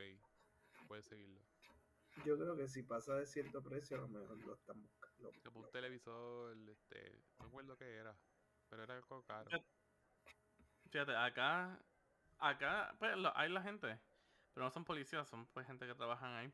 puedes 0.87 1.05
seguirlo. 1.05 1.41
Yo 2.25 2.37
creo 2.39 2.55
que 2.55 2.69
si 2.69 2.83
pasa 2.83 3.15
de 3.15 3.25
cierto 3.25 3.61
precio, 3.61 3.97
a 3.97 4.01
lo 4.01 4.07
mejor 4.07 4.37
lo 4.37 4.53
están 4.53 4.81
buscando. 4.81 5.29
Como 5.43 5.59
un 5.59 5.71
televisor, 5.71 6.55
este, 6.69 7.21
no 7.37 7.43
me 7.43 7.47
acuerdo 7.49 7.77
qué 7.77 7.95
era, 7.95 8.15
pero 8.69 8.83
era 8.83 8.95
algo 8.95 9.21
caro. 9.25 9.49
Fíjate, 10.89 11.13
acá, 11.17 11.77
acá, 12.39 12.95
pues 12.97 13.17
lo- 13.17 13.35
hay 13.37 13.49
la 13.49 13.61
gente, 13.61 13.99
pero 14.53 14.65
no 14.65 14.71
son 14.71 14.85
policías, 14.85 15.27
son 15.27 15.45
pues 15.47 15.67
gente 15.67 15.85
que 15.85 15.95
trabajan 15.95 16.33
ahí. 16.35 16.53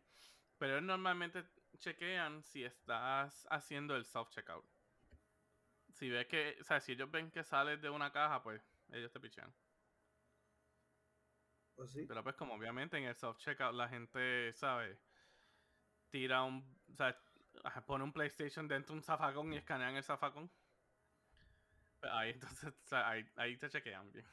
Pero 0.57 0.73
ellos 0.73 0.87
normalmente 0.87 1.43
chequean 1.77 2.43
si 2.43 2.63
estás 2.63 3.45
haciendo 3.51 3.95
el 3.95 4.05
self-checkout. 4.05 4.65
Si 5.93 6.09
ves 6.09 6.25
que, 6.25 6.57
o 6.59 6.63
sea, 6.63 6.79
si 6.79 6.93
ellos 6.93 7.11
ven 7.11 7.29
que 7.29 7.43
sales 7.43 7.79
de 7.79 7.91
una 7.91 8.11
caja, 8.11 8.41
pues 8.41 8.63
ellos 8.91 9.11
te 9.11 9.19
pichean. 9.19 9.53
¿O 11.80 11.88
sí? 11.88 12.05
Pero 12.05 12.23
pues 12.23 12.36
como 12.36 12.55
obviamente 12.55 12.97
en 12.97 13.05
el 13.05 13.15
self-checkout 13.15 13.73
la 13.73 13.88
gente, 13.88 14.51
¿sabe? 14.53 14.99
Tira 16.09 16.43
un, 16.43 16.57
o 16.91 16.95
sea, 16.95 17.17
pone 17.86 18.03
un 18.03 18.11
PlayStation 18.11 18.67
dentro 18.67 18.93
de 18.93 18.99
un 18.99 19.03
zafacón 19.03 19.53
y 19.53 19.57
escanean 19.57 19.95
el 19.95 20.03
zafacón. 20.03 20.51
Pues 22.01 22.11
ahí 22.11 22.32
entonces, 22.32 22.73
o 22.73 22.88
sea, 22.88 23.09
ahí, 23.09 23.25
ahí 23.38 23.57
te 23.57 23.69
chequean 23.69 24.11
bien. 24.11 24.25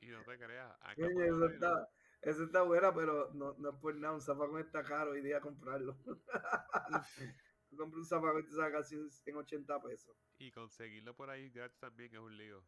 Y 0.00 0.08
no 0.08 0.22
te 0.22 0.38
creas, 0.38 0.70
acá 0.82 1.06
eso 1.06 1.46
está, 1.46 1.88
eso 2.20 2.44
está 2.44 2.62
buena, 2.62 2.94
pero 2.94 3.32
no, 3.32 3.54
no 3.58 3.70
es 3.70 3.76
por 3.76 3.94
nada. 3.94 4.14
Un 4.14 4.20
zafacón 4.20 4.60
está 4.60 4.84
caro 4.84 5.12
hoy 5.12 5.22
día 5.22 5.40
comprarlo. 5.40 5.96
Tú 7.70 7.76
compras 7.76 8.00
un 8.00 8.06
zafacón 8.06 8.42
y 8.42 8.44
te 8.44 8.52
sacas 8.52 8.90
casi 8.90 8.96
en 9.24 9.36
80 9.36 9.80
pesos. 9.80 10.16
Y 10.38 10.50
conseguirlo 10.50 11.16
por 11.16 11.30
ahí 11.30 11.48
gratis 11.48 11.78
también 11.78 12.12
es 12.14 12.20
un 12.20 12.36
lío. 12.36 12.62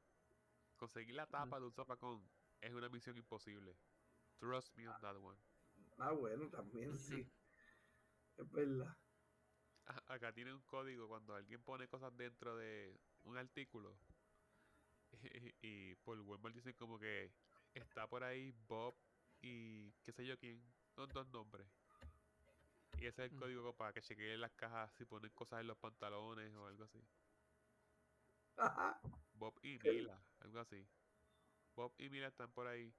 Conseguir 0.77 1.15
la 1.15 1.27
tapa 1.27 1.61
de 1.61 1.67
un 1.67 1.73
zafacón 1.73 2.27
es 2.61 2.73
una 2.73 2.89
misión 2.89 3.17
imposible. 3.17 3.77
Trust 4.41 4.77
me 4.77 4.87
on 4.87 5.01
that 5.01 5.17
one. 5.17 5.37
Ah, 5.99 6.13
bueno, 6.13 6.49
también 6.51 6.99
sí. 6.99 7.27
Es 8.39 8.51
verdad. 8.53 8.97
Acá 10.07 10.33
tiene 10.33 10.53
un 10.53 10.61
código 10.63 11.09
cuando 11.09 11.35
alguien 11.35 11.63
pone 11.63 11.89
cosas 11.89 12.17
dentro 12.17 12.57
de 12.57 13.01
un 13.25 13.37
artículo. 13.37 13.99
Y, 15.13 15.55
y 15.63 15.95
por 16.05 16.21
Walmart 16.21 16.55
dicen 16.55 16.75
como 16.75 16.99
que 16.99 17.33
está 17.75 18.07
por 18.07 18.23
ahí 18.23 18.53
Bob 18.69 18.95
y 19.41 19.93
qué 20.05 20.13
sé 20.13 20.27
yo 20.27 20.39
quién. 20.39 20.63
Son 20.95 21.13
dos 21.13 21.27
nombres. 21.29 21.67
Y 23.01 23.07
ese 23.07 23.25
es 23.25 23.33
el 23.33 23.37
Mm. 23.37 23.41
código 23.41 23.73
para 23.77 23.93
que 23.93 24.03
chequeen 24.03 24.41
las 24.41 24.53
cajas 24.53 24.93
si 24.93 25.05
ponen 25.05 25.31
cosas 25.31 25.61
en 25.61 25.67
los 25.69 25.79
pantalones 25.79 26.55
o 26.55 26.67
algo 26.67 26.85
así. 26.85 27.01
Ajá. 28.57 29.01
Bob 29.35 29.55
y. 29.63 29.79
Mila, 29.79 30.21
algo 30.41 30.61
así. 30.61 30.85
Bob 31.77 31.95
y 31.99 32.09
Mila 32.11 32.27
están 32.29 32.53
por 32.53 32.67
ahí. 32.67 32.93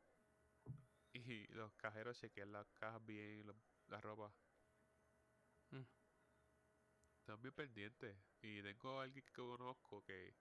Y 1.14 1.48
los 1.54 1.74
cajeros 1.76 2.20
chequean 2.20 2.52
las 2.52 2.68
cajas 2.74 3.04
bien, 3.06 3.46
lo- 3.48 3.56
la 3.88 4.00
ropa. 4.02 4.32
Mm. 5.72 5.84
Están 7.20 7.42
bien 7.42 7.54
pendientes. 7.56 8.18
Y 8.42 8.62
tengo 8.62 9.00
a 9.00 9.04
alguien 9.04 9.26
que 9.26 9.34
conozco 9.34 10.04
que 10.04 10.36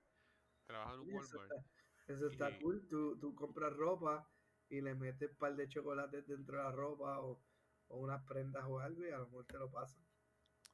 trabaja 0.67 0.95
en 0.95 1.01
un 1.01 1.11
eso 1.15 1.39
Walmart. 1.39 1.67
Eso 2.07 2.27
está 2.29 2.51
Y- 2.51 2.61
cool. 2.63 2.87
Tú, 2.89 3.19
tú 3.19 3.35
compras 3.35 3.75
ropa 3.77 4.31
y 4.69 4.81
le 4.81 4.95
metes 4.95 5.31
un 5.31 5.37
par 5.39 5.57
de 5.57 5.69
chocolates 5.69 6.27
dentro 6.27 6.57
de 6.59 6.63
la 6.65 6.73
ropa 6.73 7.21
o, 7.21 7.43
o 7.89 7.97
unas 7.99 8.23
prendas 8.27 8.65
o 8.67 8.79
algo 8.81 9.05
y 9.07 9.11
a 9.11 9.19
lo 9.19 9.27
mejor 9.27 9.47
te 9.47 9.59
lo 9.59 9.71
pasan. 9.71 10.03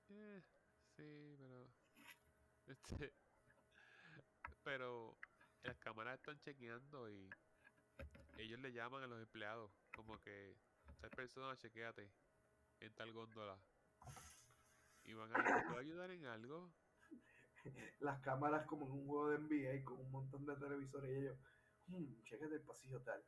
Eh, 0.09 0.43
sí, 0.97 1.35
pero. 1.39 1.73
Este. 2.67 3.15
Pero 4.63 5.19
las 5.63 5.77
cámaras 5.79 6.17
están 6.19 6.39
chequeando 6.41 7.11
y 7.11 7.29
ellos 8.39 8.61
le 8.61 8.73
llaman 8.73 9.03
a 9.03 9.07
los 9.07 9.21
empleados. 9.21 9.71
Como 9.95 10.19
que 10.21 10.57
tal 11.01 11.11
persona, 11.11 11.57
chequeate 11.57 12.11
en 12.81 12.95
tal 12.95 13.13
góndola. 13.13 13.59
Y 15.05 15.13
van 15.15 15.35
a 15.35 15.39
ver, 15.39 15.47
¿te 15.47 15.67
puedo 15.67 15.79
ayudar 15.79 16.11
en 16.11 16.27
algo? 16.27 16.73
Las 18.01 18.21
cámaras 18.21 18.67
como 18.67 18.87
en 18.87 18.93
un 18.93 19.07
juego 19.07 19.31
de 19.31 19.39
NBA 19.39 19.85
con 19.85 19.99
un 20.01 20.11
montón 20.11 20.45
de 20.45 20.57
televisores 20.57 21.11
y 21.11 21.15
ellos, 21.23 21.39
hmm, 21.87 22.23
chécate 22.25 22.55
el 22.57 22.63
pasillo 22.63 23.01
tal. 23.03 23.25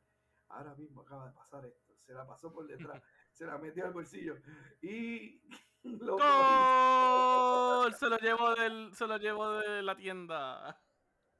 Ahora 0.49 0.75
mismo 0.75 1.01
acaba 1.01 1.27
de 1.27 1.33
pasar 1.35 1.65
esto. 1.65 1.95
Se 1.97 2.13
la 2.13 2.25
pasó 2.25 2.53
por 2.53 2.67
detrás, 2.67 3.01
se 3.33 3.45
la 3.45 3.57
metió 3.57 3.85
al 3.85 3.93
bolsillo 3.93 4.37
y 4.81 5.41
lo 5.83 6.17
¡Gol! 6.17 7.93
Se 7.95 8.09
lo 8.09 8.17
llevo 8.17 8.53
del, 8.55 8.93
se 8.95 9.07
lo 9.07 9.17
llevo 9.17 9.51
de 9.59 9.81
la 9.81 9.95
tienda. 9.95 10.81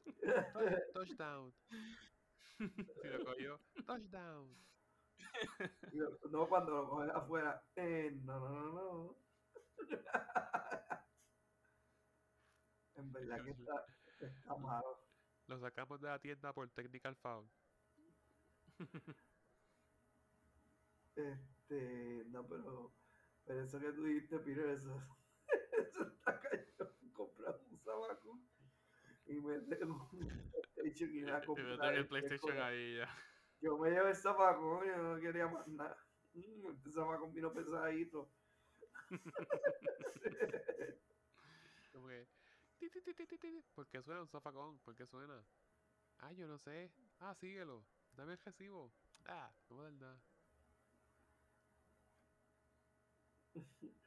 Touch- 0.06 0.92
touchdown. 0.94 1.54
Si 3.02 3.08
lo 3.08 3.26
cogió, 3.26 3.60
touchdown. 3.86 4.56
No 6.32 6.48
cuando 6.50 6.72
lo 6.72 6.90
coges 6.90 7.12
afuera. 7.12 7.64
Eh, 7.76 8.12
no, 8.24 8.40
no, 8.40 8.50
no, 8.50 8.72
no. 8.72 9.18
en 12.96 13.12
verdad 13.12 13.44
que 13.44 13.52
está, 13.52 13.86
está 14.20 14.56
malo. 14.56 15.04
Lo 15.48 15.60
sacamos 15.60 16.02
de 16.02 16.08
la 16.08 16.20
tienda 16.20 16.54
por 16.54 16.70
technical 16.72 17.16
foul. 17.16 17.48
Este, 21.16 22.26
no, 22.28 22.48
pero, 22.48 22.94
pero 23.46 23.64
eso 23.64 23.80
que 23.80 23.92
tú 23.92 24.04
dijiste, 24.04 24.38
Peter, 24.38 24.70
eso, 24.70 25.02
eso 25.72 26.04
está 26.04 26.40
cañón. 26.40 26.94
Comprar 27.14 27.60
un 27.72 27.80
sabaco 27.80 28.27
y 29.28 29.42
meter 29.42 29.88
un 29.90 30.52
PlayStation 30.76 31.14
y 31.14 31.18
ir 31.20 31.32
a 31.32 31.42
Y 31.42 31.46
comprar 31.46 31.64
meter 31.64 31.94
el 31.96 32.08
PlayStation 32.08 32.60
ahí 32.60 32.98
ya. 32.98 33.10
Yo 33.62 33.78
me 33.78 33.90
llevé 33.90 34.10
el 34.10 34.16
zapaco, 34.16 34.84
yo 34.86 34.98
no 34.98 35.20
quería 35.20 35.48
más 35.48 35.68
nada. 35.68 35.98
Mm, 36.34 36.72
Este 36.72 36.92
zapaco 36.92 37.32
vino 37.32 37.54
pesadito. 37.54 38.34
Como 41.92 42.08
que. 42.08 42.28
ti, 42.80 42.90
ti, 42.90 43.02
ti, 43.02 43.14
ti, 43.14 43.28
ti, 43.28 43.38
ti. 43.38 43.64
¿Por 43.74 43.88
qué 43.88 44.02
suena 44.04 44.22
un 44.22 44.28
zafacón? 44.28 44.80
¿Por 44.80 44.96
qué 44.96 45.08
suena? 45.08 45.46
Ah, 46.20 46.32
yo 46.34 46.48
no 46.48 46.58
sé. 46.60 46.92
Ah, 47.20 47.34
síguelo. 47.36 47.88
Dame 48.12 48.34
el 48.34 48.40
recibo. 48.40 48.94
Ah, 49.26 49.56
no 49.70 49.78
me 49.78 49.84
dan 49.84 50.00
nada. 50.00 50.24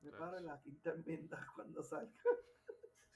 Me 0.00 0.12
paro 0.12 0.38
en 0.38 0.46
la 0.46 0.60
quinta 0.62 0.90
enmienda 0.92 1.46
cuando 1.54 1.82
salga. 1.82 2.22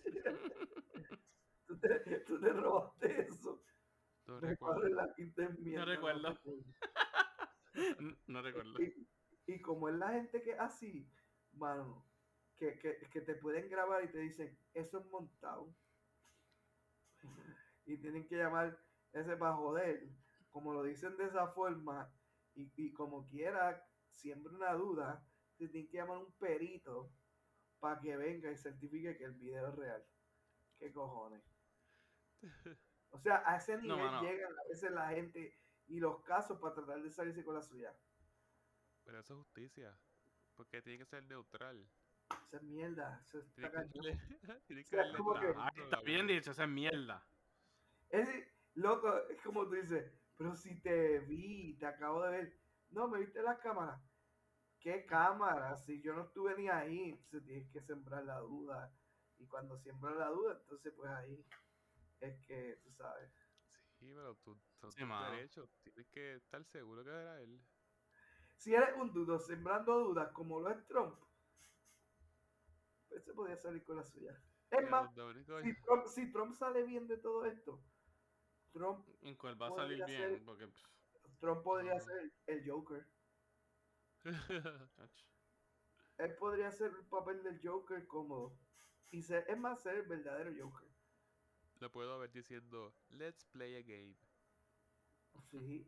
¿Tú, 1.66 1.78
te, 1.78 2.20
tú 2.26 2.40
te 2.40 2.52
robaste 2.52 3.22
eso. 3.22 3.62
No 4.26 4.40
recuerdo. 4.40 4.88
la 4.88 5.12
quinta 5.14 5.44
enmienda. 5.44 5.84
recuerdo. 5.84 6.34
recuerdo. 6.34 6.64
N- 7.98 8.16
No 8.26 8.42
recuerdo. 8.42 8.82
Y, 8.82 9.08
y 9.46 9.60
como 9.60 9.88
es 9.88 9.96
la 9.96 10.10
gente 10.10 10.42
que 10.42 10.52
es 10.52 10.60
así, 10.60 11.10
mano, 11.52 12.06
que, 12.56 12.78
que, 12.78 12.98
que 13.10 13.20
te 13.20 13.34
pueden 13.34 13.68
grabar 13.68 14.04
y 14.04 14.10
te 14.10 14.18
dicen, 14.18 14.56
eso 14.74 15.00
es 15.00 15.06
montado. 15.06 15.74
Y 17.84 17.96
tienen 17.98 18.28
que 18.28 18.36
llamar 18.36 18.78
ese 19.12 19.36
para 19.36 19.54
joder. 19.56 20.08
Como 20.50 20.72
lo 20.72 20.84
dicen 20.84 21.16
de 21.16 21.24
esa 21.24 21.48
forma, 21.48 22.14
y, 22.54 22.70
y 22.76 22.92
como 22.92 23.26
quiera, 23.26 23.84
siempre 24.10 24.54
una 24.54 24.72
duda, 24.74 25.26
te 25.56 25.66
tienen 25.68 25.90
que 25.90 25.96
llamar 25.96 26.18
un 26.18 26.32
perito 26.34 27.10
para 27.82 28.00
que 28.00 28.16
venga 28.16 28.48
y 28.48 28.56
certifique 28.56 29.16
que 29.16 29.24
el 29.24 29.32
video 29.32 29.68
es 29.68 29.74
real. 29.74 30.04
¿Qué 30.78 30.92
cojones? 30.92 31.42
O 33.10 33.18
sea, 33.18 33.42
a 33.44 33.56
ese 33.56 33.76
No, 33.82 33.96
nivel 33.96 33.98
mano. 34.12 34.22
llegan 34.22 34.52
a 34.56 34.68
veces 34.68 34.90
la 34.92 35.08
gente 35.08 35.58
y 35.88 35.98
los 35.98 36.22
casos 36.22 36.60
para 36.60 36.74
tratar 36.76 37.02
de 37.02 37.10
salirse 37.10 37.44
con 37.44 37.56
la 37.56 37.62
suya. 37.62 37.92
Pero 39.04 39.18
eso 39.18 39.34
es 39.34 39.38
justicia. 39.40 39.98
Porque 40.54 40.80
tiene 40.80 40.98
que 41.00 41.06
ser 41.06 41.24
neutral. 41.24 41.84
Esa 42.46 42.56
es 42.58 42.62
mierda. 42.62 43.20
Eso 43.24 43.40
está 43.40 43.70
Tiene 44.66 44.84
que 44.84 44.88
sea, 44.88 45.02
que- 45.74 45.82
está 45.82 46.00
bien 46.02 46.28
dicho, 46.28 46.52
esa 46.52 46.62
es 46.62 46.70
mierda. 46.70 47.26
Es 48.10 48.28
loco, 48.74 49.12
es 49.28 49.40
como 49.42 49.64
tú 49.66 49.74
dices, 49.74 50.08
pero 50.36 50.54
si 50.54 50.78
te 50.80 51.18
vi, 51.18 51.74
te 51.80 51.86
acabo 51.86 52.22
de 52.22 52.30
ver. 52.30 52.56
No, 52.90 53.08
me 53.08 53.18
viste 53.18 53.42
las 53.42 53.58
cámaras. 53.58 54.00
¿Qué 54.82 55.06
cámara? 55.06 55.76
Si 55.76 56.02
yo 56.02 56.12
no 56.12 56.22
estuve 56.24 56.56
ni 56.56 56.68
ahí, 56.68 57.10
entonces 57.10 57.44
tienes 57.44 57.70
que 57.70 57.80
sembrar 57.80 58.24
la 58.24 58.38
duda. 58.40 58.92
Y 59.38 59.46
cuando 59.46 59.78
siembras 59.78 60.16
la 60.16 60.28
duda, 60.28 60.58
entonces 60.60 60.92
pues 60.96 61.08
ahí 61.10 61.46
es 62.20 62.46
que, 62.46 62.80
tú 62.82 62.90
sabes. 62.92 63.30
Sí, 64.00 64.12
pero 64.12 64.34
tú, 64.36 64.58
son 64.80 64.90
Sí, 64.90 65.04
derechos. 65.30 65.70
Tienes 65.84 66.08
que 66.08 66.34
estar 66.34 66.64
seguro 66.64 67.04
que 67.04 67.10
era 67.10 67.40
él. 67.40 67.60
Si 68.56 68.74
eres 68.74 68.96
un 68.96 69.12
dudo 69.12 69.38
sembrando 69.38 70.00
dudas 70.00 70.32
como 70.32 70.60
lo 70.60 70.70
es 70.70 70.84
Trump, 70.88 71.16
pues 73.08 73.24
se 73.24 73.32
podía 73.34 73.56
salir 73.56 73.84
con 73.84 73.96
la 73.96 74.04
suya. 74.04 74.36
Es 74.70 74.88
más, 74.88 75.10
si 75.62 75.74
Trump, 75.82 76.06
si 76.06 76.32
Trump 76.32 76.52
sale 76.54 76.82
bien 76.84 77.06
de 77.06 77.18
todo 77.18 77.44
esto, 77.46 77.80
Trump, 78.72 79.06
En 79.22 79.36
cuál 79.36 79.60
va 79.60 79.68
a 79.68 79.70
salir 79.70 80.04
bien, 80.06 80.30
ser- 80.30 80.44
porque. 80.44 80.68
Trump 81.38 81.62
podría 81.62 82.00
ser 82.00 82.32
el 82.46 82.68
Joker. 82.68 83.11
Él 86.18 86.34
podría 86.38 86.68
hacer 86.68 86.92
el 86.98 87.06
papel 87.06 87.42
del 87.42 87.60
Joker 87.62 88.06
cómodo. 88.06 88.58
Y 89.10 89.22
ser, 89.22 89.44
es 89.48 89.58
más, 89.58 89.82
ser 89.82 89.96
el 89.96 90.06
verdadero 90.06 90.50
Joker. 90.58 90.88
lo 91.80 91.90
puedo 91.92 92.18
ver 92.18 92.30
diciendo, 92.32 92.94
let's 93.10 93.44
play 93.46 93.74
a 93.76 93.82
game. 93.82 94.16
Sí, 95.42 95.84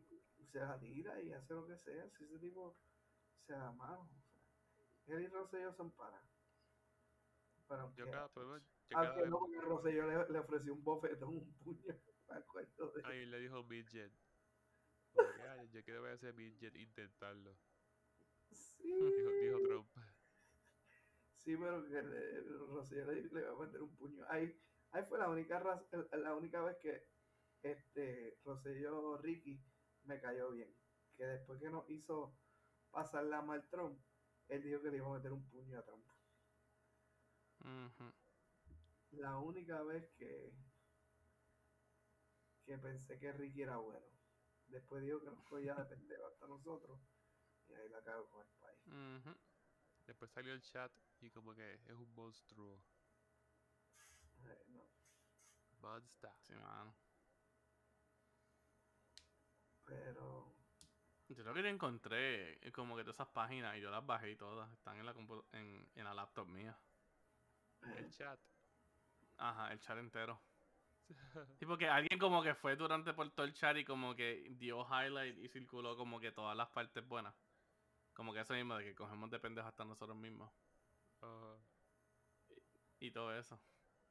se 0.51 0.59
la 0.59 0.77
tira 0.79 1.21
y 1.21 1.31
hace 1.31 1.53
lo 1.53 1.65
que 1.65 1.77
sea. 1.77 2.09
Si 2.11 2.23
ese 2.25 2.37
tipo 2.39 2.75
se 3.45 3.53
da 3.53 3.71
mano. 3.71 4.01
o 4.01 5.05
sea, 5.05 5.15
él 5.17 5.23
y 5.23 5.27
Rosselló 5.27 5.73
son 5.73 5.91
para. 5.91 6.21
Pero 7.67 7.93
Yo 7.95 8.05
cada, 8.11 8.27
menos, 8.35 8.61
yo 8.89 8.97
aunque 8.97 9.21
vez- 9.21 9.29
no, 9.29 9.39
porque 9.39 9.61
Rosselló 9.61 10.07
le, 10.07 10.29
le 10.33 10.39
ofreció 10.39 10.73
un 10.73 10.83
bofetón, 10.83 11.29
un 11.37 11.53
puño. 11.63 11.81
Me 12.29 12.35
acuerdo 12.35 12.91
de 12.91 13.01
Ahí 13.05 13.25
le 13.25 13.39
dijo 13.39 13.63
Midget. 13.63 14.11
Que, 15.13 15.41
"Ay, 15.47 15.69
yo 15.71 15.83
quiero 15.83 16.01
ver 16.01 16.11
a 16.11 16.15
ese 16.15 16.33
Midget 16.33 16.75
intentarlo. 16.75 17.55
Sí, 18.51 18.83
Dijo, 18.99 19.29
dijo 19.31 19.59
Trump. 19.67 19.87
sí, 21.37 21.55
pero 21.57 21.83
que 21.85 22.01
le, 22.01 22.41
Rosselló 22.41 23.05
le, 23.11 23.21
le 23.23 23.41
va 23.49 23.53
a 23.63 23.65
meter 23.65 23.81
un 23.81 23.95
puño. 23.95 24.25
Ahí, 24.29 24.59
ahí 24.91 25.03
fue 25.07 25.19
la 25.19 25.29
única 25.29 25.59
raz- 25.59 25.85
la 26.11 26.35
única 26.35 26.61
vez 26.61 26.77
que 26.77 27.07
este 27.63 28.37
Rosselló 28.43 29.17
Ricky 29.17 29.59
me 30.03 30.19
cayó 30.19 30.51
bien. 30.51 30.73
Que 31.17 31.25
después 31.25 31.59
que 31.59 31.69
nos 31.69 31.89
hizo 31.89 32.35
pasar 32.91 33.23
la 33.25 33.41
mal 33.41 33.67
Trump, 33.69 33.99
él 34.49 34.63
dijo 34.63 34.81
que 34.81 34.91
le 34.91 34.97
iba 34.97 35.07
a 35.07 35.17
meter 35.17 35.31
un 35.33 35.47
puño 35.49 35.79
a 35.79 35.83
Trump. 35.83 36.05
La 39.11 39.37
única 39.39 39.81
vez 39.83 40.09
que 40.17 40.53
que 42.65 42.77
pensé 42.79 43.19
que 43.19 43.31
Ricky 43.31 43.61
era 43.61 43.77
bueno. 43.77 44.05
Después 44.67 45.03
dijo 45.03 45.19
que 45.19 45.27
nos 45.27 45.43
podía 45.45 45.75
depender 45.75 46.19
hasta 46.23 46.47
nosotros. 46.47 46.99
Y 47.69 47.73
ahí 47.73 47.89
la 47.89 48.01
cago 48.01 48.27
con 48.29 48.41
el 48.45 48.53
país. 48.59 48.79
Después 50.07 50.31
salió 50.31 50.53
el 50.53 50.61
chat 50.61 50.91
y 51.21 51.29
como 51.31 51.53
que 51.55 51.73
es 51.73 51.91
un 51.95 52.13
monstruo. 52.15 52.79
Eh, 54.45 54.63
no, 54.67 54.81
Monster. 55.81 56.29
Sí, 56.41 56.53
mano. 56.53 56.93
pero 59.85 60.45
Yo 61.29 61.43
lo 61.43 61.53
que 61.53 61.61
yo 61.63 61.67
encontré 61.69 62.65
es 62.65 62.71
como 62.73 62.95
que 62.95 63.03
todas 63.03 63.15
esas 63.17 63.27
páginas 63.29 63.77
y 63.77 63.81
yo 63.81 63.89
las 63.91 64.05
bajé 64.05 64.31
y 64.31 64.35
todas. 64.35 64.71
Están 64.73 64.97
en 64.97 65.05
la, 65.05 65.13
compu- 65.13 65.45
en, 65.53 65.87
en 65.95 66.03
la 66.05 66.13
laptop 66.13 66.47
mía. 66.47 66.77
El 67.97 68.09
chat. 68.11 68.39
Ajá, 69.37 69.71
el 69.71 69.79
chat 69.79 69.97
entero. 69.97 70.41
Sí, 71.59 71.65
porque 71.65 71.87
alguien 71.87 72.19
como 72.19 72.41
que 72.43 72.55
fue 72.55 72.75
durante 72.75 73.13
por 73.13 73.29
todo 73.31 73.45
el 73.45 73.53
chat 73.53 73.77
y 73.77 73.85
como 73.85 74.15
que 74.15 74.47
dio 74.57 74.85
highlight 74.85 75.37
y 75.37 75.47
circuló 75.49 75.95
como 75.97 76.19
que 76.19 76.31
todas 76.31 76.55
las 76.57 76.69
partes 76.69 77.07
buenas. 77.07 77.33
Como 78.15 78.33
que 78.33 78.39
eso 78.39 78.53
mismo 78.53 78.75
de 78.77 78.85
que 78.85 78.95
cogemos 78.95 79.29
de 79.29 79.39
pendejos 79.39 79.69
hasta 79.69 79.83
nosotros 79.85 80.17
mismos. 80.17 80.49
Y 82.99 83.11
todo 83.11 83.37
eso. 83.37 83.59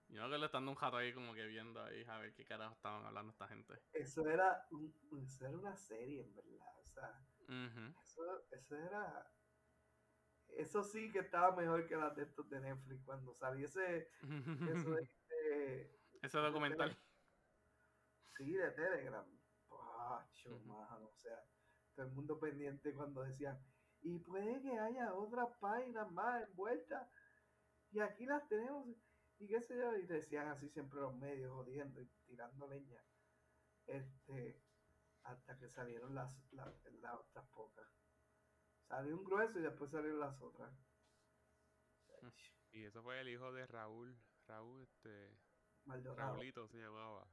Y 0.08 0.14
no 0.14 0.28
que 0.28 0.36
le 0.36 0.46
estando 0.46 0.70
un 0.70 0.76
jato 0.76 0.98
ahí 0.98 1.14
como 1.14 1.32
que 1.32 1.46
viendo 1.46 1.82
ahí 1.82 2.04
a 2.06 2.18
ver 2.18 2.34
qué 2.34 2.44
carajo 2.44 2.74
estaban 2.74 3.06
hablando 3.06 3.32
esta 3.32 3.48
gente. 3.48 3.74
eso 3.92 4.28
era, 4.28 4.66
un- 4.70 4.94
eso 5.26 5.46
era 5.46 5.56
una 5.56 5.74
serie, 5.74 6.20
en 6.22 6.34
verdad. 6.34 6.78
O 6.78 6.84
sea, 6.84 7.26
eso, 8.02 8.22
eso 8.52 8.76
era. 8.76 9.26
Eso 10.48 10.82
sí 10.84 11.10
que 11.10 11.20
estaba 11.20 11.56
mejor 11.56 11.86
que 11.88 11.96
las 11.96 12.14
de 12.14 12.24
estos 12.24 12.48
de 12.50 12.60
Netflix. 12.60 13.02
Cuando 13.04 13.34
saliese 13.34 14.08
eso 14.20 14.90
de, 14.90 15.08
de- 15.30 16.00
Ese 16.22 16.38
documental. 16.38 16.94
sí, 18.36 18.52
de 18.52 18.70
Telegram. 18.72 19.24
Pacho, 19.68 20.56
Ujú. 20.56 20.66
mano, 20.66 21.06
o 21.08 21.16
sea, 21.16 21.42
todo 21.94 22.06
el 22.06 22.12
mundo 22.12 22.38
pendiente 22.38 22.92
cuando 22.94 23.22
decían, 23.22 23.58
y 24.04 24.18
puede 24.18 24.60
que 24.60 24.78
haya 24.78 25.14
otras 25.14 25.48
páginas 25.58 26.10
más 26.12 26.46
envueltas, 26.46 27.08
y 27.90 28.00
aquí 28.00 28.26
las 28.26 28.46
tenemos, 28.48 28.86
y 29.38 29.48
qué 29.48 29.60
sé 29.62 29.74
yo, 29.76 29.96
y 29.96 30.06
decían 30.06 30.48
así 30.48 30.68
siempre 30.68 31.00
los 31.00 31.16
medios, 31.16 31.50
jodiendo 31.52 32.00
y 32.02 32.06
tirando 32.26 32.68
leña. 32.68 33.02
Este, 33.86 34.62
hasta 35.22 35.58
que 35.58 35.68
salieron 35.70 36.14
las, 36.14 36.30
las, 36.52 36.68
las 37.00 37.14
otras 37.14 37.48
pocas. 37.50 37.86
Salió 38.88 39.16
un 39.16 39.24
grueso 39.24 39.58
y 39.58 39.62
después 39.62 39.90
salieron 39.90 40.20
las 40.20 40.40
otras. 40.40 40.70
Mm. 42.20 42.28
Y 42.72 42.84
eso 42.84 43.02
fue 43.02 43.20
el 43.20 43.28
hijo 43.30 43.52
de 43.52 43.66
Raúl. 43.66 44.14
Raúl, 44.46 44.82
este. 44.82 45.38
Maldonado. 45.86 46.34
Raulito 46.34 46.68
se 46.68 46.78
llamaba. 46.78 47.26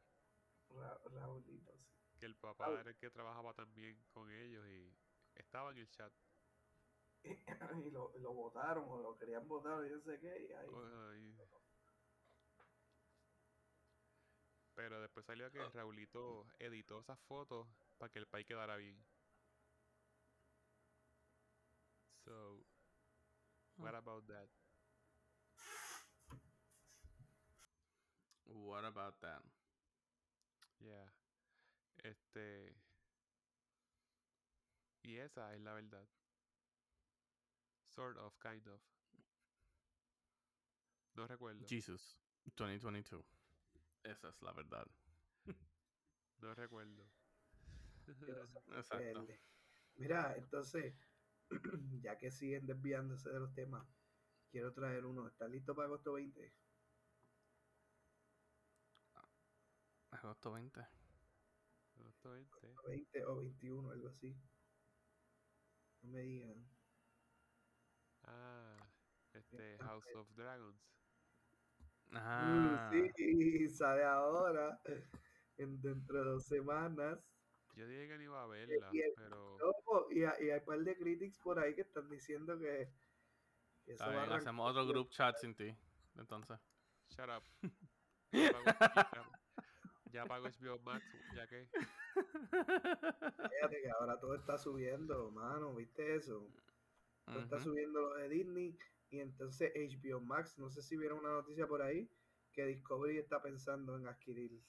Ra- 0.69 0.99
Raulito, 1.09 1.74
sí. 1.78 2.19
Que 2.19 2.26
el 2.28 2.36
papá 2.36 2.65
Raúl. 2.67 2.80
era 2.80 2.89
el 2.91 2.97
que 2.97 3.09
trabajaba 3.09 3.53
también 3.53 4.01
con 4.13 4.32
ellos 4.32 4.65
y 4.67 4.95
estaba 5.36 5.72
en 5.72 5.80
el 5.80 5.89
chat. 5.89 6.13
Y 7.24 7.89
lo, 7.91 8.11
lo 8.17 8.34
votaron 8.34 8.86
o 8.89 9.01
lo 9.01 9.17
querían 9.17 9.47
votar 9.47 9.74
o 9.74 9.86
yo 9.86 9.99
sé 10.01 10.19
qué, 10.19 10.47
y 10.47 10.51
ahí. 10.51 10.69
Ay. 11.09 11.36
Pero 14.76 15.01
después 15.01 15.26
salió 15.26 15.51
que 15.51 15.63
Raulito 15.69 16.47
editó 16.59 16.99
esas 16.99 17.19
fotos 17.22 17.67
para 17.97 18.11
que 18.11 18.19
el 18.19 18.28
país 18.28 18.47
quedara 18.47 18.78
bien. 18.78 18.97
So, 22.26 22.63
what 23.78 23.95
about 23.95 24.26
that? 24.28 24.47
What 28.45 28.86
about 28.86 29.19
that? 29.22 29.43
Yeah. 30.80 31.11
Este. 32.03 32.76
Y 35.03 35.17
esa 35.17 35.53
es 35.53 35.61
la 35.61 35.74
verdad. 35.74 36.07
Sort 37.92 38.18
of, 38.18 38.34
kind 38.39 38.66
of. 38.68 38.82
No 41.16 41.28
recuerdo. 41.28 41.66
Jesus 41.68 42.18
2022. 42.56 43.22
Esa 44.04 44.30
es 44.30 44.42
la 44.42 44.54
verdad. 44.54 44.88
No 46.39 46.56
recuerdo. 46.56 47.06
Exacto. 48.76 49.28
Mira, 49.98 50.36
entonces, 50.38 50.96
ya 52.02 52.18
que 52.18 52.32
siguen 52.32 52.66
desviándose 52.66 53.30
de 53.30 53.39
los 53.42 53.54
temas, 53.54 53.86
quiero 54.50 54.72
traer 54.74 55.06
uno. 55.06 55.28
¿Estás 55.28 55.50
listo 55.50 55.76
para 55.76 55.88
agosto 55.88 56.14
20? 56.14 56.54
Agosto 60.12 60.52
20. 60.54 60.80
Agosto 61.96 62.32
20. 62.32 62.76
20 62.88 63.26
o 63.26 63.36
21, 63.38 63.92
algo 63.92 64.08
así. 64.08 64.36
No 66.02 66.10
me 66.10 66.22
digan. 66.22 66.81
Ah, 68.34 68.78
este 69.34 69.78
House 69.80 70.08
of 70.16 70.30
Dragons. 70.36 70.82
Ah, 72.14 72.90
Mm, 72.94 73.08
sí, 73.16 73.70
sale 73.70 74.04
ahora, 74.04 74.80
en, 75.58 75.82
dentro 75.82 76.20
de 76.20 76.26
dos 76.32 76.46
semanas. 76.46 77.20
Yo 77.76 77.88
dije 77.88 78.08
que 78.08 78.18
no 78.18 78.24
iba 78.24 78.44
a 78.44 78.48
verla, 78.48 78.90
y 78.92 79.02
el- 79.02 79.14
pero 79.16 79.58
No, 79.60 79.74
y, 80.10 80.24
hay- 80.24 80.46
y 80.46 80.50
hay 80.50 80.60
un 80.60 80.66
par 80.66 80.80
de 80.80 80.98
critics 80.98 81.38
por 81.40 81.60
ahí 81.60 81.76
que 81.76 81.82
están 81.82 82.10
diciendo 82.10 82.58
que, 82.58 82.90
que 83.86 83.94
eso 83.94 84.10
bien, 84.10 84.32
hacemos 84.32 84.70
otro 84.70 84.88
group 84.88 85.10
chat 85.10 85.38
sin 85.38 85.54
ti. 85.56 85.76
Entonces. 86.16 86.58
shut 87.10 87.30
up. 87.30 87.44
Ya 88.34 88.50
pago, 88.50 88.64
ya, 88.64 89.26
ya 90.14 90.26
pago 90.26 90.46
HBO 90.48 90.80
Max, 90.80 91.04
ya 91.36 91.46
que 91.48 91.68
Fíjate 91.68 93.82
que 93.82 93.90
ahora 94.00 94.18
todo 94.22 94.36
está 94.36 94.58
subiendo, 94.58 95.30
mano, 95.32 95.76
¿viste 95.76 96.16
eso? 96.16 96.48
Todo 97.26 97.39
está 97.39 97.59
subiendo 97.59 98.01
lo 98.01 98.15
de 98.15 98.30
Disney 98.30 98.78
y 99.09 99.19
entonces 99.19 99.72
HBO 99.76 100.22
Max, 100.22 100.57
no 100.57 100.69
sé 100.69 100.82
si 100.82 100.97
vieron 100.97 101.19
una 101.19 101.32
noticia 101.32 101.67
por 101.67 101.82
ahí 101.82 102.09
que 102.51 102.65
Discovery 102.65 103.17
está 103.17 103.41
pensando 103.41 103.97
en 103.97 104.07
adquirir 104.07 104.61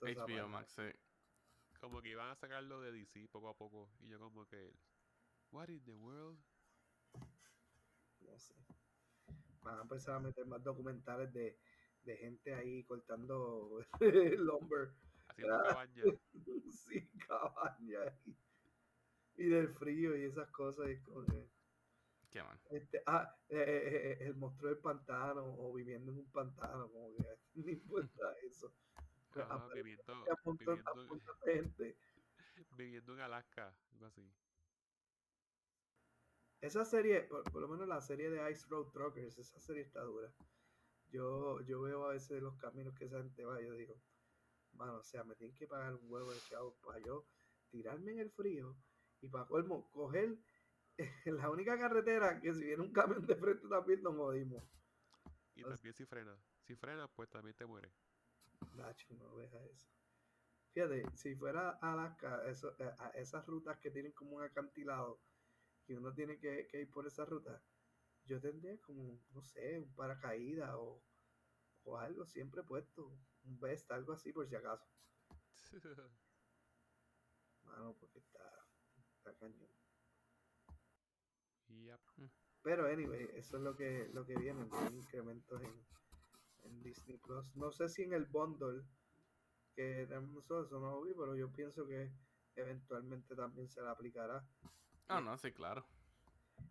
HBO. 0.00 0.48
Max, 0.48 0.74
sí. 0.76 1.78
como 1.80 2.00
que 2.02 2.10
iban 2.10 2.30
a 2.30 2.36
sacarlo 2.36 2.80
de 2.80 2.92
DC 2.92 3.28
poco 3.28 3.48
a 3.48 3.56
poco 3.56 3.90
y 4.00 4.08
yo 4.08 4.18
como 4.18 4.46
que 4.46 4.72
what 5.50 5.68
in 5.68 5.82
the 5.84 5.92
world? 5.92 6.38
No 8.20 8.38
sé. 8.38 8.54
Van 9.62 9.78
a 9.78 9.82
empezar 9.82 10.16
a 10.16 10.20
meter 10.20 10.46
más 10.46 10.62
documentales 10.62 11.32
de, 11.32 11.58
de 12.02 12.16
gente 12.16 12.54
ahí 12.54 12.84
cortando 12.84 13.80
lumber. 14.38 14.94
Haciendo 15.28 15.62
cabaña. 15.62 16.02
sí, 16.70 17.08
cabaña. 17.26 18.18
Y, 19.38 19.48
del 19.48 19.68
frío 19.68 20.16
y 20.16 20.24
esas 20.24 20.48
cosas. 20.50 20.90
y 20.90 21.00
como 21.02 21.24
que, 21.24 21.48
Qué 22.30 22.42
este, 22.70 23.02
ah, 23.06 23.34
eh, 23.48 23.56
eh, 23.56 23.96
eh, 23.96 24.26
el 24.26 24.34
monstruo 24.34 24.70
del 24.70 24.80
pantano 24.80 25.56
o 25.58 25.72
viviendo 25.72 26.12
en 26.12 26.18
un 26.18 26.30
pantano, 26.30 26.90
como 26.90 27.14
que 27.16 27.24
no 27.54 27.70
importa 27.70 28.34
eso. 28.42 28.74
Aparece 29.32 29.82
viviendo, 29.82 30.26
montón, 30.44 30.82
gente. 31.44 31.96
viviendo 32.76 33.14
en 33.14 33.20
Alaska, 33.20 33.74
algo 33.92 34.06
así. 34.06 34.30
Esa 36.60 36.84
serie, 36.84 37.22
por, 37.22 37.44
por 37.44 37.62
lo 37.62 37.68
menos 37.68 37.86
la 37.86 38.00
serie 38.00 38.30
de 38.30 38.50
Ice 38.50 38.66
Road 38.68 38.90
Truckers, 38.90 39.38
esa 39.38 39.60
serie 39.60 39.82
está 39.82 40.02
dura. 40.02 40.30
Yo, 41.10 41.60
yo 41.62 41.80
veo 41.80 42.04
a 42.04 42.12
veces 42.12 42.42
los 42.42 42.56
caminos 42.56 42.94
que 42.94 43.06
esa 43.06 43.22
gente 43.22 43.44
va, 43.44 43.62
yo 43.62 43.72
digo, 43.74 43.98
mano, 44.72 44.96
o 44.96 45.02
sea, 45.02 45.24
me 45.24 45.36
tienen 45.36 45.56
que 45.56 45.66
pagar 45.66 45.94
un 45.94 46.10
huevo 46.10 46.30
de 46.30 46.40
chavo 46.40 46.76
para 46.84 46.98
yo 46.98 47.24
tirarme 47.70 48.12
en 48.12 48.18
el 48.18 48.30
frío 48.30 48.76
y 49.20 49.28
para 49.28 49.46
colmo, 49.46 49.90
coger 49.90 50.38
la 51.26 51.50
única 51.50 51.78
carretera 51.78 52.40
que 52.40 52.54
si 52.54 52.64
viene 52.64 52.82
un 52.82 52.92
camión 52.92 53.26
de 53.26 53.36
frente 53.36 53.68
también 53.68 54.02
nos 54.02 54.16
jodimos. 54.16 54.62
Y 55.54 55.62
también 55.62 55.94
si 55.94 56.04
frena. 56.04 56.36
Si 56.62 56.76
frena, 56.76 57.08
pues 57.08 57.28
también 57.30 57.56
te 57.56 57.66
mueres. 57.66 57.92
Nacho, 58.76 59.14
no 59.14 59.36
deja 59.36 59.64
eso. 59.66 59.88
Fíjate, 60.72 61.04
si 61.16 61.34
fuera 61.34 61.70
Alaska, 61.80 62.44
eso, 62.46 62.74
eh, 62.78 62.94
a 62.98 63.08
esas 63.10 63.46
rutas 63.46 63.78
que 63.78 63.90
tienen 63.90 64.12
como 64.12 64.36
un 64.36 64.42
acantilado, 64.42 65.20
que 65.84 65.96
uno 65.96 66.12
tiene 66.12 66.38
que, 66.38 66.68
que 66.68 66.82
ir 66.82 66.90
por 66.90 67.06
esa 67.06 67.24
ruta, 67.24 67.62
yo 68.24 68.40
tendría 68.40 68.78
como, 68.82 69.18
no 69.30 69.42
sé, 69.42 69.78
un 69.80 69.94
paracaídas 69.94 70.74
o, 70.74 71.02
o 71.84 71.96
algo 71.96 72.26
siempre 72.26 72.62
puesto, 72.62 73.06
un 73.44 73.58
vest, 73.58 73.90
algo 73.90 74.12
así 74.12 74.32
por 74.32 74.46
si 74.46 74.54
acaso. 74.54 74.86
Mano, 77.64 77.96
porque 77.98 78.18
está, 78.18 78.57
está 79.30 79.46
cañón. 79.46 79.68
Yep. 81.68 82.00
Pero 82.62 82.86
anyway, 82.86 83.28
eso 83.34 83.56
es 83.56 83.62
lo 83.62 83.76
que, 83.76 84.10
lo 84.12 84.24
que 84.26 84.36
viene, 84.36 84.68
incrementos 84.92 85.62
en, 85.62 85.86
en 86.64 86.82
Disney 86.82 87.16
Plus. 87.18 87.54
No 87.56 87.70
sé 87.72 87.88
si 87.88 88.02
en 88.02 88.12
el 88.12 88.26
bundle 88.26 88.82
que 89.74 90.06
tenemos 90.08 90.30
nosotros, 90.30 90.66
eso 90.66 90.80
no 90.80 90.90
lo 90.90 91.02
vi, 91.02 91.14
pero 91.14 91.36
yo 91.36 91.50
pienso 91.52 91.86
que 91.86 92.10
eventualmente 92.56 93.34
también 93.34 93.68
se 93.68 93.80
le 93.80 93.88
aplicará. 93.88 94.44
Ah, 95.08 95.20
no, 95.20 95.38
sí, 95.38 95.52
claro. 95.52 95.86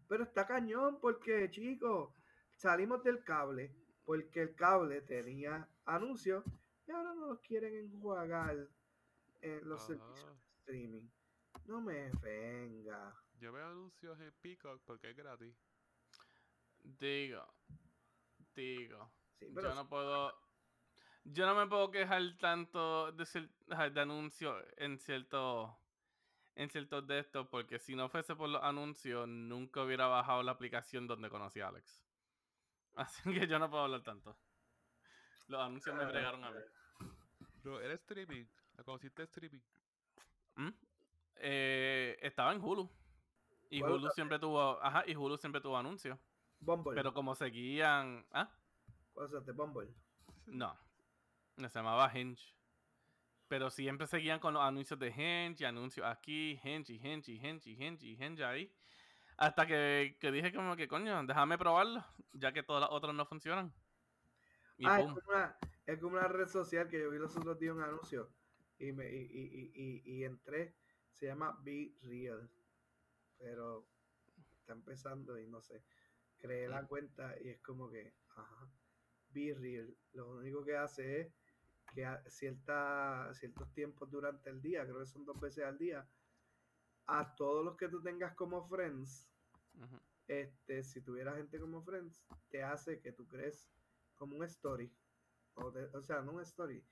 Pero 0.08 0.24
está 0.24 0.46
cañón 0.46 1.00
porque, 1.00 1.50
chicos, 1.50 2.14
salimos 2.56 3.04
del 3.04 3.24
cable 3.24 3.74
porque 4.08 4.42
el 4.42 4.56
cable 4.56 5.02
tenía 5.02 5.68
anuncios 5.86 6.42
y 6.88 6.92
ahora 6.92 7.14
no 7.14 7.28
los 7.28 7.42
quieren 7.42 7.76
enjuagar 7.76 8.70
en 9.42 9.68
los 9.68 9.86
servicios 9.86 10.24
Ajá. 10.24 10.32
de 10.32 10.58
streaming. 10.60 11.10
No 11.66 11.82
me 11.82 12.10
venga. 12.22 13.14
Yo 13.40 13.52
veo 13.52 13.68
anuncios 13.68 14.20
en 14.20 14.34
Peacock 14.42 14.82
porque 14.86 15.12
es 15.12 15.18
gratis. 15.18 15.56
Digo, 16.84 17.46
digo. 18.56 19.12
Sí, 19.40 19.48
pero 19.54 19.70
Yo 19.70 19.76
no 19.76 19.88
puedo. 19.90 20.34
Yo 21.26 21.46
no 21.46 21.56
me 21.56 21.68
puedo 21.68 21.92
quejar 21.92 22.22
tanto 22.40 23.12
de, 23.12 23.26
de 23.92 24.02
anuncios 24.02 24.64
en 24.78 24.98
cierto. 24.98 25.78
En 26.56 26.72
ciertos 26.72 27.06
de 27.06 27.20
estos, 27.20 27.48
porque 27.50 27.78
si 27.78 27.96
no 27.96 28.10
fuese 28.10 28.36
por 28.36 28.50
los 28.50 28.64
anuncios, 28.64 29.28
nunca 29.28 29.84
hubiera 29.84 30.08
bajado 30.08 30.42
la 30.42 30.54
aplicación 30.54 31.06
donde 31.06 31.30
conocí 31.30 31.60
a 31.60 31.68
Alex. 31.68 32.04
Así 32.96 33.32
que 33.32 33.46
yo 33.46 33.60
no 33.60 33.70
puedo 33.70 33.84
hablar 33.84 34.02
tanto. 34.02 34.36
Los 35.50 35.62
anuncios 35.62 35.96
me 35.96 36.04
Ah, 36.04 36.08
bregaron 36.08 36.44
a 36.44 36.50
mí. 36.50 36.60
Bro, 37.62 37.80
era 37.82 37.94
streaming. 37.94 38.46
La 38.76 38.84
conociste 38.84 39.22
streaming. 39.24 39.62
¿Mm? 40.56 40.70
Eh, 41.40 42.18
estaba 42.22 42.52
en 42.54 42.62
Hulu. 42.62 42.90
Y 43.70 43.82
¿Cuál 43.82 43.94
Hulu 43.94 44.10
siempre 44.10 44.40
tuvo. 44.40 44.82
Ajá, 44.82 45.04
y 45.06 45.16
Hulu 45.16 45.38
siempre 45.38 45.62
tuvo 45.62 45.78
anuncios. 45.78 46.18
Bumble. 46.60 46.96
Pero 46.96 47.14
como 47.14 47.36
seguían. 47.36 48.26
¿Ah? 48.32 48.50
¿Cuál 49.14 49.28
es 49.28 49.34
este? 49.34 49.52
Bumble. 49.52 49.90
No. 50.46 50.78
Se 51.58 51.70
llamaba 51.70 52.12
Hinge. 52.14 52.54
Pero 53.48 53.70
siempre 53.70 54.08
seguían 54.08 54.40
con 54.40 54.54
los 54.54 54.64
anuncios 54.64 55.00
de 55.00 55.08
Hinge 55.08 55.64
y 55.64 55.66
anuncios 55.66 56.06
aquí, 56.06 56.60
Hinge 56.64 56.94
y 56.94 56.96
Hinge 56.98 57.32
y 57.32 57.36
Hinge 57.36 57.70
y 57.70 57.74
Hinge 57.74 58.06
y 58.06 58.24
Hinge 58.24 58.44
ahí. 58.44 58.74
Hasta 59.38 59.66
que, 59.66 60.18
que 60.20 60.32
dije 60.32 60.52
como 60.52 60.76
que, 60.76 60.88
coño, 60.88 61.24
déjame 61.26 61.58
probarlo, 61.58 62.04
ya 62.34 62.52
que 62.52 62.64
todas 62.64 62.82
las 62.82 62.92
otras 62.92 63.14
no 63.14 63.26
funcionan. 63.26 63.72
Y 64.78 64.86
ah, 64.86 65.00
es 65.00 65.06
como, 65.06 65.22
una, 65.28 65.58
es 65.86 66.00
como 66.00 66.18
una 66.18 66.28
red 66.28 66.48
social 66.48 66.88
que 66.88 67.00
yo 67.00 67.10
vi 67.10 67.20
los 67.20 67.36
otros 67.38 67.58
días 67.60 67.76
un 67.76 67.84
anuncio 67.84 68.30
y, 68.80 68.92
me, 68.92 69.10
y, 69.10 69.22
y, 69.22 69.72
y, 69.74 70.18
y 70.18 70.24
entré. 70.24 70.76
Se 71.20 71.26
llama 71.28 71.58
Be 71.64 71.92
Real. 72.04 72.50
Pero 73.38 73.86
está 74.60 74.74
empezando 74.74 75.40
y 75.40 75.48
no 75.48 75.62
sé. 75.62 75.82
Creé 76.38 76.68
la 76.68 76.86
cuenta 76.86 77.36
y 77.42 77.50
es 77.50 77.60
como 77.62 77.90
que, 77.90 78.14
ajá, 78.36 78.70
Be 79.30 79.54
Real. 79.56 79.96
Lo 80.14 80.38
único 80.38 80.64
que 80.64 80.78
hace 80.78 81.22
es 81.22 81.34
que 81.94 82.06
a 82.06 82.22
cierta, 82.30 83.34
ciertos 83.34 83.72
tiempos 83.74 84.10
durante 84.12 84.50
el 84.50 84.62
día, 84.62 84.84
creo 84.84 85.00
que 85.00 85.06
son 85.06 85.26
dos 85.26 85.40
veces 85.40 85.64
al 85.66 85.78
día, 85.78 86.08
a 87.08 87.36
todos 87.36 87.64
los 87.64 87.78
que 87.78 87.88
tú 87.88 88.02
tengas 88.02 88.36
como 88.36 88.62
friends, 88.68 89.28
este, 90.28 90.84
si 90.84 91.02
tuviera 91.02 91.36
gente 91.36 91.60
como 91.60 91.82
friends, 91.82 92.22
te 92.50 92.62
hace 92.64 93.00
que 93.00 93.14
tú 93.14 93.26
crees 93.28 93.70
como 94.16 94.36
un 94.36 94.44
story. 94.44 94.92
O, 95.56 95.72
te- 95.72 95.86
o 95.96 96.02
sea, 96.04 96.22
no 96.22 96.34
un 96.34 96.42
story. 96.42 96.84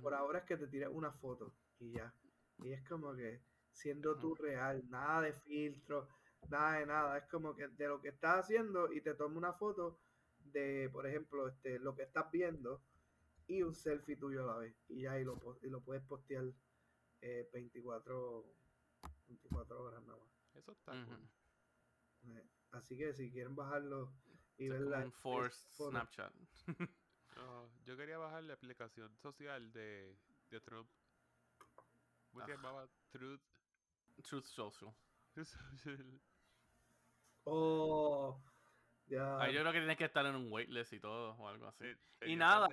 Por 0.00 0.14
ahora 0.14 0.40
es 0.40 0.44
que 0.44 0.56
te 0.56 0.66
tires 0.68 0.88
una 0.90 1.12
foto 1.12 1.52
y 1.78 1.92
ya. 1.92 2.12
Y 2.58 2.72
es 2.72 2.82
como 2.88 3.14
que 3.14 3.40
siendo 3.72 4.16
tú 4.16 4.34
real, 4.34 4.88
nada 4.88 5.22
de 5.22 5.32
filtro, 5.32 6.08
nada 6.48 6.78
de 6.78 6.86
nada. 6.86 7.18
Es 7.18 7.24
como 7.26 7.54
que 7.54 7.68
de 7.68 7.88
lo 7.88 8.00
que 8.00 8.08
estás 8.08 8.44
haciendo 8.44 8.92
y 8.92 9.00
te 9.00 9.14
toma 9.14 9.38
una 9.38 9.52
foto 9.52 9.98
de, 10.38 10.88
por 10.92 11.06
ejemplo, 11.06 11.48
este, 11.48 11.78
lo 11.78 11.94
que 11.94 12.02
estás 12.02 12.30
viendo 12.30 12.82
y 13.46 13.62
un 13.62 13.74
selfie 13.74 14.16
tuyo 14.16 14.42
a 14.44 14.54
la 14.54 14.58
vez. 14.58 14.74
Y 14.88 15.02
ya, 15.02 15.18
y 15.18 15.24
lo, 15.24 15.38
y 15.62 15.68
lo 15.68 15.80
puedes 15.82 16.02
postear 16.04 16.44
eh, 17.20 17.48
24, 17.52 18.44
24 19.28 19.82
horas 19.82 20.02
nada 20.04 20.18
más. 20.18 20.28
Eso 20.54 20.72
está 20.72 20.92
cool. 20.92 21.28
Eh, 22.24 22.48
Así 22.72 22.96
que 22.96 23.12
si 23.12 23.30
quieren 23.30 23.54
bajarlo 23.54 24.12
y 24.56 24.68
ver 24.68 24.80
la 24.82 25.10
Snapchat. 25.50 26.32
Ah, 27.36 27.66
yo 27.84 27.96
quería 27.96 28.18
bajar 28.18 28.42
la 28.44 28.54
aplicación 28.54 29.14
social 29.18 29.72
de, 29.72 30.16
de 30.50 30.60
Trump. 30.60 30.90
¿Cómo 32.30 32.46
se 32.46 32.52
llamaba? 32.52 32.88
Truth. 33.10 33.42
Truth 34.22 34.44
Social. 34.46 34.94
Truth 35.34 35.48
Social. 35.48 36.20
Oh, 37.44 38.40
ya. 39.06 39.38
Ahí 39.40 39.52
yo 39.54 39.60
creo 39.60 39.72
que 39.72 39.78
tienes 39.80 39.96
que 39.96 40.04
estar 40.04 40.24
en 40.26 40.36
un 40.36 40.52
waitlist 40.52 40.92
y 40.92 41.00
todo, 41.00 41.34
o 41.34 41.48
algo 41.48 41.66
así. 41.66 41.92
Sí, 41.94 42.00
tenía 42.18 42.36
nada. 42.36 42.68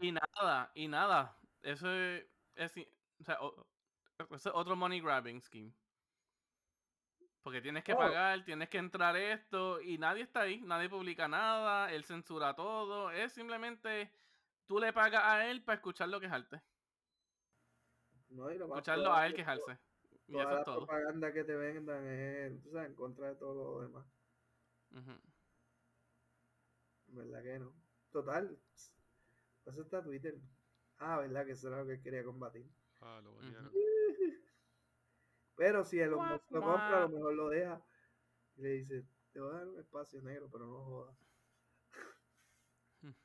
Y 0.00 0.12
nada, 0.12 0.72
y 0.74 0.88
nada. 0.88 1.40
Eso 1.62 1.90
es, 1.90 2.24
o 3.20 3.24
sea, 3.24 3.38
o- 3.40 3.66
eso 4.18 4.34
es 4.36 4.46
otro 4.54 4.76
money 4.76 5.00
grabbing 5.00 5.40
scheme. 5.40 5.72
Porque 7.42 7.60
tienes 7.60 7.84
que 7.84 7.92
Oh. 7.94 7.98
pagar, 7.98 8.44
tienes 8.44 8.68
que 8.68 8.78
entrar 8.78 9.16
esto 9.16 9.80
y 9.80 9.98
nadie 9.98 10.22
está 10.22 10.40
ahí, 10.42 10.60
nadie 10.62 10.88
publica 10.88 11.28
nada, 11.28 11.92
él 11.92 12.04
censura 12.04 12.54
todo, 12.54 13.10
es 13.10 13.32
simplemente 13.32 14.12
tú 14.66 14.78
le 14.80 14.92
pagas 14.92 15.22
a 15.24 15.46
él 15.48 15.62
para 15.64 15.76
escucharlo 15.76 16.20
quejarte, 16.20 16.60
No, 18.28 18.50
y 18.50 18.58
lo 18.58 18.66
más 18.68 18.78
escucharlo 18.78 19.04
probable 19.04 19.24
a 19.24 19.26
él 19.28 19.34
quejarse. 19.34 19.78
Y 20.28 20.32
Toda 20.32 20.44
eso 20.44 20.52
la 20.54 20.58
es 20.58 20.64
todo. 20.64 20.76
propaganda 20.78 21.32
que 21.32 21.44
te 21.44 21.54
vendan 21.54 22.04
es, 22.06 22.62
tú 22.62 22.70
sabes, 22.70 22.90
en 22.90 22.96
contra 22.96 23.28
de 23.28 23.36
todo 23.36 23.54
lo 23.54 23.82
demás. 23.82 24.04
¿Verdad 27.08 27.42
que 27.42 27.58
no? 27.58 27.72
Total. 28.12 28.58
Eso 29.66 29.82
está 29.82 30.02
Twitter. 30.02 30.34
Ah, 30.98 31.18
¿verdad? 31.20 31.46
Que 31.46 31.52
eso 31.52 31.68
era 31.68 31.82
lo 31.82 31.86
que 31.86 32.00
quería 32.00 32.24
combatir. 32.24 32.66
Ah, 33.00 33.20
lo 33.22 33.30
Ujú. 33.32 33.42
banearon. 33.42 33.72
Pero 35.56 35.84
si 35.84 36.04
Guap, 36.04 36.30
Musk 36.30 36.50
lo 36.52 36.62
compra, 36.62 36.98
a 36.98 37.00
lo 37.02 37.08
mejor 37.08 37.34
lo 37.34 37.48
deja. 37.48 37.80
Y 38.56 38.62
le 38.62 38.68
dice, 38.70 39.04
te 39.32 39.40
voy 39.40 39.50
a 39.50 39.58
dar 39.58 39.68
un 39.68 39.80
espacio 39.80 40.20
negro, 40.22 40.48
pero 40.50 40.66
no 40.66 40.84
jodas. 40.84 41.16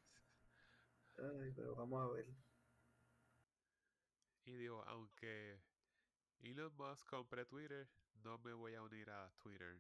Ay, 1.18 1.52
pero 1.56 1.76
vamos 1.76 2.02
a 2.02 2.14
ver. 2.14 2.26
Y 4.46 4.54
digo, 4.54 4.84
aunque 4.88 5.58
Elon 6.44 6.74
Musk 6.78 7.08
compre 7.08 7.46
Twitter, 7.46 7.88
no 8.24 8.38
me 8.40 8.54
voy 8.54 8.74
a 8.76 8.82
unir 8.82 9.10
a 9.10 9.32
Twitter. 9.38 9.80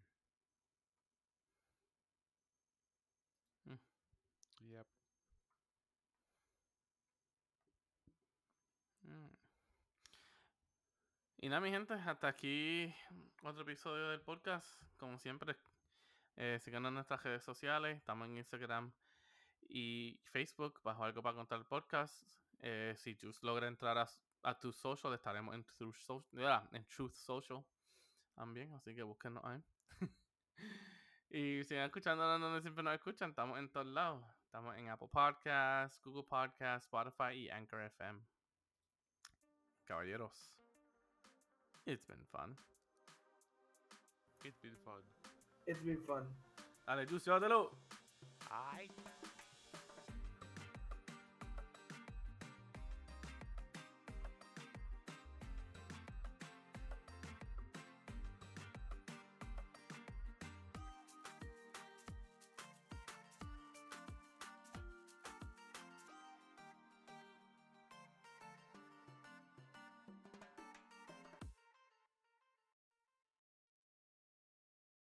Mm. 3.66 3.78
Yep. 4.70 4.88
Mm. 9.04 9.30
Y 11.38 11.50
nada, 11.50 11.62
mi 11.62 11.72
gente, 11.72 11.94
hasta 11.96 12.28
aquí 12.28 12.94
otro 13.42 13.64
episodio 13.64 14.10
del 14.10 14.22
podcast. 14.22 14.68
Como 14.98 15.18
siempre, 15.18 15.56
eh, 16.36 16.60
síganos 16.62 16.90
en 16.90 16.96
nuestras 16.96 17.24
redes 17.24 17.44
sociales. 17.44 17.98
Estamos 17.98 18.28
en 18.28 18.38
Instagram 18.38 18.92
y 19.68 20.20
Facebook 20.26 20.80
bajo 20.84 21.04
algo 21.04 21.24
para 21.24 21.36
contar 21.36 21.66
podcast. 21.66 22.14
Eh, 22.60 22.94
si 22.98 23.16
Juice 23.16 23.40
logra 23.42 23.68
entrar 23.68 23.98
a, 23.98 24.08
a 24.44 24.58
tu 24.58 24.72
social, 24.72 25.14
estaremos 25.14 25.54
en 25.56 25.64
Truth, 25.64 25.96
Social, 25.96 26.68
en 26.72 26.86
Truth 26.86 27.14
Social 27.14 27.64
también. 28.36 28.74
Así 28.74 28.96
que 28.96 29.04
búsquenos 29.04 29.44
ahí. 29.44 29.64
y 31.30 31.64
sigan 31.64 31.86
escuchando 31.86 32.26
donde 32.40 32.62
siempre 32.62 32.84
nos 32.84 32.94
escuchan. 32.94 33.30
Estamos 33.30 33.60
en 33.60 33.70
todos 33.70 33.88
lados. 33.88 34.24
Estamos 34.46 34.76
en 34.76 34.90
Apple 34.90 35.08
Podcasts, 35.12 36.02
Google 36.04 36.24
Podcasts, 36.24 36.86
Spotify 36.86 37.34
y 37.34 37.50
Anchor 37.50 37.82
FM. 37.82 38.20
Caballeros, 39.86 40.54
it's 41.86 42.06
been 42.06 42.26
fun. 42.26 42.58
It's 44.44 44.60
been 44.62 44.76
fun. 44.78 45.02
It's 45.66 45.82
been 45.84 46.02
fun. 46.02 46.28
Dale, 46.86 47.06
Juice, 47.06 47.26
llévatelo. 47.26 47.72
Ay. 48.50 48.90